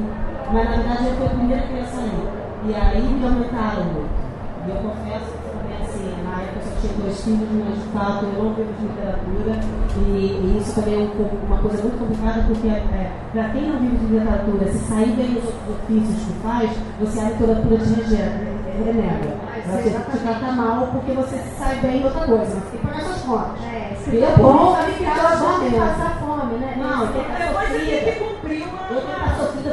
Mas 0.53 0.69
na 0.69 0.76
verdade 0.76 1.05
eu 1.07 1.13
fui 1.15 1.26
a 1.26 1.30
primeira 1.30 1.61
que 1.63 1.74
ia 1.74 1.86
sair. 1.86 2.28
E 2.67 2.76
aí 2.76 3.01
me 3.01 3.26
aumentaram 3.26 3.84
muito. 3.86 4.22
E 4.65 4.69
eu 4.69 4.76
confesso 4.76 5.32
que 5.32 5.49
também 5.49 5.78
assim, 5.82 6.13
na 6.24 6.41
época 6.41 6.59
eu 6.59 6.63
só 6.69 6.80
tinha 6.82 6.93
dois 7.01 7.24
filhos, 7.24 7.49
mas 7.51 7.76
de 7.82 7.88
fato 7.89 8.26
eu 8.26 8.43
não 8.43 8.53
vivo 8.53 8.74
de 8.78 8.84
literatura. 8.86 9.53
E, 9.97 10.09
e 10.11 10.57
isso 10.59 10.76
também 10.76 10.93
é 10.95 10.97
um 11.09 11.45
uma 11.47 11.57
coisa 11.57 11.82
muito 11.82 11.97
complicada, 11.99 12.43
porque 12.47 12.67
é, 12.67 13.11
para 13.34 13.49
quem 13.49 13.61
não 13.69 13.80
vive 13.80 13.97
de 13.97 14.05
literatura, 14.13 14.67
se 14.72 14.78
sair 14.80 15.11
bem 15.15 15.30
nos 15.32 15.45
outros 15.45 15.76
ofícios 15.82 16.19
que 16.26 16.34
faz, 16.43 16.69
você 16.99 17.19
a 17.19 17.30
literatura 17.30 17.78
te 17.78 17.89
reje- 17.89 18.51
renega. 18.86 19.41
Ela 19.63 19.78
te, 19.84 19.89
te 19.89 20.17
trata 20.24 20.51
mal 20.53 20.88
porque 20.91 21.11
você 21.13 21.38
se 21.38 21.49
sai 21.57 21.76
bem 21.82 22.01
em 22.01 22.03
outra 22.05 22.26
coisa, 22.26 22.55
mas 22.55 22.63
tem 22.72 22.80
que 22.80 22.88
pagar 22.88 23.01
suas 23.01 23.22
contas. 23.22 23.63
É, 23.65 24.15
E 24.15 24.24
é 24.24 24.36
bom 24.38 24.76
sabe 24.76 24.91
ficar 24.93 25.11
ficar 25.15 25.38
só 25.38 25.45
bom 25.51 25.59
de 25.59 25.69
mesmo. 25.72 25.80
passar 25.86 26.19
fome, 26.19 26.53
né? 26.57 26.76
Não, 26.78 27.07
tem 27.07 27.24
que 27.24 27.32
você 27.32 27.39
tem 27.39 27.51
sofrida. 27.51 28.11
que 28.11 28.19
cumprir 28.19 28.63
uma. 28.67 29.11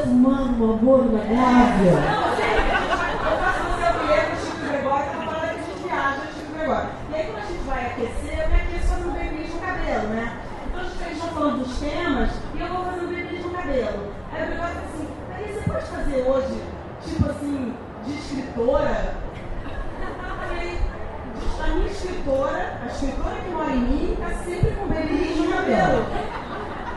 Uma 0.08 0.40
amor, 0.40 0.78
uma 0.82 1.18
grávida. 1.24 2.00
Não, 2.00 2.24
assim, 2.32 2.42
eu 2.48 3.38
faço 3.38 3.62
no 3.64 3.76
seu 3.78 4.00
bilhete 4.00 4.30
do 4.30 4.40
Chico 4.40 4.68
Gregório, 4.68 5.10
que 5.10 5.16
eu 5.16 5.22
falo 5.22 5.40
que 5.40 5.46
a 5.46 5.52
gente 5.52 5.82
viaja 5.84 6.16
no 6.16 6.32
Chico 6.32 6.52
Gregório. 6.56 6.88
E 7.10 7.14
aí, 7.14 7.24
quando 7.26 7.38
a 7.38 7.46
gente 7.46 7.64
vai 7.66 7.86
aquecer, 7.86 8.38
eu 8.40 8.48
me 8.48 8.54
aqueço 8.56 8.86
fazendo 8.88 9.12
babyliss 9.14 9.54
no 9.54 9.60
cabelo, 9.60 10.08
né? 10.08 10.32
Então, 10.66 10.80
a 10.80 10.84
gente 10.84 10.98
vai 10.98 11.30
falando 11.30 11.58
dos 11.64 11.78
temas 11.78 12.30
e 12.54 12.60
eu 12.60 12.68
vou 12.68 12.84
fazendo 12.84 13.08
babyliss 13.14 13.44
no 13.44 13.50
cabelo. 13.50 14.12
Aí 14.32 14.42
o 14.42 14.46
Gregório 14.46 14.74
fala 14.74 14.86
assim, 14.88 15.08
aí 15.36 15.52
você 15.52 15.70
pode 15.70 15.86
fazer 15.86 16.20
hoje, 16.28 16.62
tipo 17.04 17.30
assim, 17.30 17.74
de 18.06 18.12
escritora? 18.14 19.14
Eu 19.68 20.36
falei, 20.36 20.78
a 21.62 21.66
minha 21.74 21.86
escritora, 21.90 22.78
a 22.82 22.86
escritora 22.86 23.34
que 23.36 23.50
mora 23.50 23.70
em 23.72 23.80
mim, 23.80 24.16
tá 24.18 24.28
sempre 24.44 24.70
com 24.72 24.86
babyliss 24.88 25.36
no 25.36 25.48
cabelo. 25.52 26.06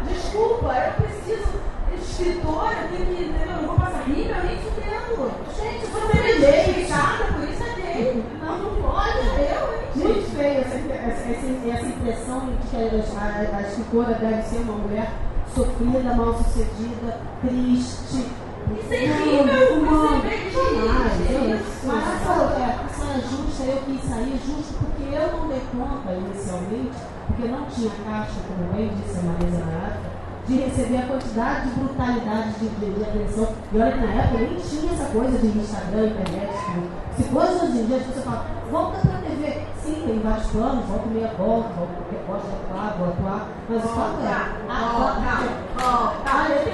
Desculpa, 0.08 0.74
eu 0.74 0.94
preciso. 1.04 1.62
Escritora, 1.94 2.88
tem 2.90 3.06
que. 3.06 3.22
Entendeu? 3.24 3.48
Eu 3.56 3.62
não 3.62 3.68
vou 3.68 3.76
passar 3.76 4.04
rima, 4.08 4.38
eu 4.38 4.44
nem 4.46 4.58
fudendo. 4.58 5.32
Gente, 5.56 5.86
você 5.88 6.18
é 6.18 6.62
respeitada, 6.64 7.24
por 7.34 7.50
isso 7.50 7.64
é 7.64 7.82
gay. 7.82 8.24
Não, 8.42 8.58
não 8.58 8.82
pode, 8.82 9.18
eu, 9.20 9.74
hein? 9.74 9.88
Muito 9.96 10.36
feio 10.36 10.62
essa, 10.62 10.76
essa, 10.76 11.30
essa- 11.30 11.70
essa 11.70 11.86
impressão 11.86 12.40
de 12.48 12.68
que 12.70 12.76
a, 12.78 13.24
a- 13.24 13.58
a 13.58 13.62
escritora 13.62 14.14
deve 14.16 14.42
ser 14.44 14.58
uma 14.62 14.74
mulher 14.78 15.12
sofrida, 15.54 16.14
mal 16.16 16.34
sucedida, 16.34 17.18
triste. 17.42 18.26
Isso 18.72 18.94
é 18.94 18.96
horrível, 19.12 19.82
Não, 19.84 20.08
você 20.08 20.28
vê 20.28 20.38
que- 20.38 20.52
jamais, 20.52 21.14
que 21.28 21.34
eu- 21.34 21.56
isso? 21.56 21.82
Mas 21.88 22.04
essa, 22.08 22.34
é, 22.58 22.80
essa 22.86 23.04
é 23.06 23.22
justa, 23.22 23.64
eu 23.64 23.78
quis 23.86 24.04
sair 24.10 24.40
justo 24.46 24.74
porque 24.80 25.14
eu 25.16 25.38
não 25.38 25.48
dei 25.50 25.62
conta 25.76 26.14
inicialmente, 26.14 26.98
porque 27.28 27.48
não 27.50 27.66
tinha 27.66 27.92
caixa, 28.06 28.31
como 28.48 28.74
bem 28.74 28.92
disse 28.96 29.20
a 29.20 29.22
Marisa 29.24 29.66
na 29.66 29.88
época, 29.88 30.12
de 30.48 30.56
receber 30.58 30.98
a 30.98 31.08
quantidade 31.08 31.70
de 31.70 31.80
brutalidade 31.80 32.50
de, 32.60 32.68
de, 32.70 32.92
de 32.94 33.04
agressão. 33.06 33.48
E 33.72 33.78
olha 33.80 33.92
que 33.92 34.00
na 34.00 34.14
época 34.14 34.38
nem 34.40 34.56
tinha 34.56 34.92
essa 34.94 35.06
coisa 35.06 35.38
de 35.38 35.48
Instagram, 35.58 36.08
internet. 36.08 36.52
tudo. 36.66 36.90
Se 37.16 37.24
fosse 37.24 37.54
hoje 37.66 37.78
em 37.80 37.86
dia, 37.86 37.98
as 37.98 38.04
pessoas 38.04 38.26
falam, 38.26 38.44
volta 38.72 38.98
pra 39.00 39.18
TV. 39.20 39.62
Sim, 39.84 40.04
tem 40.06 40.20
vários 40.20 40.48
planos, 40.48 40.86
volta 40.86 41.06
meia 41.10 41.34
volta, 41.38 41.70
volta 41.70 41.94
porque 41.98 42.16
pode 42.28 42.44
atuar, 42.48 42.96
vou 42.98 43.08
atuar. 43.10 43.48
Mas 43.70 43.84
o 43.84 43.88
fato 43.88 44.22
é. 44.22 44.62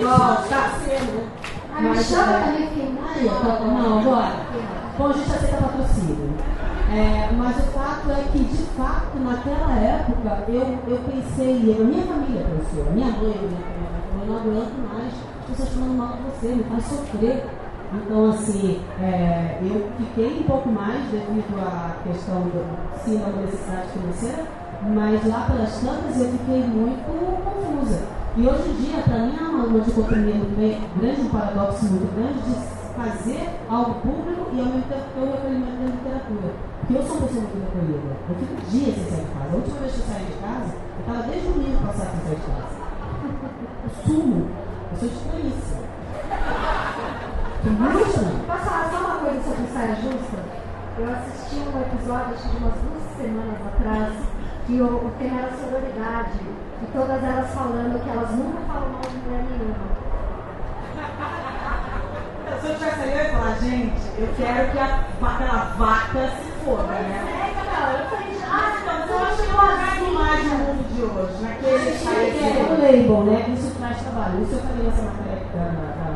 Volta, 0.03 0.69
ser, 0.83 1.01
né? 1.01 1.27
Ah, 1.75 1.81
me 1.81 1.89
Mas, 1.89 2.05
chama 2.07 2.31
eu 3.21 3.57
tô- 3.57 3.65
não, 3.65 4.03
bora. 4.03 4.31
Bom, 4.97 5.07
a 5.07 5.13
gente 5.13 5.31
aceita 5.31 5.57
patrocínio. 5.57 6.33
É, 6.89 7.29
mas 7.35 7.57
o 7.57 7.63
fato 7.71 8.11
é 8.11 8.23
que, 8.31 8.39
de 8.39 8.63
fato, 8.77 9.19
naquela 9.19 9.73
época, 9.73 10.45
eu, 10.47 10.79
eu 10.87 10.99
pensei, 10.99 11.75
a 11.79 11.83
minha 11.83 12.03
família 12.05 12.45
pensou, 12.45 12.87
a 12.87 12.91
minha 12.91 13.07
mãe, 13.07 13.35
minha 13.41 13.77
eu 14.19 14.25
não 14.25 14.37
aguento 14.37 14.73
mais 14.91 15.13
as 15.41 15.45
pessoas 15.49 15.69
falando 15.69 15.97
mal 15.97 16.17
de 16.17 16.23
você, 16.23 16.55
me 16.55 16.63
faz 16.63 16.85
sofrer. 16.85 17.45
Então, 17.93 18.29
assim, 18.29 18.81
é, 19.01 19.59
eu 19.61 19.89
fiquei 19.97 20.39
um 20.39 20.43
pouco 20.43 20.69
mais 20.69 21.03
devido 21.11 21.59
à 21.59 21.95
questão 22.03 22.41
do, 22.41 22.65
sim, 23.03 23.17
da 23.17 23.27
necessidade 23.41 23.87
financeira, 23.89 24.45
mas 24.93 25.25
lá 25.25 25.47
pelas 25.47 25.79
tantas 25.79 26.19
eu 26.19 26.31
fiquei 26.31 26.63
muito 26.63 27.03
confusa. 27.43 28.01
E 28.35 28.45
hoje 28.45 28.69
em 28.69 28.73
dia, 28.73 29.03
para 29.03 29.19
mim, 29.19 29.37
é 29.39 29.43
uma, 29.43 29.79
dicotomia 29.79 30.35
grande, 30.97 31.21
um 31.21 31.29
paradoxo 31.29 31.85
muito 31.85 32.13
grande 32.15 32.39
de 32.41 32.77
fazer 32.95 33.49
algo 33.69 33.95
público 34.01 34.49
e 34.53 34.59
ao 34.59 34.65
mesmo 34.65 34.83
tempo 34.83 35.05
ter 35.13 35.21
o 35.21 35.31
recolhimento 35.31 35.77
da 35.77 35.85
literatura. 35.85 36.53
Eu 36.89 37.03
sou 37.03 37.17
uma 37.17 37.27
pessoa 37.27 37.43
muito 37.43 37.59
recolhida. 37.67 38.15
Eu 38.29 38.35
fico 38.35 38.55
dias 38.71 38.95
sem 38.95 39.03
sair 39.11 39.25
de 39.25 39.31
casa. 39.33 39.51
A 39.51 39.55
última 39.55 39.79
vez 39.79 39.91
que 39.91 39.99
eu 39.99 40.05
saí 40.07 40.23
de 40.23 40.37
casa, 40.39 40.71
eu 40.71 40.99
estava 41.03 41.23
desde 41.27 41.47
o 41.47 41.51
domingo 41.51 41.85
passado 41.85 42.11
sem 42.11 42.21
sair 42.23 42.39
de 42.39 42.47
casa. 42.47 42.75
Eu 43.83 43.91
sumo. 44.05 44.49
Eu 44.91 44.97
sou 44.97 45.09
estranhíssima. 45.09 45.83
Estranha. 47.67 48.39
Posso 48.47 48.63
falar 48.63 48.89
só 48.89 48.97
uma 49.03 49.19
coisa 49.19 49.43
sobre 49.43 49.67
saia 49.73 49.95
justa? 49.95 50.39
Eu 50.97 51.11
assisti 51.11 51.55
um 51.59 51.81
episódio, 51.81 52.33
acho 52.33 52.43
que 52.43 52.49
de 52.49 52.57
umas 52.57 52.73
duas 52.79 53.03
semanas 53.19 53.59
atrás, 53.67 54.13
que 54.65 54.81
o, 54.81 54.87
o 54.87 55.11
tema 55.19 55.39
era 55.41 55.51
sororidade. 55.57 56.39
E 56.81 56.85
todas 56.93 57.21
elas 57.21 57.49
falando 57.51 58.01
que 58.01 58.09
elas 58.09 58.31
nunca 58.31 58.59
falam 58.65 58.89
mal 58.95 59.01
de 59.01 59.17
mulher 59.27 59.43
nenhuma. 59.43 59.97
Se 62.61 62.67
eu 62.67 62.73
tivesse 62.75 63.01
ali, 63.01 63.11
eu 63.11 63.17
ia 63.17 63.29
falar, 63.31 63.55
gente, 63.59 64.01
eu 64.17 64.27
quero 64.37 64.71
que 64.71 64.79
a, 64.79 65.03
aquela 65.21 65.63
vaca 65.77 66.29
se 66.29 66.56
foda, 66.67 66.83
né? 66.83 67.23
É, 67.23 67.55
Gabriel, 67.55 67.95
eu 67.95 68.09
falei, 68.11 68.37
ah, 68.43 69.03
Então, 69.05 69.15
eu 69.15 69.25
acho 69.25 69.41
que 69.41 69.49
eu 69.49 69.61
agarro 69.61 70.13
mais 70.13 70.43
no 70.43 70.57
mundo 70.59 70.83
de 70.91 71.01
hoje, 71.01 71.41
naquele 71.41 71.89
É 71.89 71.93
site. 71.95 72.43
o 72.43 72.81
label, 72.83 73.23
né? 73.23 73.55
Isso 73.55 73.71
traz 73.79 74.01
trabalho. 74.01 74.43
Isso 74.43 74.53
eu 74.55 74.59
falei 74.59 74.83
nessa 74.83 75.01
matéria 75.03 75.47
da, 75.55 75.63
da, 75.63 76.07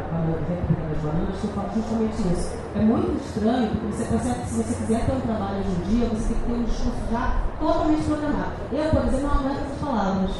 República 0.51 0.83
das 0.91 1.01
Bananas, 1.03 1.39
que 1.39 1.47
eu 1.47 1.53
falo 1.55 1.69
justamente 1.73 2.21
isso. 2.33 2.51
É 2.75 2.79
muito 2.81 3.23
estranho, 3.23 3.69
porque 3.69 3.87
você 3.87 4.03
percebe 4.03 4.39
que 4.41 4.47
se 4.47 4.63
você 4.63 4.73
quiser 4.75 5.05
ter 5.05 5.11
um 5.13 5.21
trabalho 5.21 5.59
hoje 5.59 5.71
em 5.71 5.83
dia, 5.87 6.09
você 6.09 6.27
tem 6.27 6.35
que 6.35 6.43
ter 6.43 6.53
um 6.53 6.63
discurso 6.63 6.99
já 7.11 7.33
totalmente 7.59 8.03
programado. 8.03 8.51
Eu, 8.71 8.89
por 8.91 9.03
exemplo, 9.07 9.21
não 9.21 9.31
aguento 9.31 9.61
essas 9.63 9.79
palavras. 9.79 10.31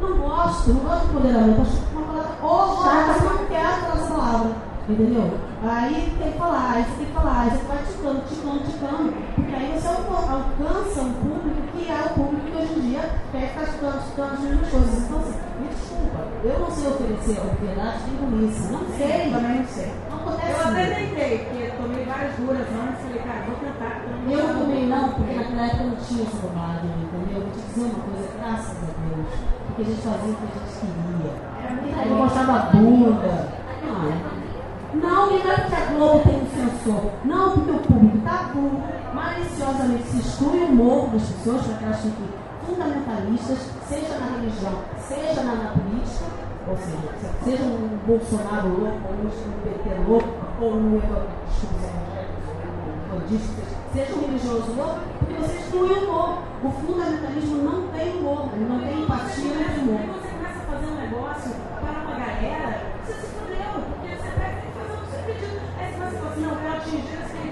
Não 0.00 0.18
gosto, 0.18 0.72
não 0.74 0.80
gosto 0.80 1.00
de 1.00 1.10
empoderamento. 1.14 1.62
Acho 1.62 1.76
que 1.78 1.94
uma 1.94 2.06
palavra 2.06 2.32
horrorosa, 2.42 3.24
eu 3.24 3.34
não 3.34 3.46
quero 3.46 3.74
falar 3.86 3.94
essa 3.94 4.14
palavra. 4.14 4.50
Entendeu? 4.86 5.30
Aí 5.62 6.12
tem 6.18 6.32
que 6.32 6.38
falar, 6.38 6.72
aí 6.74 6.84
você 6.84 6.96
tem 6.98 7.06
que 7.06 7.12
falar, 7.12 7.40
aí 7.40 7.50
você 7.50 7.64
vai 7.64 7.78
ticando, 7.84 8.20
ticando, 8.28 8.58
ticando. 8.64 9.14
Porque 9.54 9.64
aí 9.66 9.78
você 9.80 9.86
alca- 9.88 10.32
alcança 10.34 11.00
um 11.00 11.12
público 11.14 11.62
que 11.74 11.88
é 11.88 12.02
o 12.04 12.08
público 12.14 12.46
que 12.50 12.56
hoje 12.58 12.74
em 12.74 12.80
dia 12.90 13.02
quer 13.32 13.48
ficar 13.48 13.62
estudando, 13.64 14.00
estudando 14.02 14.32
as 14.34 14.40
mesmas 14.40 14.68
coisas. 14.70 14.98
Então, 15.04 15.18
assim, 15.18 15.38
me 15.60 15.68
desculpa, 15.68 16.18
eu 16.44 16.58
não 16.58 16.70
sei 16.70 16.86
oferecer 16.90 17.36
obviedade 17.40 17.98
nem 18.10 18.16
burrice. 18.30 18.72
Não 18.72 18.84
sei. 18.98 19.30
Também 19.30 19.58
não 19.58 19.66
sei. 19.68 19.92
Não 20.10 20.16
acontece 20.18 20.50
Eu 20.50 20.68
até 20.68 20.82
isso. 20.82 20.94
tentei, 21.14 21.38
porque 21.38 21.62
tomei 21.78 22.04
várias 22.04 22.34
duras 22.34 22.66
antes, 22.66 22.98
falei, 23.04 23.22
cara, 23.22 23.40
vou 23.46 23.56
tentar. 23.62 23.94
Eu 24.24 24.58
também 24.58 24.86
não, 24.88 25.08
porque 25.14 25.34
naquela 25.34 25.66
época 25.66 25.84
não 25.84 25.96
tinha 25.96 26.24
bobagem, 26.24 26.90
entendeu? 27.04 27.40
Vou 27.44 27.50
te 27.54 27.60
dizer 27.62 27.84
uma 27.84 28.00
coisa, 28.04 28.28
graças 28.38 28.76
a 28.82 28.90
Deus. 29.06 29.28
Porque 29.66 29.82
a 29.82 29.84
gente 29.84 30.02
fazia 30.02 30.32
o 30.32 30.36
que 30.36 30.44
a 30.44 30.52
gente 30.54 30.74
queria. 30.82 31.32
Aí 31.94 32.10
eu 32.10 32.16
mostrava 32.16 32.52
a 32.54 32.62
bunda. 32.74 33.34
Não. 33.84 34.00
Não, 34.02 34.10
e 34.10 34.33
não 34.94 35.30
é 35.50 35.54
porque 35.60 35.74
a 35.74 35.86
Globo 35.94 36.20
tem 36.24 36.40
um 36.40 36.46
censor. 36.46 37.10
Não, 37.24 37.50
porque 37.52 37.70
o 37.70 37.78
público 37.78 38.18
tá 38.24 38.50
burro. 38.54 38.82
Maliciosamente 39.14 40.02
se 40.04 40.18
exclui 40.18 40.64
o 40.64 40.66
humor 40.66 41.08
das 41.10 41.22
pessoas 41.22 41.62
para 41.66 41.76
que 42.10 42.24
fundamentalistas, 42.66 43.58
seja 43.88 44.18
na 44.18 44.26
religião, 44.36 44.72
seja 45.06 45.42
na, 45.42 45.54
na 45.54 45.70
política, 45.70 46.24
ou 46.66 46.76
seja, 46.76 47.08
se- 47.20 47.44
seja 47.50 47.62
um 47.64 47.98
Bolsonaro 48.06 48.68
louco, 48.68 49.00
ou 49.08 49.14
um 49.14 49.62
PT 49.62 49.94
louco, 50.08 50.28
ou 50.60 50.72
um 50.72 51.00
que 53.28 53.98
seja 53.98 54.14
um 54.14 54.20
religioso 54.20 54.72
louco, 54.76 55.00
porque 55.18 55.34
você 55.34 55.56
exclui 55.58 55.92
o 55.92 56.04
humor. 56.08 56.38
O 56.64 56.70
fundamentalismo 56.70 57.62
não 57.62 57.88
tem 57.88 58.16
humor, 58.18 58.48
ele 58.54 58.64
não 58.64 58.80
tem 58.80 59.02
empatia, 59.02 59.54
não 59.54 59.64
tem 59.64 59.78
humor. 59.84 60.00
você 60.14 60.28
começa 60.28 60.58
a 60.58 60.72
fazer 60.72 60.86
um 60.86 60.96
negócio 60.96 61.50
para 61.80 61.90
uma 62.00 62.10
galera, 62.18 62.80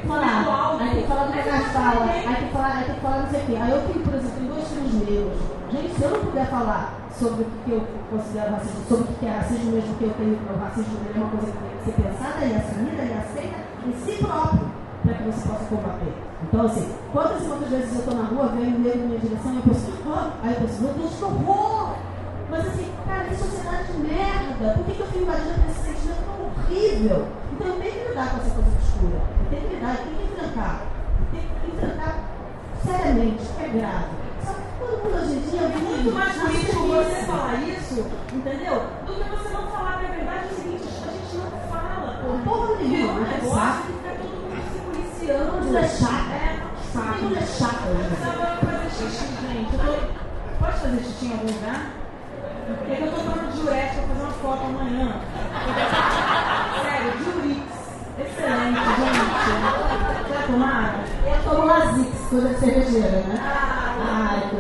falar, 0.07 0.77
aí 0.81 0.91
tem 0.91 1.03
que 1.03 1.09
falar 1.09 1.25
do 1.25 1.29
lugar 1.29 1.59
de 1.59 1.71
fala, 1.71 2.05
aí 2.05 2.23
tem 2.23 2.47
que 2.47 2.53
falar, 2.53 2.77
aí 2.77 2.85
tem 2.85 2.95
que 2.95 3.01
falar 3.01 3.19
não 3.19 3.31
sei 3.31 3.41
o 3.41 3.47
quê. 3.47 3.57
Aí 3.57 3.71
eu 3.71 3.83
tenho, 3.83 4.05
por 4.05 4.15
exemplo, 4.15 4.49
dois 4.49 4.69
filhos 4.69 4.93
meus. 4.93 5.39
Gente, 5.73 5.95
se 5.95 6.03
eu 6.03 6.11
não 6.11 6.21
puder 6.21 6.47
falar 6.51 6.95
sobre 7.19 7.43
o 7.43 7.47
que 7.65 7.71
eu 7.71 7.83
considero 8.11 8.53
racismo, 8.53 8.85
sobre 8.89 9.05
o 9.05 9.17
que 9.17 9.27
é 9.27 9.31
racismo 9.31 9.73
mesmo 9.73 9.95
que 9.95 10.05
eu 10.05 10.15
tenho, 10.15 10.37
o 10.37 10.59
racismo 10.59 10.99
é 11.07 11.19
uma 11.19 11.31
coisa 11.31 11.47
que 11.47 11.59
tem 11.59 11.77
que 11.79 11.85
ser 11.85 12.03
pensada 12.03 12.45
e 12.45 12.55
assumida 12.57 13.03
e 13.03 13.13
aceita 13.13 13.59
em 13.87 13.93
si 13.93 14.25
próprio, 14.25 14.71
para 15.03 15.15
que 15.15 15.23
você 15.25 15.49
possa 15.49 15.65
combater. 15.65 16.13
Então, 16.43 16.67
assim, 16.67 16.95
quantas 17.13 17.43
e 17.43 17.47
quantas 17.47 17.69
vezes 17.71 17.95
eu 17.95 18.01
estou 18.01 18.15
na 18.15 18.25
rua, 18.25 18.49
vem 18.49 18.75
um 18.75 18.79
negro 18.81 19.01
na 19.01 19.07
minha 19.07 19.21
direção 19.21 19.53
e 19.53 19.57
eu 19.57 19.63
penso, 19.63 19.93
ah, 20.13 20.31
aí 20.43 20.55
eu 20.55 20.61
penso, 20.61 20.83
meu 20.83 20.95
Deus, 20.95 21.15
que 21.15 21.25
horror! 21.25 21.95
Mas 22.51 22.67
assim, 22.67 22.93
cara, 23.07 23.25
que 23.25 23.37
sociedade 23.37 23.93
de 23.93 23.99
merda! 23.99 24.75
Por 24.75 24.85
que, 24.85 24.93
que 24.93 25.01
eu 25.01 25.07
fui 25.07 25.23
invadida 25.23 25.55
por 25.55 25.71
esse 25.71 25.81
sentimento 25.81 26.21
tão 26.27 26.37
horrível? 26.45 27.27
Então 27.63 27.77
eu 27.77 27.81
tenho 27.81 27.93
que 27.93 28.09
lidar 28.09 28.31
com 28.31 28.37
essa 28.39 28.51
coisa 28.51 28.71
obscura. 28.75 29.23
Eu 29.39 29.47
tenho 29.51 29.63
que 29.63 29.75
lidar, 29.77 29.95
eu 29.95 30.03
tenho 30.03 30.17
que 30.19 30.25
enfrentar. 30.25 30.83
Eu 30.83 31.27
tenho 31.31 31.47
que 31.47 31.71
enfrentar 31.71 32.15
seriamente, 32.83 33.45
que 33.47 33.63
é 33.63 33.69
grave. 33.69 34.11
Só 34.43 34.53
que 34.53 34.63
todo 34.81 34.99
mundo 34.99 35.15
hoje 35.23 35.33
em 35.33 35.41
dia 35.47 35.63
É 35.63 35.79
muito 35.79 36.13
mais 36.13 36.35
político 36.43 36.87
você 36.89 37.23
falar 37.23 37.55
isso, 37.63 38.07
entendeu? 38.33 38.83
Do 39.07 39.15
que 39.15 39.31
você 39.31 39.49
não 39.55 39.67
falar 39.71 40.01
que 40.01 40.07
a 40.07 40.09
verdade 40.11 40.43
é 40.43 40.51
o 40.51 40.57
seguinte, 40.57 40.83
a 40.83 41.13
gente 41.13 41.37
não 41.39 41.51
fala. 41.71 42.19
Pô, 42.19 42.51
porra 42.51 42.77
Virou 42.79 42.89
nenhuma, 42.91 43.13
um 43.13 43.23
é 43.23 43.29
negócio 43.31 43.83
que 43.83 43.93
fica 43.93 44.11
todo 44.19 44.35
mundo 44.43 44.59
se 44.67 44.79
policiando. 44.83 45.47
Todo 45.47 45.63
mundo 45.63 45.79
é 45.79 45.89
chato. 45.89 46.31
É, 46.35 46.59
Todo 46.93 47.23
mundo 47.23 47.37
é 47.37 47.47
chato 47.47 47.83
hoje. 47.87 48.03
Eu 48.03 48.09
precisava 48.11 48.59
fazer 48.59 48.91
xixi, 48.91 49.27
gente. 49.47 49.73
Pode 50.59 50.79
fazer 50.81 50.99
xixi 50.99 51.27
em 51.27 51.33
algum 51.33 51.47
lugar? 51.47 51.81
Porque 52.67 52.91
eu 52.91 53.11
tô 53.11 53.17
tomando 53.23 53.55
diurético 53.55 54.03
pra 54.03 54.15
fazer 54.15 54.23
uma 54.23 54.33
foto 54.33 54.63
amanhã. 54.65 55.21
Gente. 58.53 60.29
Já 60.29 60.43
tomaram? 60.47 61.01
Eu 61.25 61.43
tomo 61.51 61.65
Lasix, 61.67 62.29
coisa 62.29 62.55
cervejeira, 62.59 63.23
né? 63.27 63.39
Ai, 63.41 64.51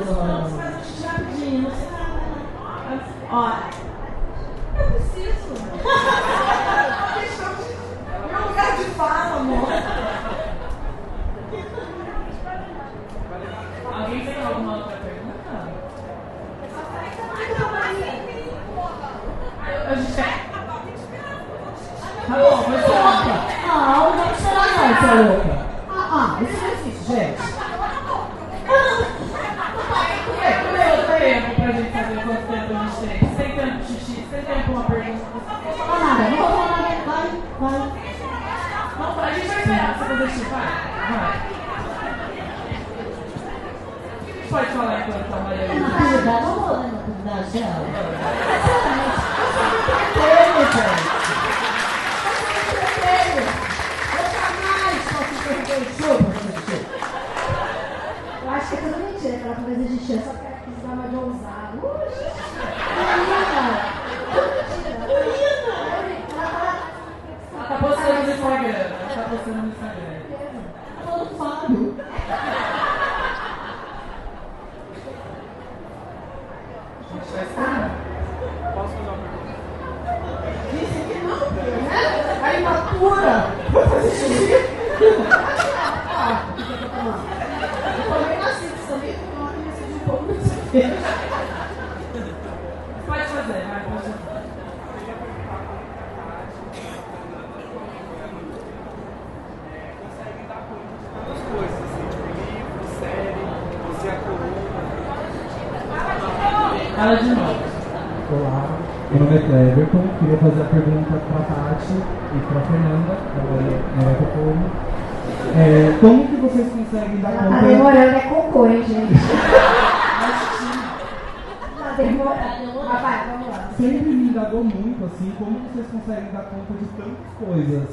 conta 126.53 126.72
de 126.78 126.86
tantas 126.96 127.32
coisas. 127.38 127.88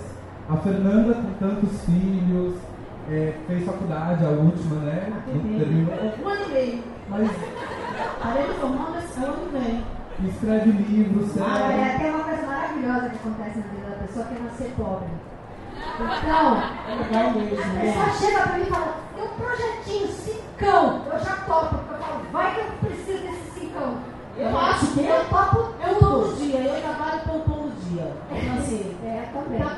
A 0.50 0.58
Fernanda 0.58 1.14
com 1.14 1.34
tantos 1.46 1.86
filhos, 1.86 2.56
é, 3.10 3.34
fez 3.48 3.66
faculdade, 3.66 4.26
a 4.26 4.30
última, 4.30 4.76
né? 4.82 5.12
Não 5.28 5.42
terminou. 5.42 5.94
Um 5.94 6.28
ano 6.30 6.46
e 6.50 6.54
meio. 6.54 6.84
Mas 7.10 7.30
Parei 8.22 8.44
de 8.48 8.54
formar, 8.56 8.92
mas 8.92 9.18
é 9.18 9.22
um 9.22 9.24
ano 9.34 9.50
e 9.50 9.60
meio. 9.60 9.84
escreve 10.34 10.72
livros, 10.72 11.32
Ah, 11.42 11.56
sério. 11.56 11.82
é, 11.82 11.98
tem 11.98 12.10
uma 12.12 12.24
coisa 12.24 12.46
maravilhosa 12.48 13.10
que 13.10 13.16
acontece 13.16 13.60
na 13.60 13.66
vida 13.68 13.90
da 13.90 13.96
pessoa 14.06 14.26
que 14.26 14.36
é 14.36 14.40
nascer 14.40 14.72
pobre. 14.78 15.08
Então, 15.96 16.58
É 16.88 16.96
legal 16.96 17.32
mesmo, 17.34 17.64
a 17.64 17.68
né? 17.68 17.82
pessoa 17.82 18.10
chega 18.32 18.42
pra 18.48 18.58
mim 18.58 18.64
e 18.64 18.66
fala, 18.66 18.94
tem 19.16 19.24
um 19.24 19.28
projetinho, 19.30 20.08
cincão. 20.08 21.02
Eu 21.12 21.20
já 21.20 21.36
topo, 21.48 21.76
porque 21.78 21.94
eu 21.94 21.98
falo, 22.00 22.22
vai 22.32 22.54
que 22.54 22.60
eu. 22.62 22.89
Eu 24.40 24.58
acho 24.58 24.88
que 24.94 25.00
eu 25.06 25.26
topo 25.26 25.74
É 25.84 25.92
o 25.92 25.96
pão 26.00 26.20
do 26.22 26.36
dia, 26.36 26.60
eu 26.62 26.82
trabalho 26.82 27.20
pão 27.26 27.40
do 27.40 27.76
dia. 27.90 28.08
Então, 28.32 28.54
assim, 28.58 28.98
É, 29.04 29.30
também. 29.34 29.60
tá, 29.60 29.76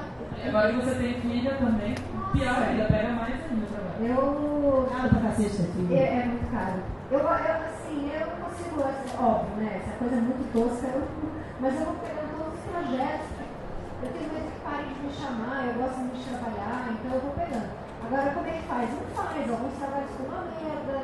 Agora 0.47 0.69
que 0.73 0.75
você 0.81 0.95
tem 0.95 1.21
filha 1.21 1.53
também, 1.55 1.95
pior 2.33 2.57
ainda, 2.61 2.85
pega 2.85 3.09
mais 3.13 3.33
ainda 3.33 3.65
trabalho. 3.67 4.01
Eu. 4.01 4.87
caro 4.91 5.09
pra 5.09 5.19
cacete 5.21 5.57
ter 5.57 5.71
filho. 5.73 5.93
É, 5.97 6.03
é 6.21 6.25
muito 6.25 6.51
caro. 6.51 6.79
Eu, 7.11 7.19
eu, 7.19 7.25
assim, 7.25 8.11
eu 8.13 8.25
não 8.27 8.37
consigo, 8.45 8.81
assim, 8.81 9.09
óbvio, 9.21 9.55
né? 9.57 9.81
Essa 9.81 9.97
coisa 9.97 10.15
é 10.15 10.21
muito 10.21 10.43
tosca, 10.53 10.87
eu- 10.87 11.07
mas 11.59 11.73
eu 11.79 11.85
vou 11.85 11.95
pegando 12.01 12.31
todos 12.37 12.53
os 12.53 12.65
projetos. 12.69 13.29
Eu 14.01 14.09
tenho 14.13 14.33
medo 14.33 14.49
que 14.49 14.61
parem 14.65 14.87
de 14.93 14.99
me 15.05 15.13
chamar, 15.13 15.65
eu 15.67 15.73
gosto 15.77 15.97
muito 16.01 16.17
de 16.17 16.25
trabalhar, 16.29 16.89
então 16.89 17.11
eu 17.13 17.21
vou 17.21 17.33
pegando. 17.37 17.69
Agora, 18.01 18.29
como 18.33 18.47
é 18.47 18.51
que 18.57 18.65
faz? 18.65 18.89
Não 18.89 19.05
faz, 19.13 19.45
alguns 19.49 19.77
trabalhos 19.77 20.11
com 20.17 20.23
uma 20.25 20.41
merda. 20.57 20.97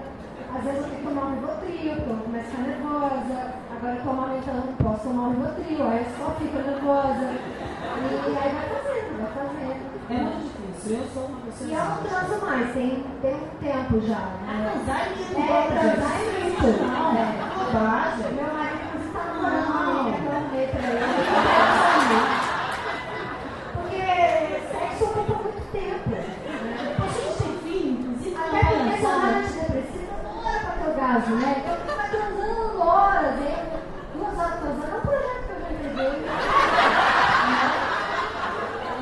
Às 0.56 0.64
vezes 0.64 0.80
eu 0.80 0.84
tenho 0.86 0.96
que 0.98 1.04
tomar 1.08 1.26
um 1.28 1.34
Rivotril, 1.36 1.96
porque 1.96 2.10
eu 2.10 2.18
começo 2.18 2.48
a 2.48 2.52
ficar 2.52 2.62
nervosa. 2.68 3.38
Agora 3.76 3.94
eu 3.96 4.02
tô 4.04 4.10
amamentando, 4.10 4.64
não 4.68 4.74
posso 4.74 5.04
tomar 5.04 5.24
um 5.24 5.30
Rivotril, 5.32 5.88
aí 5.88 5.98
eu 6.00 6.06
só 6.18 6.32
fico 6.40 6.58
nervosa. 6.58 7.28
E, 7.28 8.38
aí 8.38 8.50
vai 8.54 8.66
fazendo, 8.70 9.10
vai 9.22 9.32
fazendo. 9.38 9.98
É 10.10 10.12
muito 10.14 10.44
difícil. 10.48 10.98
Eu 10.98 11.06
sou 11.14 11.24
uma 11.26 11.40
pessoa. 11.42 11.70
E 11.70 11.74
eu 11.74 11.84
não 11.86 11.98
transo 11.98 12.46
mais, 12.46 12.74
tem, 12.74 13.04
tem 13.22 13.36
um 13.36 13.48
tempo 13.62 14.02
já. 14.08 14.24
Ah, 14.48 14.54
Né? 14.54 14.72
transar 14.74 15.00
é 15.00 15.04
É, 15.04 15.08
muito 15.08 15.36
transar 15.68 16.14
é 16.16 16.24
muito. 16.44 16.68
Não, 16.88 17.08
É. 17.18 17.20
bobagem. 17.58 18.34
Meu 18.34 18.50
marido 18.54 18.86
você 18.98 19.10
tá 19.14 19.24
namorando, 19.26 20.08
eu 20.08 20.32
arrumei 20.32 20.68
pra 20.68 20.84
ele. 20.88 21.06
Porque 23.74 24.02
sexo 24.72 25.04
ocupa 25.06 25.34
muito 25.44 25.64
tempo. 25.72 26.10
né? 26.10 26.24
A 26.98 27.08
gente 27.08 27.32
tem 27.44 27.54
filho, 27.64 28.00
inclusive, 28.00 28.36
Até 28.38 28.50
não 28.52 28.58
é 28.58 28.62
porque 28.64 28.90
essa 28.90 28.96
pensada. 28.96 29.28
hora 29.28 29.38
antidepressiva 29.38 30.14
demora 30.24 30.60
orgasmo, 31.18 31.36
né? 31.38 31.64
Então 31.64 31.76
você 31.76 31.96
vai 31.96 32.10
transando 32.10 32.80
horas, 32.80 33.42
hein? 33.42 33.58
duas 34.14 34.38
horas 34.38 34.60
transando. 34.60 34.88
É 34.88 34.98
um 34.98 35.02
projeto 35.02 35.44
que 35.46 35.52
eu 35.52 35.60
já 35.60 35.72
entreguei. 35.72 36.30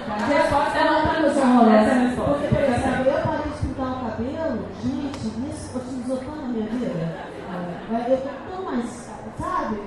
A 0.08 0.26
resposta 0.26 0.78
é 0.78 0.84
não 0.86 0.96
Essa 0.96 1.40
é 1.40 1.44
a. 1.44 1.76
Essa 1.76 1.92
é 1.92 1.96
a 1.96 2.08
resposta. 2.08 2.32
Porque, 2.32 2.48
por 2.48 2.64
exemplo, 2.64 3.06
eu 3.06 3.22
parei 3.22 3.52
de 3.52 3.60
pintar 3.60 3.92
o 3.92 4.06
cabelo, 4.06 4.68
gente, 4.82 5.28
isso 5.52 5.78
otimizou 5.78 6.18
tanto 6.18 6.32
a 6.32 6.48
minha 6.48 6.68
vida. 6.68 7.26
É, 7.92 8.12
Eu 8.12 8.18
tô 8.18 8.30
tão 8.50 8.64
mais, 8.64 8.90
sabe? 9.38 9.82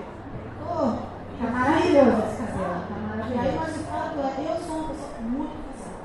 Tô. 0.59 1.09
Tá 1.39 1.51
maravilhoso 1.51 2.22
esse 2.29 2.43
cabelo. 2.43 2.83
Tá 2.89 3.26
E 3.29 3.39
aí, 3.39 3.59
mas 3.59 3.76
o 3.76 3.85
fato 3.85 4.18
é, 4.18 4.53
eu 4.53 4.66
sou 4.66 4.76
uma 4.76 4.89
pessoa 4.89 5.20
muito 5.20 5.57
cansada. 5.64 5.99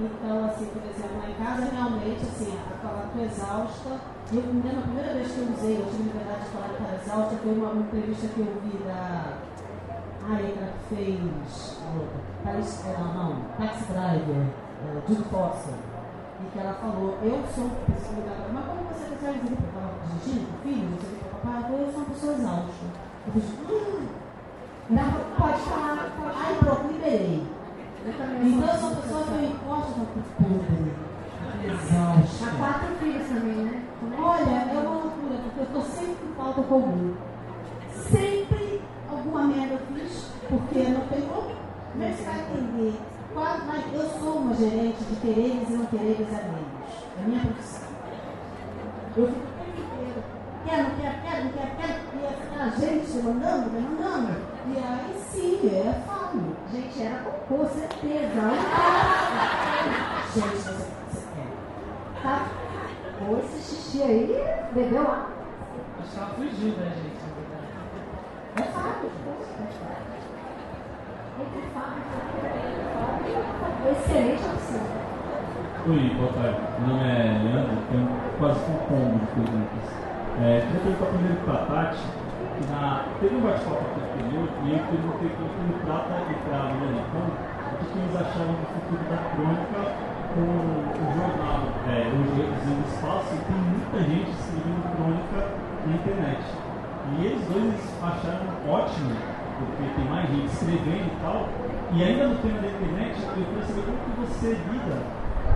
Então, 0.00 0.44
assim, 0.44 0.66
por 0.66 0.82
exemplo, 0.82 1.18
lá 1.22 1.30
em 1.30 1.44
casa, 1.44 1.74
realmente, 1.74 2.22
assim, 2.22 2.52
eu 2.52 3.12
tô 3.12 3.20
exausta. 3.20 4.09
Eu 4.32 4.42
me 4.42 4.62
lembro 4.62 4.78
a 4.78 4.82
primeira 4.82 5.12
vez 5.14 5.32
que 5.32 5.38
eu 5.40 5.48
usei, 5.50 5.74
eu 5.76 5.86
tive 5.90 6.04
liberdade 6.04 6.44
de 6.44 6.50
falar 6.50 6.70
estava 6.70 6.94
exausta, 7.02 7.36
foi 7.42 7.52
uma, 7.52 7.70
uma 7.70 7.82
entrevista 7.82 8.28
que 8.28 8.40
eu 8.40 8.62
vi 8.62 8.78
da. 8.84 9.34
Ai, 10.30 10.54
ela 10.56 10.72
que 10.88 10.94
fez. 10.94 11.78
Paris, 12.44 12.84
é, 12.86 12.96
não, 12.96 13.12
não, 13.14 13.42
Taxi 13.58 13.84
Driver, 13.90 14.46
é, 14.46 15.08
Judy 15.08 15.24
Foster. 15.30 15.74
E 15.74 16.50
que 16.52 16.58
ela 16.60 16.74
falou, 16.74 17.18
eu 17.22 17.42
sou 17.52 17.64
uma 17.64 17.74
pessoa, 17.90 18.22
mas 18.54 18.64
como 18.66 18.80
você 18.88 19.04
consegue 19.10 19.38
dizer 19.40 19.56
que 19.56 19.62
eu 19.62 19.68
estava 19.68 19.92
dirigindo 20.06 20.46
com 20.46 20.54
o 20.54 20.60
filho, 20.62 20.90
não 20.90 20.98
sei 21.00 21.10
o 21.10 21.16
que, 21.18 21.24
papai, 21.28 21.72
eu 21.74 21.92
sou 21.92 22.00
uma 22.00 22.10
pessoa 22.10 22.32
exausta. 22.32 22.86
Eu 23.26 23.32
fiz, 23.34 23.44
hum, 23.68 24.06
pode 25.38 25.60
falar, 25.62 26.10
pode 26.16 26.38
Aí 26.38 26.54
falar. 26.54 26.76
pronto, 26.76 26.92
liberei. 26.92 27.46
Então 28.06 28.68
eu 28.68 28.78
sou 28.78 28.88
uma 28.90 29.00
pessoa 29.02 29.24
que 29.24 29.32
eu 29.32 29.44
encosto 29.44 29.92
com 29.92 30.20
o 30.20 30.58
podre. 30.60 30.92
Há 31.60 31.66
Exausta. 31.66 32.56
quatro 32.56 32.94
filhos 33.00 33.28
também, 33.28 33.56
né? 33.66 33.89
Como 34.20 34.34
é 34.34 34.36
que 34.36 34.42
Olha, 34.44 34.50
é 34.50 34.78
uma 34.78 34.90
loucura, 34.90 35.38
porque 35.44 35.60
eu 35.60 35.66
tô 35.72 35.80
sempre 35.80 36.26
em 36.26 36.34
falta 36.34 36.62
com 36.62 36.74
algum. 36.74 37.14
Sempre 37.94 38.82
alguma 39.10 39.44
merda 39.44 39.74
eu 39.74 39.80
fiz, 39.94 40.30
porque 40.46 40.78
não 40.90 41.00
tem 41.06 41.22
como. 41.22 41.54
Mas 41.94 42.16
você 42.16 42.24
vai 42.24 42.40
entender. 42.40 43.00
Quase, 43.32 43.64
mas 43.64 43.94
eu 43.94 44.08
sou 44.20 44.38
uma 44.38 44.54
gerente 44.54 45.02
de 45.04 45.16
quereres 45.16 45.70
e 45.70 45.72
não 45.72 45.86
quereres 45.86 46.28
alheios. 46.28 46.66
É 47.18 47.26
minha 47.26 47.40
profissão. 47.40 47.88
Eu 49.16 49.26
fico 49.26 49.40
o 49.40 49.64
tempo 49.64 49.80
inteiro. 49.80 50.22
Quero, 50.66 50.82
não 50.82 50.90
quero, 50.96 51.22
quero, 51.22 51.44
não 51.44 51.52
quero, 51.52 51.70
quero. 51.76 51.98
E 52.12 52.26
aquela 52.26 52.70
gente 52.76 53.22
mandando, 53.24 53.70
demandando. 53.70 54.36
E 54.66 54.76
aí 54.76 55.22
sim, 55.30 55.66
é 55.66 56.02
fome. 56.06 56.54
Gente, 56.70 57.02
era 57.02 57.18
cocô, 57.22 57.64
certeza. 57.66 58.42
Gente, 60.34 60.56
você? 60.56 60.99
Ou 63.30 63.38
esse 63.38 63.62
xixi 63.62 64.02
aí, 64.02 64.26
bebeu 64.74 65.04
lá. 65.04 65.30
Acho 66.00 66.10
que 66.10 66.18
ela 66.18 66.30
fugiu 66.34 66.74
da 66.74 66.86
gente, 66.90 67.14
na 67.22 67.30
verdade. 67.38 67.70
É 68.56 68.60
e 68.60 68.64
fábrica, 68.74 69.06
excelente 73.88 74.42
opção. 74.42 74.82
Oi, 75.86 76.10
boa 76.18 76.32
tarde. 76.32 76.58
Meu 76.80 76.88
nome 76.88 77.06
é 77.06 77.38
Leandro, 77.44 77.78
tenho 77.88 78.08
quase 78.36 78.66
um 78.66 78.78
combo 78.90 79.20
de 79.20 79.26
perguntas. 79.30 79.86
É, 80.42 80.66
queria 80.66 80.80
perguntar 80.80 81.06
primeiro 81.06 81.38
para 81.44 81.54
a 81.54 81.66
Tati, 81.66 82.02
que 82.58 82.66
na, 82.66 83.06
teve 83.20 83.36
um 83.36 83.42
bate-papo 83.42 83.78
aqui 83.78 84.00
anterior 84.10 84.48
e 84.66 84.72
eu 84.74 84.82
perguntei 84.90 85.30
para 85.30 85.46
o 85.46 85.78
Prata 85.86 86.18
e 86.26 86.34
para 86.34 86.58
a 86.58 86.74
Milena 86.74 87.06
Pão 87.14 87.30
o 87.30 87.78
que, 87.78 87.84
que 87.92 87.96
eles 87.96 88.16
achavam 88.16 88.58
do 88.58 88.66
futuro 88.74 89.06
da 89.06 89.22
crônica 89.30 90.09
com 90.34 90.46
o 90.46 91.06
jornal. 91.14 91.60
É, 91.90 92.06
hoje 92.06 92.32
reduzindo 92.38 92.86
espaço 92.86 93.34
e 93.34 93.40
tem 93.44 93.56
muita 93.56 93.98
gente 94.06 94.30
escrevendo 94.30 94.82
crônica 94.94 95.40
na 95.86 95.94
internet. 95.94 96.42
E 97.10 97.26
eles 97.26 97.42
dois 97.48 97.74
acharam 98.02 98.46
ótimo, 98.68 99.10
porque 99.58 99.82
tem 99.96 100.04
mais 100.06 100.28
gente 100.30 100.46
escrevendo 100.46 101.10
e 101.10 101.16
tal. 101.20 101.48
E 101.92 102.04
ainda 102.04 102.28
no 102.28 102.36
tema 102.38 102.60
da 102.60 102.68
internet, 102.68 103.18
eu 103.18 103.44
queria 103.44 103.66
saber 103.66 103.82
como 103.82 103.98
que 103.98 104.12
você 104.20 104.48
lida 104.70 104.96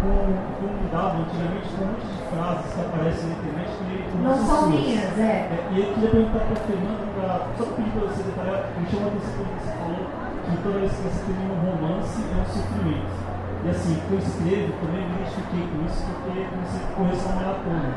com, 0.02 0.34
com 0.58 0.82
lidava 0.82 1.22
antigamente 1.22 1.68
com 1.70 1.84
um 1.84 1.88
monte 1.94 2.06
de 2.10 2.18
frases 2.28 2.74
que 2.74 2.80
aparecem 2.80 3.28
na 3.30 3.34
internet 3.38 3.70
que 3.78 4.10
com 4.10 4.18
Não 4.18 4.36
são 4.42 4.70
minhas, 4.70 5.18
é. 5.18 5.46
É, 5.54 5.68
E 5.70 5.78
eu 5.78 5.94
queria 5.94 6.10
perguntar 6.10 6.40
para 6.40 6.58
a 6.58 6.66
Fernanda, 6.66 7.04
pra, 7.14 7.46
só 7.56 7.64
pedir 7.72 7.90
para 7.94 8.08
você 8.08 8.22
detalhar, 8.24 8.58
me 8.74 8.86
chamou 8.90 9.06
a 9.06 9.12
atenção 9.14 9.44
quando 9.44 9.60
você 9.62 9.72
falou 9.78 10.04
que 10.44 10.56
toda 10.60 10.78
vez 10.78 10.92
que 10.92 11.02
você 11.02 11.20
termina 11.24 11.54
um 11.54 11.60
romance 11.62 12.18
é 12.18 12.36
um 12.36 12.46
sofrimento. 12.50 13.23
E 13.64 13.70
assim, 13.70 13.94
que 14.06 14.12
eu 14.12 14.18
escrevo, 14.18 14.72
também 14.84 15.08
me 15.08 15.14
identifiquei 15.16 15.64
com 15.72 15.86
isso 15.88 16.04
porque 16.04 16.38
eu 16.38 16.46
comecei 16.52 16.80
a 16.84 16.92
correr 16.96 17.16
só 17.16 17.28
maratona. 17.32 17.90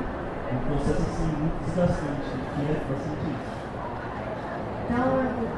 É 0.47 0.53
um 0.55 0.63
processo 0.72 1.01
assim 1.03 1.28
muito 1.43 1.57
desgastante, 1.65 2.28
que 2.55 2.61
é 2.63 2.76
bastante 2.88 3.26
isso. 3.36 3.51
Então, 4.88 5.05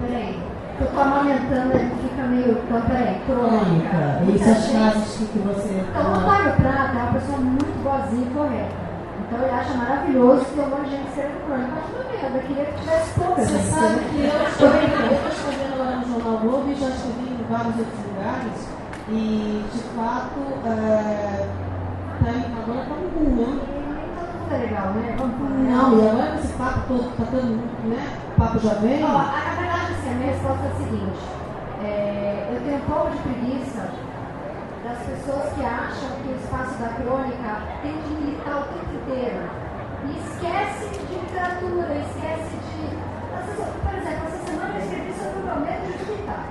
peraí. 0.01 0.39
Eu 0.79 0.87
tô 0.87 0.99
amamentando, 0.99 1.73
ele 1.75 1.91
fica 2.01 2.23
meio. 2.23 2.57
Então, 2.57 2.81
peraí. 2.89 3.21
Crônica. 3.27 3.99
Isso 4.33 4.49
as 4.49 4.57
gente- 4.65 4.71
frases 4.77 5.17
que, 5.17 5.25
que 5.27 5.39
você. 5.45 5.85
Então, 5.85 6.01
o 6.01 6.15
Antônio 6.15 6.53
Prata 6.57 6.97
é 6.97 7.01
uma 7.03 7.13
pessoa 7.13 7.37
muito 7.37 7.83
boazinha 7.83 8.25
e 8.25 8.33
correta. 8.33 8.75
Então, 9.21 9.37
ele 9.45 9.51
acha 9.53 9.73
maravilhoso 9.77 10.45
que 10.45 10.59
um 10.59 10.69
monte 10.69 10.85
de 10.85 10.89
gente 10.89 11.07
escreve 11.09 11.33
crônica. 11.45 11.69
Acho 11.77 11.93
uma 11.93 12.03
merda. 12.09 12.37
Eu 12.39 12.43
queria 12.49 12.65
que 12.65 12.79
tivesse 12.81 13.09
pouca 13.19 13.41
Você 13.43 13.53
gente. 13.53 13.69
sabe 13.69 13.99
que 14.09 14.19
eu 14.25 14.49
estou 14.49 15.29
escrevendo 15.29 15.73
agora 15.77 15.95
no 16.01 16.05
Jornal 16.09 16.37
Globo 16.41 16.65
e 16.71 16.75
já 16.81 16.87
escrevi 16.89 17.27
em 17.29 17.45
vários 17.45 17.75
outros 17.77 18.01
lugares. 18.09 18.57
E, 19.11 19.65
de 19.73 19.79
fato, 19.95 20.39
é, 20.67 21.47
tá 22.19 22.29
agora 22.61 22.81
está 22.81 22.93
um 22.93 23.09
boom, 23.09 23.35
né? 23.41 23.79
É 24.51 24.57
legal, 24.57 24.93
né? 24.93 25.15
Não, 25.17 25.97
e 25.97 26.07
agora 26.07 26.35
esse 26.35 26.53
papo 26.53 26.81
todo, 26.87 27.17
tá 27.17 27.25
todo 27.31 27.57
né? 27.89 28.17
O 28.27 28.39
papo 28.39 28.59
já 28.59 28.73
vem. 28.75 29.03
Ó, 29.03 29.07
a, 29.07 29.55
verdade, 29.57 29.93
assim, 29.93 30.11
a 30.11 30.13
minha 30.13 30.31
resposta 30.31 30.63
é 30.63 30.69
a 30.69 30.75
seguinte. 30.75 31.19
É, 31.83 32.49
eu 32.53 32.61
tenho 32.61 32.77
um 32.77 32.85
pouco 32.85 33.09
de 33.11 33.17
preguiça 33.17 33.89
das 34.83 34.97
pessoas 34.99 35.53
que 35.53 35.65
acham 35.65 36.09
que 36.21 36.29
o 36.29 36.35
espaço 36.35 36.77
da 36.77 36.89
crônica 36.89 37.61
tem 37.81 37.93
de 37.93 38.09
militar 38.13 38.61
o 38.61 38.73
tempo 38.73 38.93
inteiro. 38.93 39.41
E 40.05 40.17
esquece 40.21 40.89
de 41.01 41.13
literatura, 41.17 41.97
esquece 41.97 42.57
de. 42.61 43.09
Por 43.57 43.93
exemplo, 43.97 44.27
essa 44.27 44.45
semana 44.45 44.75
eu 44.75 44.81
escrevi 44.85 45.13
sobre 45.13 45.49
o 45.49 45.59
medo 45.61 45.97
de 45.97 46.11
militar. 46.11 46.45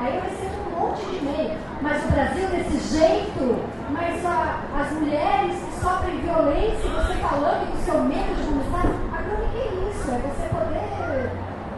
Aí 0.00 0.16
eu 0.16 0.22
recebo 0.22 0.56
um 0.66 0.80
monte 0.80 1.04
de 1.06 1.16
e-mail. 1.18 1.58
Mas 1.82 2.04
o 2.04 2.08
Brasil 2.08 2.48
desse 2.48 2.98
jeito, 2.98 3.64
mas 3.90 4.24
a- 4.24 4.60
as 4.80 4.92
mulheres 4.92 5.56
que 5.62 5.80
sofrem 5.80 6.16
violência, 6.20 6.88
você 6.90 7.14
falando 7.20 7.70
do 7.72 7.84
seu 7.84 7.98
medo 8.04 8.34
de 8.34 8.42
vomitar, 8.48 8.86
a 9.12 9.22
crônica 9.22 9.58
é 9.58 9.68
isso, 9.90 10.10
é 10.10 10.18
você 10.24 10.48
poder 10.48 11.30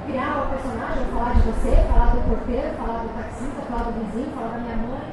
criar 0.06 0.42
um 0.42 0.50
personagem, 0.50 1.04
falar 1.12 1.34
de 1.34 1.42
você, 1.42 1.72
falar 1.90 2.06
do 2.14 2.20
porteiro, 2.28 2.76
falar 2.78 2.98
do 3.02 3.08
taxista, 3.14 3.60
falar 3.70 3.84
do 3.84 3.92
vizinho, 4.04 4.30
falar 4.34 4.48
da 4.54 4.58
minha 4.58 4.76
mãe. 4.76 5.08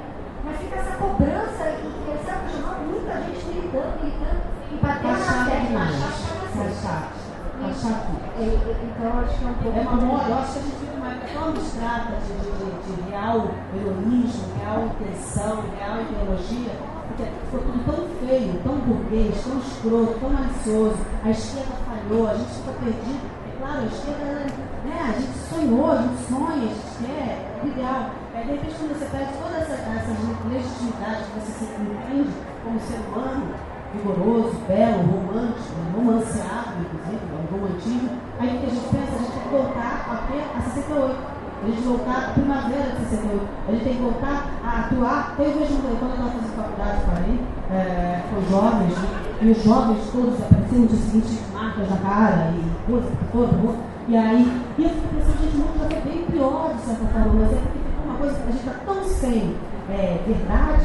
Mas 0.45 0.57
fica 0.57 0.75
essa 0.79 0.95
cobrança 0.97 1.63
e, 1.65 2.13
essa 2.13 2.33
chamando 2.49 2.81
muita 2.89 3.13
gente 3.25 3.45
militando, 3.45 3.93
militando 4.01 4.41
e 4.71 4.75
batendo 4.77 5.25
Tá 5.25 5.33
na 5.35 5.59
demais. 5.59 7.18
Isso. 7.67 7.87
É, 7.87 8.85
Então 8.87 9.19
acho 9.19 9.37
que 9.37 9.45
é 9.45 9.47
um 9.49 9.53
pouco. 9.55 9.77
É 9.77 9.81
uma 9.81 9.95
moda, 9.95 10.29
eu 10.29 10.37
acho 10.37 10.53
que 10.53 10.59
a 10.59 10.61
gente 10.61 10.89
uma 10.99 11.11
época 11.11 11.27
tão 11.33 11.49
abstrata 11.49 12.13
de, 12.27 12.33
de, 12.35 12.95
de, 12.95 13.09
real 13.09 13.51
heroísmo, 13.73 14.43
real 14.59 14.85
intenção, 14.85 15.63
real 15.77 16.01
ideologia, 16.01 16.71
porque 17.07 17.23
ficou 17.23 17.59
tudo 17.61 17.85
tão 17.85 18.27
feio, 18.27 18.61
tão 18.63 18.75
burguês, 18.79 19.43
tão 19.43 19.57
escroto, 19.59 20.19
tão 20.19 20.29
malicioso. 20.29 20.97
A 21.23 21.29
esquerda 21.31 21.73
falhou, 21.87 22.27
a 22.27 22.35
gente 22.35 22.51
ficou 22.51 22.73
perdido. 22.75 23.23
É 23.47 23.59
claro, 23.59 23.79
a 23.79 23.85
esquerda, 23.85 24.45
né, 24.85 24.97
a 25.03 25.19
gente 25.19 25.37
sonhou, 25.49 25.91
a 25.91 26.01
gente 26.01 26.21
sonha, 26.27 26.53
a 26.53 26.67
gente 26.67 26.89
quer, 26.99 27.49
é 27.63 27.67
ideal. 27.67 28.11
É, 28.35 28.41
de 28.43 28.51
repente, 28.51 28.75
quando 28.75 28.99
você 28.99 29.05
perde 29.05 29.33
toda 29.33 29.57
essa, 29.57 29.73
essa 29.73 30.11
legitimidade 30.47 31.23
que 31.23 31.39
você 31.39 31.51
se 31.51 31.65
entende 31.65 32.29
como 32.63 32.79
ser 32.79 32.99
humano, 33.07 33.51
vigoroso, 33.93 34.55
belo, 34.67 35.01
romântico, 35.03 35.75
romanceado, 35.95 36.73
inclusive, 36.81 37.21
é 37.25 37.35
um 37.35 37.57
romantismo. 37.59 38.09
Aí 38.39 38.55
o 38.55 38.59
que 38.59 38.65
a 38.65 38.69
gente 38.69 38.89
pensa? 38.89 39.15
A 39.15 39.17
gente 39.19 39.31
tem 39.31 39.41
que 39.41 39.49
voltar 39.49 39.91
a, 40.09 40.15
ter, 40.31 40.43
a 40.57 40.61
68. 40.61 41.15
A 41.61 41.65
gente 41.67 41.81
voltar 41.81 42.17
à 42.17 42.31
primavera 42.33 42.89
de 42.91 43.05
68. 43.09 43.47
A 43.67 43.71
gente 43.71 43.83
tem 43.83 43.95
que 43.95 44.01
voltar 44.01 44.45
a 44.63 44.79
atuar. 44.79 45.35
Eu 45.39 45.45
vejo 45.59 45.75
quando 45.81 46.11
estava 46.13 46.29
fazendo 46.31 46.55
faculdade 46.55 47.01
para 47.03 47.17
aí, 47.17 47.41
é, 47.71 48.21
com 48.29 48.41
jovens, 48.49 48.97
né? 48.97 49.09
e 49.41 49.51
os 49.51 49.63
jovens 49.63 49.99
todos 50.11 50.41
apareciam 50.41 50.85
dia 50.85 50.97
seguinte 50.97 51.39
marcas 51.53 51.89
na 51.89 51.97
cara 51.97 52.53
e 52.55 52.91
coisa 52.91 53.07
por 53.31 53.47
toda. 53.47 53.75
E 54.07 54.17
aí, 54.17 54.61
e 54.77 54.83
eu 54.83 54.89
fico 54.89 55.07
pensando, 55.15 55.37
gente, 55.43 55.55
o 55.55 55.59
mundo 55.59 55.79
já 55.79 55.87
foi 55.89 56.01
bem 56.11 56.23
pior 56.25 56.73
de 56.75 56.81
certa 56.81 57.05
forma, 57.05 57.33
mas 57.33 57.51
é 57.51 57.55
porque 57.55 57.79
ficou 57.79 58.05
uma 58.05 58.15
coisa 58.17 58.35
que 58.35 58.41
a 58.41 58.51
gente 58.51 58.59
está 58.67 58.73
tão 58.85 59.03
sem 59.03 59.55
é, 59.91 60.19
verdade 60.25 60.81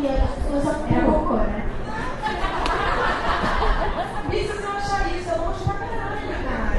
e 0.00 0.06
aí 0.06 0.20
as 0.20 0.30
pessoas 0.30 0.66
É 0.66 0.96
atuam. 0.98 1.10
louco, 1.10 1.34
né? 1.34 1.64
Bicho, 4.30 4.52
se 4.56 4.62
eu 4.62 4.70
achar 4.70 5.08
isso, 5.16 5.28
é 5.30 5.34
longe 5.36 5.64
pra 5.64 5.74
caralho, 5.74 6.28
cara. 6.44 6.76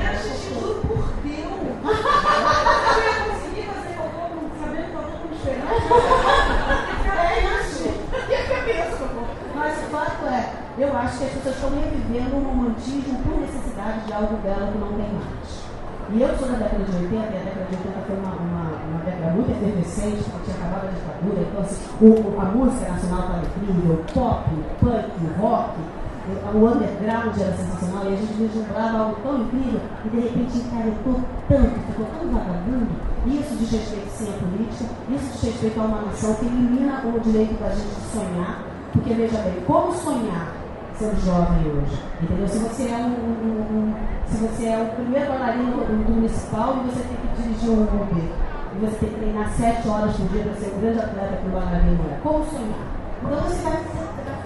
É 0.00 0.16
xixi, 0.16 0.54
juro 0.54 0.80
por 0.86 1.04
Deus. 1.22 1.62
Eu 1.82 3.02
ia 3.02 3.32
conseguir 3.32 3.62
fazer 3.66 3.94
cocô 3.96 4.22
com- 4.32 4.64
sabendo 4.64 4.86
que 4.86 4.92
tá 4.92 5.00
todo 5.02 5.18
mundo 5.18 5.34
esperando. 5.36 5.81
É 5.92 7.60
isso. 7.60 7.88
E 8.28 8.34
a 8.34 8.46
cabeça. 8.48 9.08
Mas 9.54 9.72
o 9.78 9.86
fato 9.90 10.26
é, 10.26 10.52
eu 10.78 10.96
acho 10.96 11.18
que 11.18 11.24
as 11.24 11.30
pessoas 11.32 11.54
estão 11.56 11.70
revivendo 11.70 12.36
um 12.36 12.44
romantismo 12.44 13.18
por 13.22 13.40
necessidade 13.40 14.00
de 14.06 14.12
algo 14.12 14.36
dela 14.42 14.70
que 14.72 14.78
não 14.78 14.88
tem 14.88 15.08
mais. 15.12 15.62
E 16.10 16.20
eu 16.20 16.36
sou 16.36 16.48
da 16.48 16.54
década 16.58 16.84
de 16.84 16.92
80, 16.96 17.14
e 17.14 17.18
a 17.18 17.44
década 17.44 17.64
de 17.70 17.76
80 17.76 18.00
foi 18.06 18.16
uma, 18.16 18.32
uma, 18.34 18.64
uma 18.90 19.00
década 19.04 19.30
muito 19.32 19.50
efervescente, 19.52 20.24
porque 20.30 20.50
tinha 20.52 20.56
acabado 20.56 20.88
a 20.88 20.90
ditadura, 20.92 21.40
então 21.40 21.62
assim, 21.62 21.80
o- 22.02 22.40
a 22.40 22.44
música 22.46 22.90
nacional 22.90 23.20
estava 23.20 23.42
incrível, 23.46 24.04
pop, 24.12 24.44
punk, 24.80 25.40
rock, 25.40 25.70
o 26.54 26.66
underground 26.66 27.34
era 27.40 27.52
sensacional, 27.56 28.04
e 28.04 28.14
a 28.14 28.16
gente 28.16 28.32
vislumbrava 28.34 28.98
algo 28.98 29.16
tão 29.22 29.40
incrível, 29.42 29.80
e 30.04 30.08
de 30.08 30.20
repente 30.20 30.58
encaretou 30.58 31.20
tanto, 31.48 31.80
ficou 31.86 32.06
tão 32.06 32.28
vagabundo, 32.30 32.88
isso 33.26 33.54
diz 33.56 33.70
respeito 33.72 34.10
sim 34.10 34.28
à 34.28 34.38
política, 34.38 34.84
isso 35.10 35.32
diz 35.32 35.42
respeito 35.42 35.80
a 35.80 35.84
uma 35.84 36.02
nação 36.02 36.34
que 36.34 36.46
elimina 36.46 37.02
o 37.04 37.20
direito 37.20 37.58
da 37.60 37.68
gente 37.70 37.94
de 37.94 38.06
sonhar, 38.12 38.62
porque 38.92 39.14
veja 39.14 39.38
bem, 39.38 39.60
como 39.66 39.92
sonhar 39.92 40.48
sendo 40.98 41.16
jovem 41.24 41.66
hoje? 41.72 41.98
Entendeu? 42.22 42.46
Se 42.48 42.58
você 42.58 42.82
é 42.88 42.96
um, 42.96 43.08
um- 43.08 43.78
um- 43.90 43.94
se 44.26 44.36
você 44.36 44.66
é 44.66 44.78
o 44.78 44.94
primeiro 44.94 45.26
bailarino 45.32 45.72
do, 45.84 46.12
municipal 46.12 46.76
e 46.84 46.90
você 46.90 47.02
tem 47.02 47.16
que 47.16 47.42
dirigir 47.42 47.70
um 47.70 47.82
Uber, 47.82 48.24
e 48.74 48.78
você 48.86 48.96
tem 49.00 49.08
que 49.08 49.14
treinar 49.20 49.50
sete 49.50 49.88
horas 49.88 50.14
por 50.16 50.28
dia 50.28 50.42
para 50.44 50.54
ser 50.54 50.70
o 50.76 50.80
grande 50.80 50.98
atleta 51.00 51.36
que 51.42 51.48
o 51.48 51.50
bailarino 51.52 52.00
é, 52.10 52.18
como 52.22 52.44
sonhar? 52.44 52.86
Então 53.24 53.40
você 53.40 53.62
vai 53.62 53.76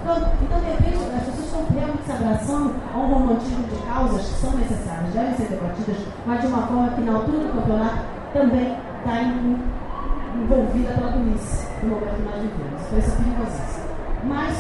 ficando. 0.07 0.31
Então, 0.43 0.61
de 0.61 0.67
repente, 0.67 0.97
as 1.17 1.23
pessoas 1.25 1.47
estão 1.47 1.67
realmente 1.75 2.05
se 2.05 2.13
abraçando 2.13 2.75
a 2.95 2.99
um 2.99 3.07
romantismo 3.13 3.63
de 3.65 3.77
causas 3.83 4.23
que 4.23 4.35
são 4.41 4.51
necessárias, 4.53 5.13
devem 5.13 5.35
ser 5.35 5.49
debatidas, 5.49 5.97
mas 6.27 6.41
de 6.41 6.47
uma 6.47 6.67
forma 6.67 6.89
que 6.91 7.01
na 7.03 7.13
altura 7.15 7.39
do 7.39 7.53
campeonato 7.53 7.99
também 8.33 8.77
está 8.99 9.23
envolvida 9.23 10.95
pela 10.95 11.13
polícia 11.13 11.69
no 11.83 11.89
momento 11.89 12.17
que 12.17 12.23
nós 12.23 12.43
vivemos. 12.43 12.83
Então 12.87 12.99
isso 12.99 13.11
é 13.11 13.17
perigosíssimo. 13.17 13.87
Mas 14.25 14.57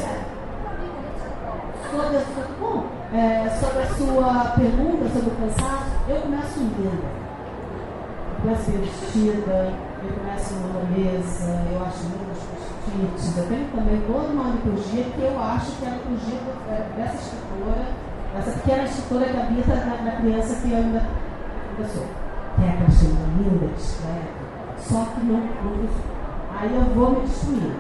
sobre 1.91 2.17
a 2.17 2.21
sua, 2.21 2.45
bom, 2.61 2.87
é, 3.13 3.49
sobre 3.61 3.83
a 3.83 3.87
sua 3.87 4.45
pergunta 4.57 5.09
sobre 5.09 5.31
o 5.31 5.37
cansaço, 5.37 5.91
eu 6.09 6.17
começo 6.23 6.59
linda. 6.59 7.27
Eu 8.29 8.43
começo 8.43 8.71
vestida, 8.71 9.73
eu 10.03 10.15
começo 10.15 10.55
numa 10.55 10.85
mesa, 10.91 11.65
eu 11.73 11.85
acho 11.85 12.03
lindos 12.05 12.36
post-its. 12.87 13.37
Eu 13.37 13.49
tenho 13.49 13.69
também 13.71 14.01
toda 14.07 14.29
uma 14.29 14.51
liturgia 14.51 15.05
que 15.05 15.21
eu 15.21 15.41
acho 15.41 15.73
que 15.73 15.85
é 15.85 15.89
a 15.89 15.93
liturgia 15.93 16.39
é, 16.69 16.87
dessa 16.97 17.17
escritora, 17.17 17.87
dessa 18.35 18.51
pequena 18.53 18.85
escritora 18.85 19.25
que 19.27 19.37
habita 19.37 19.75
na, 19.75 20.03
na 20.03 20.13
criança 20.13 20.55
que 20.57 20.73
eu 20.73 20.79
ainda, 20.79 21.03
ainda 21.03 21.89
sou. 21.89 22.07
Que 22.57 22.65
é 22.65 22.71
aquela 22.71 22.89
escritora 22.89 23.29
linda, 23.39 23.67
discreta, 23.77 24.47
só 24.79 25.05
que 25.05 25.27
não, 25.27 25.41
não 25.41 26.17
Aí 26.59 26.75
eu 26.75 26.95
vou 26.95 27.11
me 27.11 27.21
destruir. 27.27 27.73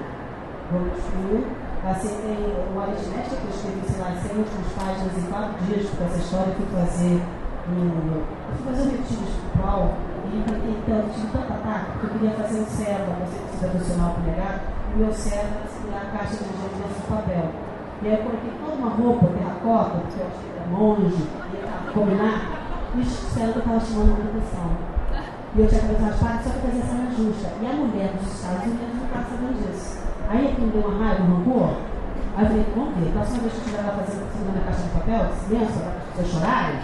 Vou 0.70 0.80
me 0.82 0.90
destruir. 0.90 1.46
Assim, 1.86 2.08
tem 2.08 2.74
o 2.74 2.80
aritmética 2.80 3.36
que 3.36 3.44
eu 3.44 3.50
escrevi, 3.50 3.80
sei 3.88 4.00
lá, 4.02 4.12
100 4.20 4.38
últimas 4.38 4.72
páginas 4.72 5.16
em 5.16 5.30
quatro 5.30 5.64
dias 5.64 5.88
com 5.88 6.04
essa 6.04 6.18
história. 6.18 6.48
Eu 6.48 6.54
fui 6.56 6.66
fazer 6.74 7.22
um, 7.70 8.16
eu 8.16 8.56
fui 8.56 8.66
fazer 8.66 8.82
um 8.82 8.90
retiro 8.90 9.22
espiritual 9.22 9.94
e 10.32 10.82
tanto, 10.86 11.14
tive 11.14 11.26
tanta 11.32 11.54
ataque, 11.54 11.86
porque 11.92 12.06
eu 12.06 12.10
queria 12.10 12.30
fazer 12.36 12.60
um 12.60 12.66
cérebro, 12.66 13.14
você 13.20 13.38
precisa 13.38 13.68
devocional 13.68 14.10
para 14.14 14.22
negar, 14.22 14.60
e 14.90 14.94
o 14.94 14.98
meu 14.98 15.12
cérebro 15.12 15.54
era 15.60 15.68
segurar 15.68 16.02
a 16.02 16.18
caixa 16.18 16.36
de 16.36 16.44
dinheiro 16.50 16.74
dentro 16.76 16.98
do 16.98 17.08
papel. 17.08 17.46
E 18.02 18.06
aí 18.06 18.12
eu 18.12 18.24
coloquei 18.24 18.52
toda 18.60 18.74
uma 18.76 18.90
roupa 18.90 19.26
terracota, 19.26 19.96
porque 20.02 20.20
eu 20.20 20.26
achei 20.26 20.48
que 20.50 20.58
era 20.58 20.68
monge, 20.68 21.22
ia 21.54 21.92
combinar, 21.92 22.36
e 22.94 23.00
o 23.00 23.04
cérebro 23.04 23.58
estava 23.58 23.80
chamando 23.80 24.12
muita 24.16 24.28
atenção. 24.34 24.96
E 25.56 25.60
eu 25.60 25.68
tinha 25.68 25.80
cabeça 25.80 26.04
raspada, 26.04 26.42
só 26.44 26.50
que 26.50 26.58
fazia 26.60 26.84
cena 26.84 27.10
justa. 27.16 27.48
E 27.62 27.66
a 27.66 27.72
mulher 27.72 28.12
dos 28.12 28.28
Estados 28.28 28.64
Unidos 28.66 28.92
não 28.92 29.06
estava 29.08 29.24
sabendo 29.24 29.56
disso. 29.56 30.04
Aí 30.28 30.52
aquilo 30.52 30.66
me 30.66 30.72
deu 30.72 30.82
uma 30.84 30.98
raiva, 31.00 31.22
um 31.24 31.36
rancor. 31.36 31.70
Aí 32.36 32.44
eu 32.44 32.48
falei, 32.50 32.66
vamos 32.76 32.94
ver, 33.00 33.12
próxima 33.16 33.38
vez 33.40 33.52
que 33.52 33.58
eu 33.58 33.64
estiver 33.64 33.82
lá 33.86 33.92
fazendo 33.96 34.52
da 34.52 34.60
caixa 34.68 34.82
de 34.84 34.92
papel, 34.92 35.22
silêncio, 35.40 35.80
para 35.80 35.96
as 35.96 36.04
pessoas 36.12 36.28
chorarem, 36.28 36.76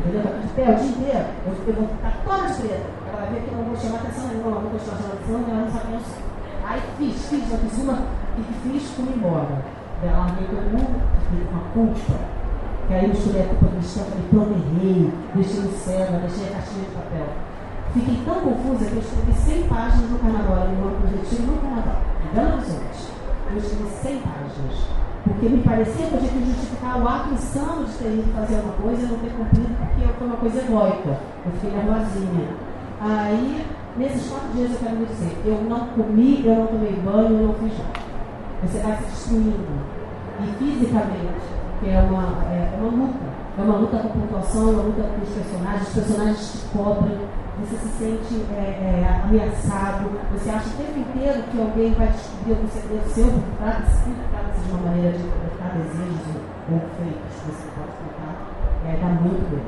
entendeu? 0.00 0.22
De 0.22 0.48
pé 0.54 0.70
o 0.70 0.74
dia 0.74 0.88
inteiro, 0.88 1.26
eu, 1.46 1.74
vou 1.74 1.88
ficar 1.88 2.14
toda 2.24 2.48
de 2.48 2.62
preta. 2.62 2.90
Ela 3.08 3.20
vai 3.20 3.30
ver 3.32 3.40
que 3.42 3.52
eu 3.52 3.58
não 3.58 3.64
vou 3.64 3.76
chamar 3.76 3.98
atenção 3.98 4.28
nenhuma, 4.28 4.60
não 4.60 4.70
vou 4.70 4.80
chamar 4.80 4.98
atenção, 5.12 5.44
ela 5.48 5.64
não 5.64 5.72
sabe 5.72 5.92
sou. 6.04 6.32
Aí 6.64 6.80
fiz, 6.96 7.26
fiz, 7.28 7.44
fiz 7.44 7.78
uma, 7.82 7.98
e 8.38 8.42
fiz, 8.62 8.90
fui 8.90 9.12
embora. 9.14 9.58
Ela 10.02 10.26
fiquei 10.28 10.46
com 10.46 11.52
uma 11.52 11.64
culpa. 11.74 12.42
Que 12.88 12.94
aí 12.94 13.04
eu 13.04 13.08
misturei 13.10 13.42
a 13.42 13.46
culpa 13.46 13.66
cristã, 13.76 14.00
falei, 14.02 14.24
pronto, 14.30 14.52
errei, 14.52 15.12
deixei 15.34 15.62
céu, 15.70 16.06
deixei 16.20 16.48
a 16.48 16.52
caixinha 16.52 16.84
de 16.84 16.94
papel. 16.94 17.28
Fiquei 17.92 18.18
tão 18.24 18.40
confusa 18.40 18.86
que 18.86 18.92
eu 18.92 18.98
escrevi 18.98 19.32
100 19.32 19.68
páginas 19.68 20.10
no 20.10 20.18
carnaval, 20.18 20.68
no 20.68 20.88
ano 20.88 20.98
do 20.98 21.16
retiro, 21.16 21.42
no 21.42 21.60
carnaval, 21.60 22.02
em 22.24 22.34
Belo 22.34 22.52
Horizonte. 22.54 23.12
Eu 23.50 23.58
escrevi 23.58 23.88
100 23.88 24.18
páginas. 24.18 25.01
Porque 25.24 25.48
me 25.48 25.62
parecia 25.62 26.06
que 26.06 26.14
eu 26.14 26.18
tinha 26.18 26.32
que 26.32 26.46
justificar 26.46 27.00
o 27.00 27.08
ato 27.08 27.34
insano 27.34 27.84
de 27.84 27.92
ter 27.92 28.08
ido 28.08 28.32
fazer 28.34 28.56
alguma 28.56 28.74
coisa 28.74 29.02
e 29.02 29.06
não 29.06 29.18
ter 29.18 29.30
cumprido, 29.30 29.74
porque 29.78 30.12
foi 30.18 30.26
uma 30.26 30.36
coisa 30.36 30.58
egóica. 30.60 31.18
Eu 31.46 31.52
fiquei 31.52 31.70
nervosinha. 31.70 32.48
Aí, 33.00 33.66
nesses 33.96 34.28
quatro 34.28 34.48
dias, 34.54 34.70
eu 34.72 34.78
quero 34.78 35.06
dizer: 35.06 35.42
eu 35.44 35.62
não 35.68 35.86
comi, 35.88 36.44
eu 36.44 36.54
não 36.56 36.66
tomei 36.66 36.92
banho, 36.92 37.40
eu 37.40 37.46
não 37.48 37.54
fiz 37.54 37.78
nada. 37.78 38.00
Você 38.62 38.78
vai 38.78 38.96
se 38.96 39.04
destruindo. 39.04 39.92
E 40.40 40.46
fisicamente, 40.58 41.44
que 41.80 41.90
é 41.90 42.00
uma, 42.00 42.44
é, 42.50 42.74
é 42.74 42.78
uma 42.80 43.04
luta. 43.04 43.32
É 43.58 43.62
uma 43.62 43.76
luta 43.76 43.98
com 43.98 44.08
pontuação, 44.08 44.68
é 44.68 44.72
uma 44.72 44.82
luta 44.82 45.02
com 45.02 45.22
os 45.22 45.28
personagens, 45.28 45.88
os 45.88 45.94
personagens 45.94 46.52
te 46.52 46.76
cobram, 46.76 47.18
você 47.60 47.76
se 47.76 47.88
sente 47.98 48.46
é, 48.52 49.04
é, 49.04 49.20
ameaçado, 49.24 50.10
você 50.32 50.50
acha 50.50 50.68
o 50.68 50.72
tempo 50.72 50.98
inteiro 50.98 51.42
que 51.50 51.60
alguém 51.60 51.92
vai 51.92 52.08
descobrir 52.08 52.52
algum 52.52 52.68
segredo 52.68 53.08
seu, 53.10 53.26
por 53.26 53.42
trata 53.58 53.86
se 53.86 54.10
de 54.10 54.70
uma 54.72 54.80
maneira 54.80 55.18
de 55.18 55.24
colocar 55.24 55.76
desejos 55.76 56.36
ou 56.70 56.80
feitos 56.96 57.34
que 57.36 57.50
você 57.50 57.68
pode 57.76 57.92
contar, 58.00 58.34
é, 58.88 58.96
dá 58.96 59.06
muito 59.06 59.50
bem. 59.50 59.64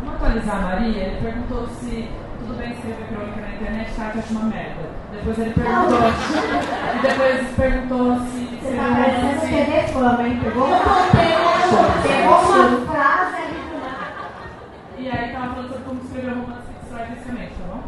Vamos 0.00 0.14
atualizar 0.14 0.56
a 0.56 0.60
Maria? 0.60 1.02
Ele 1.02 1.20
perguntou 1.20 1.66
se 1.66 2.08
tudo 2.38 2.58
bem 2.58 2.72
escrever 2.72 3.08
crônica 3.08 3.40
na 3.40 3.54
internet, 3.54 3.94
tá, 3.96 4.10
que 4.10 4.18
acha 4.18 4.32
uma 4.32 4.44
merda. 4.44 4.82
Depois 5.12 5.38
ele 5.38 5.50
perguntou. 5.50 5.98
e 6.94 6.98
depois 7.02 7.48
perguntou 7.56 8.20
se 8.20 8.58
Você 8.62 8.76
tá 8.76 8.82
parecendo 8.94 9.26
romance. 9.26 9.46
TV 9.48 9.82
Fama, 9.92 10.28
hein? 10.28 10.40
Pegou 10.44 10.66
uma, 10.66 10.78
pegou 12.02 12.38
uma 12.38 12.86
frase 12.86 13.36
ali. 13.36 13.56
E 14.98 15.10
aí 15.10 15.32
tava 15.32 15.54
falando 15.54 15.68
sobre 15.68 15.84
como 15.84 16.00
escrever 16.02 16.30
romance 16.30 16.65
esclarecimento, 16.96 17.54
tá 17.56 17.66
bom? 17.66 17.82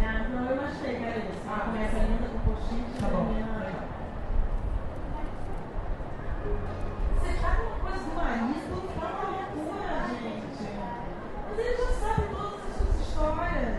Ah, 0.00 0.26
não, 0.30 0.50
eu 0.50 0.62
achei 0.62 0.96
que 0.96 1.04
era 1.04 1.18
isso. 1.18 1.42
Ah, 1.48 1.60
começa 1.66 1.98
linda 1.98 2.28
com 2.28 2.38
post-it. 2.50 2.84
Tá, 2.98 3.06
né? 3.06 3.12
tá 3.12 3.16
bom. 3.16 3.26
Você 7.14 7.32
tá 7.40 7.50
com 7.54 7.62
uma 7.62 7.78
coisa 7.78 8.04
do 8.04 8.14
marido, 8.16 8.74
tá 8.98 9.06
uma 9.06 9.26
loucura, 9.30 9.94
gente. 10.08 10.66
Mas 11.48 11.58
ele 11.58 11.76
já 11.76 11.90
sabe 12.00 12.22
todas 12.34 12.60
as 12.66 12.76
suas 12.76 13.00
histórias. 13.00 13.76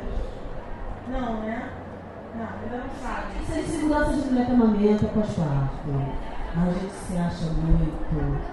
Não, 1.10 1.42
né? 1.42 1.70
Não, 2.36 2.50
ele 2.64 2.78
não 2.78 2.90
sabe. 3.02 3.28
Isso 3.42 3.52
é 3.52 3.56
aí, 3.56 3.66
segurança 3.66 4.14
de 4.14 4.30
mulher 4.30 4.48
casamento 4.48 5.06
é 5.06 5.08
tá, 5.08 5.14
pós-parto. 5.14 5.90
A 6.56 6.72
gente 6.72 6.94
se 6.94 7.18
acha 7.18 7.46
muito 7.52 8.50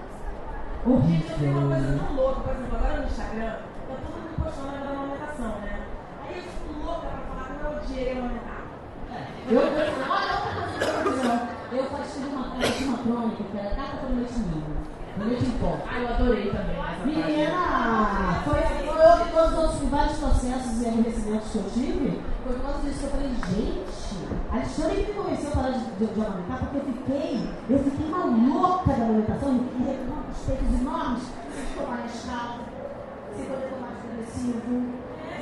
horrível. 0.87 1.09
Gente, 1.09 1.31
eu 1.31 1.39
tenho 1.39 1.59
uma 1.59 1.77
coisa 1.77 1.99
tão 1.99 2.16
louca, 2.16 2.41
por 2.41 2.53
exemplo, 2.53 2.77
agora 2.77 2.97
no 3.01 3.07
Instagram, 3.07 3.51
tá 3.51 3.95
todo 4.03 4.16
mundo 4.16 4.43
postando 4.43 4.77
agora 4.77 5.05
dinheiro 7.87 8.20
é. 8.20 8.57
Eu 9.49 9.61
falei 9.61 9.89
assim, 9.89 10.11
olha, 10.11 10.37
eu 11.72 11.76
Eu 11.76 11.84
falei 11.84 12.32
uma 12.32 12.51
coisa 12.51 12.72
de 12.72 12.84
uma 12.84 12.99
crônica, 12.99 13.45
que 13.45 13.59
era 13.59 13.74
Carta 13.74 13.97
para 13.99 14.11
o 14.11 14.16
Leite 14.16 14.39
Negro. 14.39 14.76
No 15.16 15.24
Leite 15.24 15.51
Pó. 15.61 15.78
Ah, 15.89 15.99
eu 16.01 16.09
adorei 16.09 16.51
também. 16.51 16.76
Menina, 17.07 18.43
foi, 18.45 18.61
foi 18.61 19.07
eu 19.07 19.24
que 19.24 19.32
todos 19.32 19.82
os 19.82 19.89
vários 19.89 20.18
processos 20.18 20.82
e 20.82 20.89
enriquecimentos 20.89 21.51
que 21.51 21.59
eu 21.59 21.70
tive, 21.72 22.20
foi 22.45 22.55
por 22.55 22.62
causa 22.62 22.80
disso 22.80 22.99
que 22.99 23.05
eu 23.05 23.11
falei, 23.11 23.28
gente, 23.28 24.28
a 24.51 24.55
Alexandre 24.57 24.97
me 24.97 25.14
convenceu 25.14 25.49
a 25.49 25.57
parar 25.57 25.70
de, 25.70 25.78
de, 25.78 26.07
de 26.07 26.20
amamentar 26.20 26.59
porque 26.59 26.76
eu 26.76 26.84
fiquei, 26.84 27.49
eu 27.70 27.78
fiquei 27.78 28.07
uma 28.07 28.24
louca 28.24 28.93
da 28.93 29.05
amamentação 29.05 29.55
e 29.55 29.82
reclamando 29.82 30.30
os 30.32 30.39
peitos 30.45 30.80
enormes, 30.80 31.22
sem 31.55 31.84
tomar 31.84 32.05
escala, 32.07 32.59
se 33.37 33.43
poder 33.45 33.68
tomar 33.70 33.93
progressivo. 34.03 35.07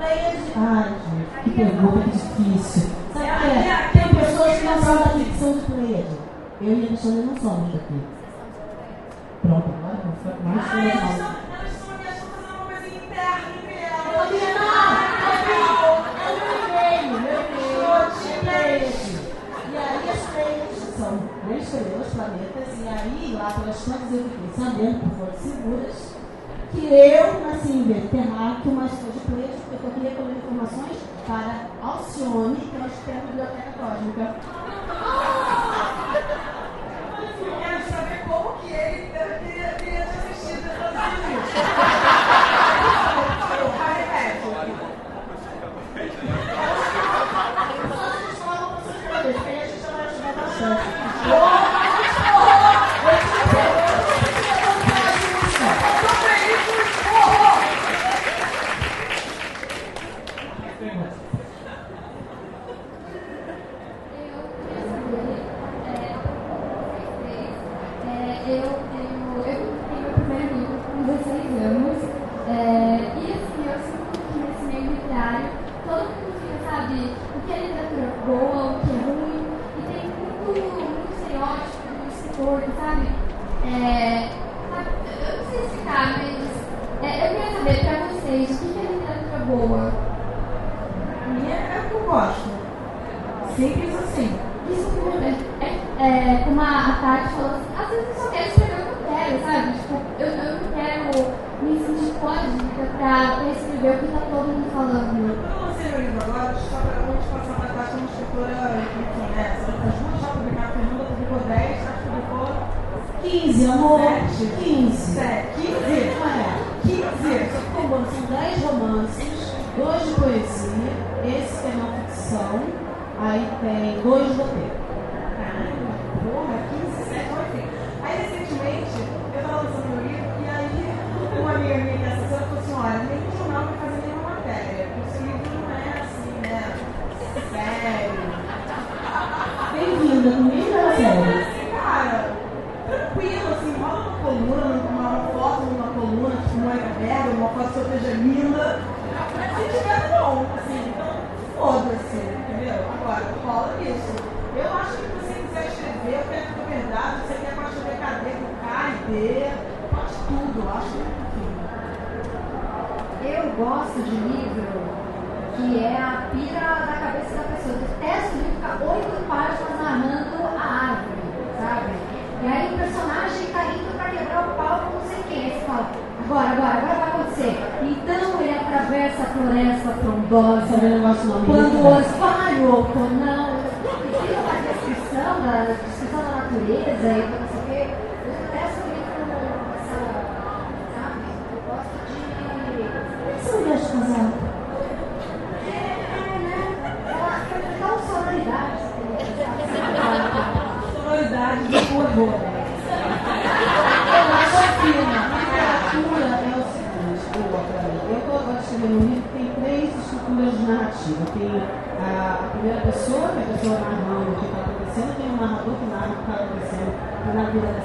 Ai, 0.00 0.94
gente, 1.10 1.42
que 1.44 1.50
pergunta 1.50 2.08
difícil. 2.10 2.90
Sabe 3.12 3.26
que 3.26 3.46
é? 3.46 3.90
Tem 3.92 4.14
pessoas 4.14 4.58
que 4.58 4.64
não 4.64 4.82
são 4.82 4.94
a 4.94 5.08
ficção 5.08 5.52
de 5.52 5.60
players. 5.60 6.06
Eu 6.60 6.72
e 6.72 6.84
a 6.84 6.88
Alexandre 6.88 7.22
não 7.22 7.36
somos 7.36 7.72
daqui. 7.72 8.00
Pronto, 9.42 9.68
agora 9.68 9.98
não 10.04 10.12
foi 10.22 10.34
mais. 10.44 10.58
Ah, 10.58 11.34
Elas 11.58 11.72
estão 11.72 11.98
me 11.98 12.06
achando 12.06 12.30
fazer 12.30 12.50
uma 12.54 12.66
coisa 12.66 12.86
interna 12.88 13.46
entre 13.56 13.74
é 13.74 13.90
Eu 13.98 14.38
Não, 14.54 14.68
não, 14.68 15.62
não. 15.64 16.08
Eu 16.28 17.20
meu 17.20 17.40
peixe. 18.44 18.48
É 18.48 18.78
e 19.70 19.76
aí 19.76 20.10
as 20.10 20.22
players 20.30 20.78
são 20.96 21.12
três 21.46 21.62
estrelas, 21.62 22.08
planetas, 22.14 22.68
e 22.78 22.88
aí 22.88 23.36
lá 23.38 23.50
pelas 23.52 23.80
plantas 23.80 24.12
eu 24.12 24.24
fiquei 24.24 24.50
sabendo, 24.56 24.98
por 25.00 25.10
foram 25.18 25.38
seguras, 25.38 26.17
que 26.72 26.84
eu 26.86 27.50
assim 27.50 27.80
em 27.80 28.08
Terráqueo, 28.08 28.72
mas 28.72 28.90
sou 28.92 29.10
de 29.10 29.20
Coelho, 29.20 29.58
porque 29.68 29.86
eu 29.86 29.90
queria 29.92 30.10
colher 30.12 30.36
informações 30.36 30.98
para 31.26 31.66
Alcione, 31.82 32.56
que 32.56 32.76
é 32.76 32.78
uma 32.78 32.86
externa 32.88 33.22
biblioteca 33.22 33.72
cósmica. 33.78 34.34
Ah! 34.90 36.14
Quero 37.60 37.82
saber 37.90 38.24
como 38.26 38.58
que 38.58 38.72
ele 38.72 39.08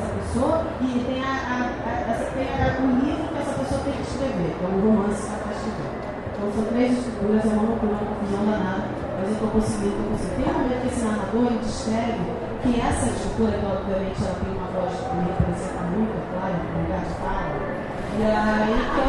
dessa 0.04 0.14
pessoa 0.20 0.68
e 0.82 0.99
tem, 1.08 1.24
a, 1.24 1.32
a, 1.32 1.64
a, 1.64 2.26
tem 2.36 2.47
a, 2.51 2.76
o 2.84 2.88
livro 2.99 3.24
que 3.32 3.39
essa 3.39 3.56
pessoa 3.56 3.82
tem 3.84 3.93
que 3.93 4.04
escrever, 4.04 4.51
que 4.60 4.64
é 4.64 4.68
um 4.68 4.80
romance 4.84 5.24
que 5.24 5.32
ela 5.32 5.39
está 5.39 5.51
escrevendo. 5.56 5.95
Então 6.34 6.51
são 6.51 6.66
três 6.74 6.91
estruturas, 6.91 7.45
é 7.45 7.54
uma 7.54 7.64
loucura, 7.64 7.93
uma 7.93 8.08
confusão 8.12 8.43
danada, 8.43 8.84
mas 9.16 9.28
eu 9.28 9.34
estou 9.34 9.49
conseguindo, 9.56 9.95
estou 9.95 10.08
conseguindo. 10.12 10.36
Tem 10.36 10.43
um 10.43 10.58
momento 10.60 10.82
que 10.84 10.88
é 10.88 10.91
esse 10.91 11.01
narrador 11.08 11.45
ele 11.47 11.62
descreve 11.64 12.24
que 12.64 12.72
essa 12.80 13.06
estrutura, 13.08 13.51
que 13.56 13.66
obviamente 13.66 14.20
ela 14.20 14.36
tem 14.43 14.51
uma 14.51 14.70
voz 14.76 14.91
que 14.91 15.16
representa 15.24 15.82
muito, 15.93 16.14
é 16.14 16.24
claro, 16.36 16.56
no 16.60 16.68
é 16.68 16.82
lugar 16.84 17.04
de 17.08 17.14
fala, 17.24 17.43
é 17.43 17.84
e 18.14 18.24
aí 18.24 18.78
que 18.93 19.01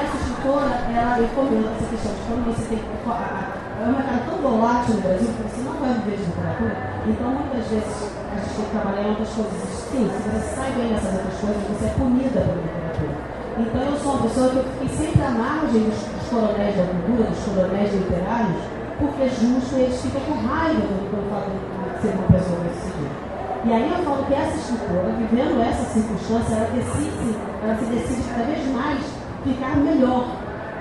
essa 0.00 0.16
estrutura, 0.16 0.72
ela 0.90 1.14
recomenda 1.14 1.68
essa 1.76 1.86
questão 1.92 2.12
de 2.12 2.22
quando 2.26 2.42
você 2.50 2.64
tem 2.72 2.78
que 2.78 2.90
é 3.02 3.84
um 3.84 3.92
mercado 3.98 4.30
tão 4.30 4.38
volátil 4.38 4.94
no 4.94 5.00
Brasil 5.02 5.26
que 5.26 5.42
você 5.42 5.60
não 5.62 5.74
vai 5.74 5.94
viver 5.94 6.16
de 6.16 6.22
literatura, 6.22 6.76
então 7.06 7.30
muitas 7.30 7.66
vezes 7.66 8.21
a 8.32 8.40
gente 8.40 8.56
tem 8.56 8.64
que 8.64 8.70
trabalhar 8.72 9.02
em 9.02 9.10
outras 9.10 9.28
coisas. 9.28 9.60
Sim, 9.92 10.04
se 10.08 10.18
você 10.24 10.54
sai 10.56 10.70
bem 10.72 10.88
nessas 10.88 11.12
outras 11.12 11.36
coisas, 11.40 11.62
você 11.68 11.84
é 11.84 11.94
punida 12.00 12.40
pela 12.40 12.56
literatura. 12.56 13.14
Então 13.52 13.82
eu 13.84 13.96
sou 14.00 14.12
uma 14.12 14.22
pessoa 14.24 14.48
que 14.48 14.56
eu 14.56 14.64
fiquei 14.64 14.88
sempre 14.88 15.22
à 15.22 15.30
margem 15.30 15.82
dos, 15.84 16.00
dos 16.00 16.26
coronéis 16.32 16.76
da 16.76 16.84
cultura, 16.88 17.24
dos 17.28 17.44
coronéis 17.44 17.92
literários, 17.92 18.62
porque 18.98 19.22
é 19.22 19.28
justo 19.28 19.72
eles 19.76 20.00
ficam 20.00 20.20
com 20.24 20.36
raiva 20.48 20.80
quando 20.80 21.20
eu 21.20 21.28
falo 21.28 21.52
de 21.52 22.00
ser 22.00 22.12
uma 22.16 22.28
pessoa 22.32 22.58
bem 22.64 22.72
sucedida. 22.72 23.32
E 23.62 23.72
aí 23.72 23.86
eu 23.92 24.02
falo 24.02 24.24
que 24.26 24.34
essa 24.34 24.56
escritora, 24.56 25.12
vivendo 25.20 25.62
essa 25.62 25.84
circunstância, 25.92 26.54
ela 26.56 26.70
decide, 26.74 27.36
ela 27.62 27.76
se 27.76 27.84
decide 27.84 28.22
cada 28.26 28.44
vez 28.48 28.66
mais 28.72 28.98
ficar 29.44 29.76
melhor. 29.76 30.24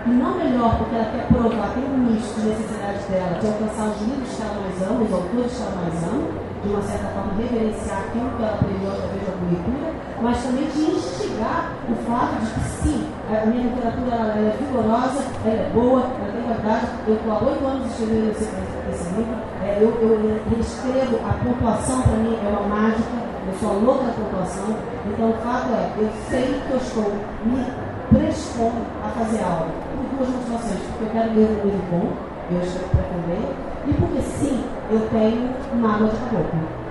E 0.01 0.09
não 0.09 0.33
melhor 0.33 0.79
porque 0.79 0.95
ela 0.95 1.11
quer 1.13 1.27
provar, 1.27 1.75
tem 1.75 1.83
um 1.83 2.09
nicho 2.09 2.33
de 2.33 2.47
necessidade 2.47 3.03
dela, 3.05 3.37
de 3.37 3.45
alcançar 3.45 3.85
os 3.85 4.01
livros 4.01 4.33
que 4.33 4.41
ela 4.41 4.57
mais 4.57 4.81
ama, 4.81 5.03
os 5.03 5.13
autores 5.13 5.51
que 5.53 5.61
ela 5.61 5.75
mais 5.77 6.03
ama, 6.09 6.27
de 6.63 6.69
uma 6.69 6.81
certa 6.81 7.07
forma 7.09 7.33
reverenciar 7.37 7.97
aquilo 7.99 8.29
que 8.37 8.43
ela 8.43 8.53
aprendeu 8.53 8.91
através 8.91 9.23
da 9.25 9.33
leitura, 9.49 9.87
mas 10.21 10.43
também 10.43 10.65
de 10.69 10.81
instigar 10.91 11.73
o 11.89 11.95
fato 12.05 12.37
de 12.37 12.51
que 12.51 12.69
sim, 12.81 13.07
a 13.29 13.45
minha 13.47 13.63
literatura 13.63 14.15
ela, 14.15 14.33
ela 14.37 14.49
é 14.49 14.57
vigorosa, 14.57 15.25
ela 15.43 15.61
é 15.61 15.69
boa, 15.73 16.01
ela 16.01 16.31
tem 16.31 16.43
qualidade. 16.43 16.87
Eu 17.07 17.15
estou 17.15 17.31
há 17.31 17.39
oito 17.41 17.65
anos 17.65 17.91
escrevendo 17.91 18.31
esse, 18.31 18.43
esse 18.91 19.09
livro, 19.15 19.35
é, 19.63 19.77
eu, 19.81 19.89
eu, 20.01 20.13
eu 20.21 20.59
escrevo, 20.59 21.17
a 21.25 21.33
pontuação 21.41 22.01
para 22.01 22.17
mim 22.17 22.37
é 22.37 22.47
uma 22.49 22.75
mágica, 22.75 23.17
eu 23.47 23.53
sou 23.59 23.69
a 23.69 23.73
louca 23.73 24.05
da 24.05 24.13
pontuação, 24.13 24.75
então 25.07 25.29
o 25.29 25.33
fato 25.41 25.73
é, 25.73 25.89
eu 25.97 26.09
sei 26.29 26.61
que 26.61 26.71
eu 26.71 26.77
estou 26.77 27.11
me 27.45 27.65
predispondo 28.11 28.85
a 29.03 29.09
fazer 29.09 29.41
algo, 29.41 29.71
por 29.95 30.17
duas 30.17 30.29
motivações, 30.29 30.79
porque 30.91 31.03
eu 31.05 31.09
quero 31.09 31.33
ler 31.33 31.49
um 31.49 31.65
livro 31.65 31.83
bom, 31.89 32.07
eu 32.51 32.61
escrevo 32.61 32.89
para 32.89 33.03
também, 33.09 33.70
e 33.87 33.93
porque 33.93 34.21
sim, 34.21 34.63
eu 34.89 34.99
tenho 35.09 35.49
mágoa 35.81 36.09
de 36.09 36.17
caboclo. 36.17 36.81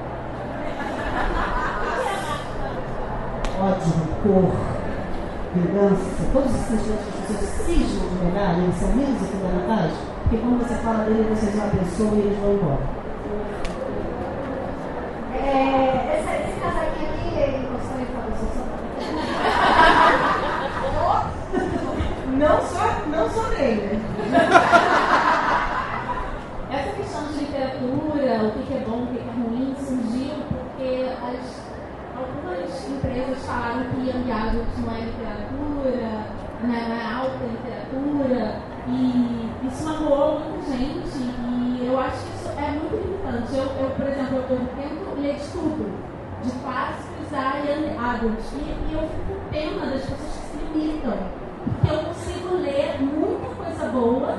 Ódio, 3.61 3.93
rancor, 3.99 4.53
vingança, 5.55 6.27
todos 6.33 6.55
esses 6.55 6.67
sentimentos 6.67 7.05
que 7.05 7.13
pessoas 7.33 7.51
cismam 7.67 8.09
de 8.09 8.25
negar, 8.25 8.59
eles 8.59 8.75
são 8.77 8.89
menos 8.89 9.29
fundamentais, 9.29 9.93
porque 10.23 10.37
quando 10.39 10.67
você 10.67 10.75
fala 10.77 11.05
dele, 11.05 11.29
você 11.29 11.51
já 11.51 11.65
abençoa 11.65 12.15
e 12.15 12.21
eles 12.21 12.39
vão 12.39 12.55
embora. 12.55 13.01
É, 15.35 16.19
essa, 16.19 16.33
esse 16.43 16.61
casaquinho 16.61 17.11
aqui, 17.11 17.31
ele 17.39 17.67
gostou 17.67 17.99
de 17.99 18.07
falar 18.07 18.31
Não 22.39 22.61
sou, 22.63 22.89
não 23.09 23.31
sou 23.31 23.45
dele. 23.51 24.01
Essa 26.71 26.93
questão 26.93 27.25
de 27.25 27.33
literatura, 27.41 28.47
o 28.47 28.53
que 28.53 28.63
que 28.67 28.75
é 28.75 28.85
bom, 28.87 29.03
o 29.03 29.07
que 29.09 29.19
que 29.19 29.29
é 29.29 29.33
ruim, 29.33 29.75
surgiu 29.77 30.37
porque 30.49 31.11
as, 31.21 31.61
algumas 32.17 32.89
empresas 32.89 33.40
falaram 33.51 33.85
que 33.91 34.09
Young 34.09 34.31
Adult 34.31 34.69
não 34.79 34.95
é 34.95 35.01
literatura, 35.01 36.27
não 36.63 36.75
é, 36.75 36.89
não 36.89 36.97
é 36.97 37.13
alta 37.13 37.45
literatura, 37.45 38.61
e 38.87 39.67
isso 39.67 39.85
magoou 39.85 40.41
muita 40.41 40.71
gente, 40.71 41.19
e 41.19 41.87
eu 41.87 41.99
acho 41.99 42.25
que 42.25 42.37
isso 42.37 42.49
é 42.57 42.71
muito 42.71 42.95
limitante. 42.95 43.57
Eu, 43.57 43.65
eu 43.65 43.91
por 43.91 44.07
exemplo, 44.07 44.37
eu, 44.37 44.59
tento 44.77 45.21
ler 45.21 45.35
de 45.35 45.49
tudo, 45.49 45.91
de 46.45 46.51
clássicos 46.63 47.35
a 47.35 47.59
Young 47.59 47.91
e, 48.55 48.91
e 48.91 48.95
eu 48.95 49.09
fico 49.09 49.41
pena 49.51 49.87
das 49.87 50.03
pessoas 50.03 50.21
que 50.21 50.47
se 50.47 50.65
limitam, 50.73 51.19
porque 51.65 51.93
eu 51.93 51.99
consigo 52.05 52.57
ler 52.57 53.01
muita 53.01 53.55
coisa 53.57 53.89
boa 53.89 54.39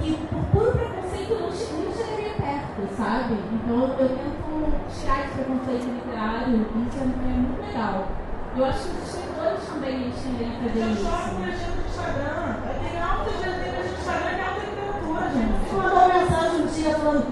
que 0.00 0.18
por 0.28 0.44
puro 0.52 0.72
preconceito 0.72 1.34
não 1.34 1.48
nem 1.48 1.92
chegaria 1.92 2.34
perto, 2.34 2.94
sabe? 2.94 3.38
Então 3.52 3.84
eu 3.98 4.08
tento 4.08 4.44
tirar 4.90 5.24
esse 5.24 5.34
preconceito 5.34 5.86
literário, 5.86 6.66
isso 6.86 6.98
é, 6.98 7.02
é 7.02 7.36
muito 7.36 7.66
legal. 7.66 8.23
Eu 8.56 8.64
acho 8.66 8.78
que 8.88 8.96
os 9.02 9.08
escritores 9.08 9.64
também 9.66 9.94
eles 10.02 10.14
a 10.46 10.68
fazer 10.68 10.80
Eu 10.80 10.96
choro 10.96 11.34
com 11.34 11.42
isso. 11.42 11.50
legenda 11.50 11.74
do 11.74 11.88
Instagram. 11.88 12.56
Eu 12.64 12.74
tenho 12.80 13.02
altas 13.02 13.34
legendas 13.40 13.84
do 13.84 13.94
Instagram 13.98 14.30
é 14.30 14.44
alta 14.44 14.60
literatura, 14.60 15.22
gente. 15.34 15.54
Você 15.64 15.76
mandou 15.76 15.98
uma 15.98 16.14
mensagem 16.14 16.60
um 16.60 16.66
dia 16.66 16.94
falando, 16.94 17.26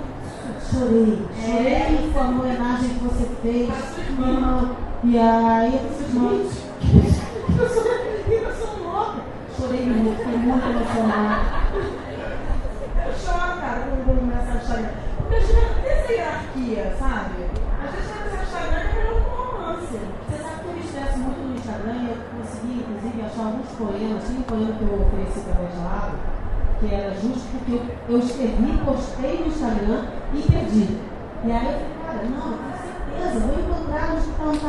chorei, 0.71 1.29
chorei 1.41 2.11
com 2.13 2.19
a 2.19 2.23
homenagem 2.23 2.89
que 2.89 3.05
você 3.05 3.27
fez. 3.41 3.71
E 5.05 5.19
aí 5.19 5.75
eu 5.75 5.89
disse, 5.89 6.05
gente, 6.13 6.63
Eu 7.59 7.69
sou, 7.69 7.85
eu 8.33 8.55
sou 8.57 8.73
louca. 8.83 9.21
chorei 9.57 9.87
muito, 9.87 10.17
fiquei 10.19 10.39
muito 10.39 10.67
emocionada. 10.67 11.62
Poemas. 23.73 24.25
Tinha 24.25 24.39
um 24.39 24.43
poema 24.43 24.73
que 24.73 24.83
eu 24.83 25.01
ofereci 25.01 25.41
de 25.41 25.85
lado, 25.85 26.19
que 26.81 26.95
era 26.95 27.15
justo 27.15 27.47
porque 27.53 27.73
eu, 27.73 27.83
eu 28.09 28.19
escrevi, 28.19 28.79
postei 28.85 29.41
no 29.41 29.47
Instagram 29.47 30.05
e 30.35 30.43
perdi. 30.43 30.99
E 31.45 31.53
aí 31.53 31.67
eu 31.67 31.73
falei, 31.73 31.91
cara, 32.07 32.23
não, 32.29 32.53
eu 32.53 32.59
tenho 32.59 32.77
certeza, 32.83 33.47
vou 33.47 33.59
encontrar 33.59 33.93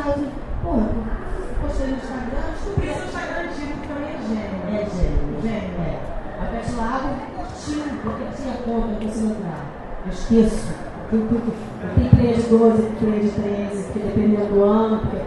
cara. 0.02 0.18
Pô, 0.62 0.74
eu 0.74 1.54
postei 1.62 1.86
no 1.86 1.96
Instagram, 1.96 2.44
descobri. 2.52 2.88
Instagram 2.88 3.40
antigo 3.44 3.80
que 3.80 3.88
também 3.88 4.10
é 4.10 4.18
gênio. 4.28 4.60
É 4.68 4.86
gênio. 4.90 5.42
Gênio. 5.42 5.80
É. 5.80 6.14
A 6.40 6.46
Pet 6.46 6.72
Lago 6.74 7.08
curtiu, 7.36 7.82
porque 8.02 8.24
tinha 8.36 8.54
conta, 8.64 8.88
eu 8.88 9.08
consigo 9.08 9.30
entrar. 9.30 9.64
Eu 10.04 10.12
esqueço. 10.12 10.74
Tem, 11.10 11.20
tem 11.94 12.08
treia 12.10 12.34
de 12.34 12.42
12, 12.42 12.82
tem 12.82 12.94
treia 12.96 13.20
de 13.20 13.30
13, 13.30 13.82
porque 13.84 13.98
dependendo 14.00 14.46
do 14.46 14.64
ano, 14.64 15.00
porque 15.00 15.18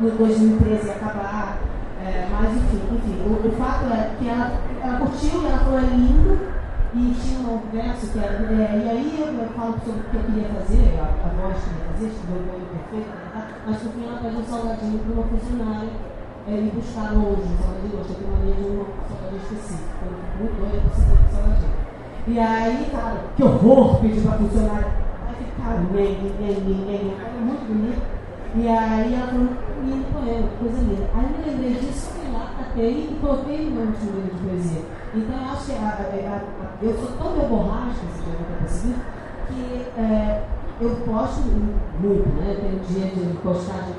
no 0.00 0.10
2013 0.10 0.86
ia 0.86 0.92
acabar. 0.94 1.58
É, 2.06 2.28
mas 2.30 2.56
enfim, 2.56 2.80
enfim 2.94 3.18
o, 3.26 3.48
o 3.48 3.52
fato 3.58 3.92
é 3.92 4.14
que 4.18 4.28
ela, 4.28 4.52
ela 4.80 4.98
curtiu 5.00 5.42
e 5.42 5.46
ela 5.46 5.58
falou 5.58 5.78
é 5.78 5.82
lindo. 5.82 6.56
E 6.94 7.12
tinha 7.20 7.40
um 7.40 7.60
verso 7.70 8.06
que 8.12 8.18
era. 8.18 8.36
É, 8.36 8.78
e 8.78 8.88
aí 8.88 9.20
eu, 9.20 9.34
eu 9.34 9.48
falo 9.50 9.74
sobre 9.84 10.00
o 10.00 10.04
que 10.04 10.16
eu 10.16 10.22
queria 10.22 10.48
fazer, 10.48 10.98
a, 10.98 11.04
a 11.04 11.28
voz 11.34 11.56
que 11.62 11.68
eu 11.68 11.76
queria 11.76 11.92
fazer, 11.92 12.06
escrever 12.06 12.40
o 12.40 12.54
olho 12.54 12.66
perfeito, 12.72 13.12
tá? 13.34 13.48
mas 13.66 13.82
no 13.82 13.90
fim 13.90 14.06
ela 14.06 14.18
pediu 14.18 14.38
um 14.38 14.44
salgadinho 14.44 14.98
para 15.00 15.12
uma 15.12 15.24
funcionária 15.24 15.90
é, 16.48 16.50
me 16.52 16.70
buscar 16.70 17.12
longe, 17.12 17.42
um 17.42 17.58
salgadinho 17.58 17.96
longe, 17.96 18.10
eu 18.10 18.16
tenho 18.16 18.30
mania 18.30 18.54
de 18.54 18.62
um 18.62 18.86
salgadinho 19.10 19.42
específico. 19.42 19.98
Eu 20.06 20.38
muito 20.38 20.54
doida 20.56 20.78
por 20.86 20.94
ser 20.94 21.12
um 21.12 21.30
salgadinho. 21.34 21.76
E 22.28 22.38
aí, 22.38 22.90
cara, 22.90 23.20
que 23.36 23.42
horror 23.42 24.00
pedir 24.00 24.22
pra 24.22 24.38
funcionária. 24.38 24.88
Aí 25.26 25.34
ficaram, 25.34 25.84
nem, 25.90 26.16
nem, 26.38 26.60
nem, 26.60 26.86
nem, 26.86 27.14
era 27.18 27.40
muito 27.40 27.66
bonito. 27.66 28.00
E 28.54 28.68
aí 28.68 29.14
ela 29.14 29.26
falou, 29.26 29.48
lindo 29.82 30.12
poema, 30.12 30.48
coisa 30.58 30.80
linda. 30.80 31.10
Aí 31.14 31.26
me 31.26 31.50
lembrei 31.50 31.74
disso, 31.74 32.10
fui 32.10 32.32
lá, 32.32 32.52
catei 32.58 33.10
e 33.10 33.18
coloquei 33.20 33.64
no 33.66 33.70
meu 33.72 33.86
último 33.86 34.12
livro 34.12 34.36
de 34.36 34.48
poesia. 34.48 34.82
Então 35.14 35.36
eu 35.36 35.52
acho 35.52 35.66
que 35.66 35.72
a, 35.72 35.88
a, 35.88 36.36
a, 36.36 36.84
eu 36.84 36.94
sou 36.96 37.16
tão 37.16 37.36
meu 37.36 37.48
borracha, 37.48 38.00
se 38.00 38.30
já 38.30 38.36
vai 38.36 38.58
perceber, 38.60 38.96
que 39.48 40.00
é, 40.00 40.44
eu 40.80 40.90
posto 41.06 41.42
muito, 42.00 42.28
né? 42.36 42.52
Eu 42.52 42.60
tenho 42.60 42.80
dia 42.84 43.06
de 43.10 43.36
postagem 43.38 43.94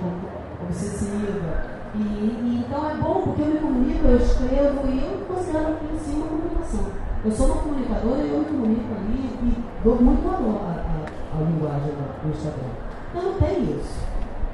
obsessiva. 0.62 1.78
E, 1.96 2.00
e 2.00 2.64
então 2.66 2.90
é 2.90 2.96
bom 2.96 3.22
porque 3.24 3.42
eu 3.42 3.48
me 3.48 3.60
comunico, 3.60 4.08
eu 4.08 4.18
escrevo 4.18 4.88
e 4.88 5.00
eu 5.04 5.26
considero 5.28 5.70
aquilo 5.70 5.96
em 5.96 6.00
si 6.00 6.12
uma 6.16 6.28
comunicação. 6.28 6.86
Eu 7.26 7.32
sou 7.32 7.46
uma 7.48 7.62
comunicadora 7.64 8.22
e 8.22 8.30
eu 8.30 8.40
me 8.40 8.46
comunico 8.46 8.94
ali 8.94 9.30
e 9.42 9.64
dou 9.84 9.96
muito 9.96 10.24
valor 10.24 10.62
à, 10.62 11.42
linguagem 11.42 11.92
do 11.92 12.08
do 12.22 12.30
Instagram. 12.30 12.70
Então 13.10 13.24
não 13.24 13.34
tem 13.40 13.64
isso. 13.64 14.07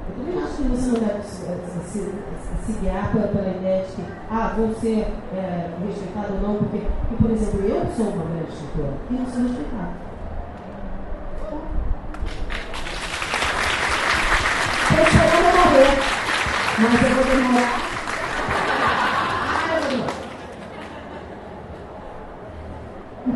Eu 0.08 0.16
também 0.16 0.42
acho 0.42 0.56
que 0.56 0.62
você 0.64 0.86
não 0.88 1.00
deve 1.00 1.22
se, 1.22 2.12
se, 2.66 2.72
guiar 2.80 3.10
pela, 3.12 3.28
pela 3.28 3.48
ideia 3.48 3.84
de 3.84 3.92
que, 3.92 4.04
ah, 4.30 4.52
vou 4.56 4.74
ser 4.74 5.06
é, 5.34 5.70
respeitado 5.86 6.34
ou 6.34 6.40
não, 6.40 6.56
porque, 6.56 6.78
porque, 6.78 7.22
por 7.22 7.30
exemplo, 7.30 7.60
eu 7.64 7.86
sou 7.96 8.06
uma 8.08 8.24
grande 8.24 8.52
escritora 8.52 8.94
e 9.10 9.14
não 9.14 9.26
sou 9.26 9.42
respeitada. 9.42 10.04
Estou 14.82 15.04
esperando 15.06 15.46
eu 15.46 15.54
morrer, 15.56 15.92
mas 16.78 17.02
eu 17.02 17.14
vou 17.14 17.24
demorar. 17.24 17.84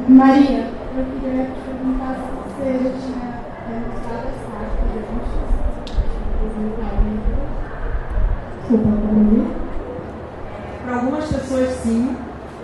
Maria, 0.09 0.67
eu 0.97 1.05
queria 1.21 1.45
te 1.45 1.61
perguntar 1.61 2.15
se 2.17 2.29
você 2.33 2.73
já 2.73 2.91
tinha 2.99 3.29
é, 3.69 3.79
mostrado 3.87 4.27
as 4.29 4.41
cartas 4.51 4.89
de. 4.93 5.68
Para 10.85 10.95
algumas 10.95 11.25
pessoas 11.25 11.71
sim, 11.83 12.17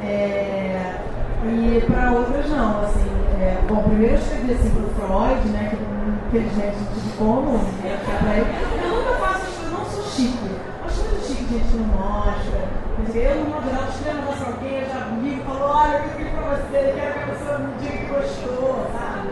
é... 0.03 0.97
e 1.45 1.85
para 1.87 2.13
outras 2.13 2.49
não. 2.51 2.83
Assim, 2.83 3.11
é... 3.41 3.59
bom, 3.69 3.83
primeiro 3.83 4.15
eu 4.15 4.19
escrevi 4.19 4.53
assim 4.53 4.71
para 4.71 4.83
o 4.83 4.89
Freud, 4.91 5.49
né, 5.49 5.71
que 5.71 6.37
infelizmente 6.37 6.77
de 6.77 7.17
como, 7.17 7.53
né. 7.53 7.65
É 7.85 8.85
eu 8.85 8.97
nunca 8.97 9.15
faço 9.15 9.47
isso, 9.47 9.63
eu 9.65 9.71
não 9.71 9.85
sou 9.85 10.05
chique. 10.05 10.57
Acho 10.85 11.03
muito 11.03 11.27
chique 11.27 11.55
a 11.55 11.59
gente 11.59 11.77
não 11.77 11.87
mostra. 11.87 12.85
Mas 12.99 13.17
eu, 13.17 13.35
no 13.37 13.51
modo 13.51 13.69
geral, 13.69 13.89
escrevo 13.89 14.33
para 14.33 14.47
alguém, 14.47 14.81
eu 14.81 14.89
já 14.89 15.01
vi, 15.21 15.43
falou 15.45 15.69
olha, 15.69 15.99
eu 15.99 16.07
escrevi 16.07 16.31
para 16.31 16.57
você, 16.57 16.93
quero 16.95 17.13
que 17.13 17.19
a 17.19 17.27
pessoa 17.27 17.59
me 17.59 17.73
diga 17.81 17.99
que 17.99 18.07
gostou, 18.07 18.87
sabe? 18.93 19.29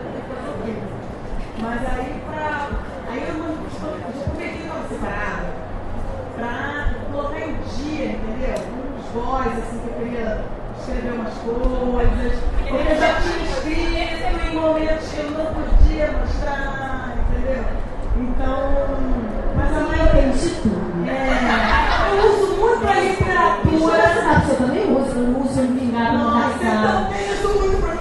Mas 1.61 1.79
aí, 1.87 2.21
pra, 2.29 2.69
aí 3.09 3.25
eu 3.27 3.42
para 4.99 6.93
colocar 7.11 7.39
em 7.39 7.55
dia, 7.75 8.05
entendeu? 8.05 8.55
Uns 8.97 9.05
voz, 9.13 9.47
assim, 9.47 9.79
que 9.79 9.87
eu 9.87 9.93
queria 9.93 10.45
escrever 10.79 11.13
umas 11.13 11.33
coisas, 11.33 12.39
porque 12.57 12.73
eu 12.73 12.99
já 12.99 13.21
tinha 13.21 13.43
escrito 13.43 13.87
em 13.87 14.57
é 14.57 14.59
momentos 14.59 15.07
que 15.09 15.19
eu 15.19 15.31
não 15.31 15.45
podia 15.53 16.11
mostrar, 16.11 17.13
entendeu? 17.29 17.63
Então, 18.17 18.59
mas 19.55 19.77
a 19.77 19.79
mãe 19.81 19.99
entende 20.01 20.49
tudo. 20.61 21.05
Né? 21.05 21.09
É, 21.09 22.11
eu 22.11 22.43
uso 22.43 22.55
muito 22.57 22.87
a 22.87 22.93
literatura. 22.99 24.43
Você 24.45 24.55
também 24.55 24.95
usa, 24.95 25.13
não 25.15 25.41
usa 25.41 25.61
em 25.61 25.73
vingar 25.73 26.13
na 26.13 26.23
Nossa, 26.23 26.63
Eu 26.63 26.81
também 26.81 27.29
uso 27.29 27.39
então 27.39 27.61
muito 27.61 27.81
pra 27.81 27.92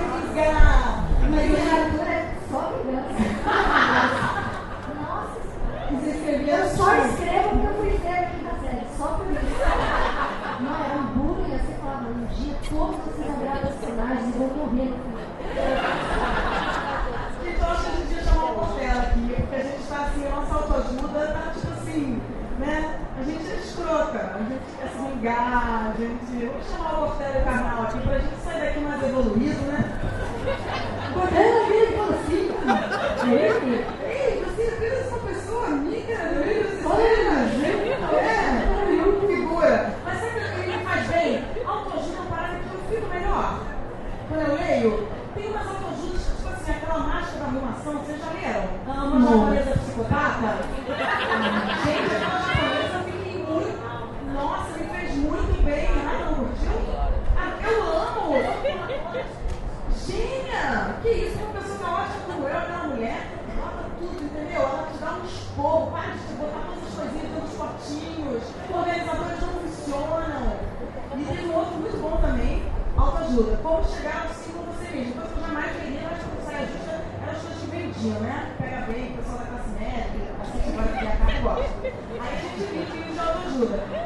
ajuda, 73.43 73.56
como 73.62 73.85
chegar 73.85 74.27
ao 74.28 74.35
ciclo 74.35 74.62
você 74.66 74.97
mesmo. 74.97 75.14
Depois 75.14 75.32
eu 75.32 75.40
jamais 75.40 75.77
vendia, 75.77 76.09
mas 76.10 76.23
quando 76.23 76.44
sai 76.44 76.62
ajuda, 76.62 76.93
eram 76.93 77.27
é 77.27 77.31
as 77.31 77.43
coisas 77.43 77.60
que 77.60 77.66
vendiam, 77.66 78.20
né? 78.20 78.55
Pega 78.59 78.81
bem, 78.86 79.10
o 79.10 79.16
pessoal 79.16 79.39
da 79.39 79.44
classe 79.44 79.70
média, 79.70 80.35
assim 80.40 80.59
que 80.60 80.70
vai 80.70 80.89
criar 80.98 81.16
carro 81.19 81.43
gosta. 81.43 81.74
Aí 81.82 82.32
a 82.32 82.40
gente 82.40 82.56
viu 82.56 82.86
que 82.86 83.10
o 83.10 83.14
João 83.14 83.43
ajuda. 83.47 84.02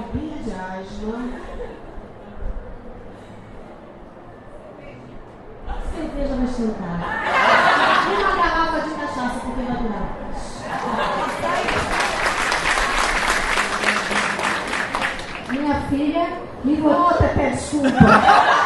bombinha 0.00 0.42
de 0.42 0.50
asma. 0.50 1.30
Cerveja 5.94 6.34
vai 6.34 6.44
esquentar. 6.44 7.00
E 8.08 8.22
uma 8.22 8.36
garrafa 8.36 8.80
de 8.80 8.90
cachaça, 8.94 9.40
porque 9.40 9.62
vai 9.62 9.76
durar. 9.76 10.08
Minha 15.50 15.80
filha 15.88 16.28
me 16.64 16.76
botou 16.76 17.10
até 17.10 17.28
pé 17.28 17.50
desculpa. 17.50 18.59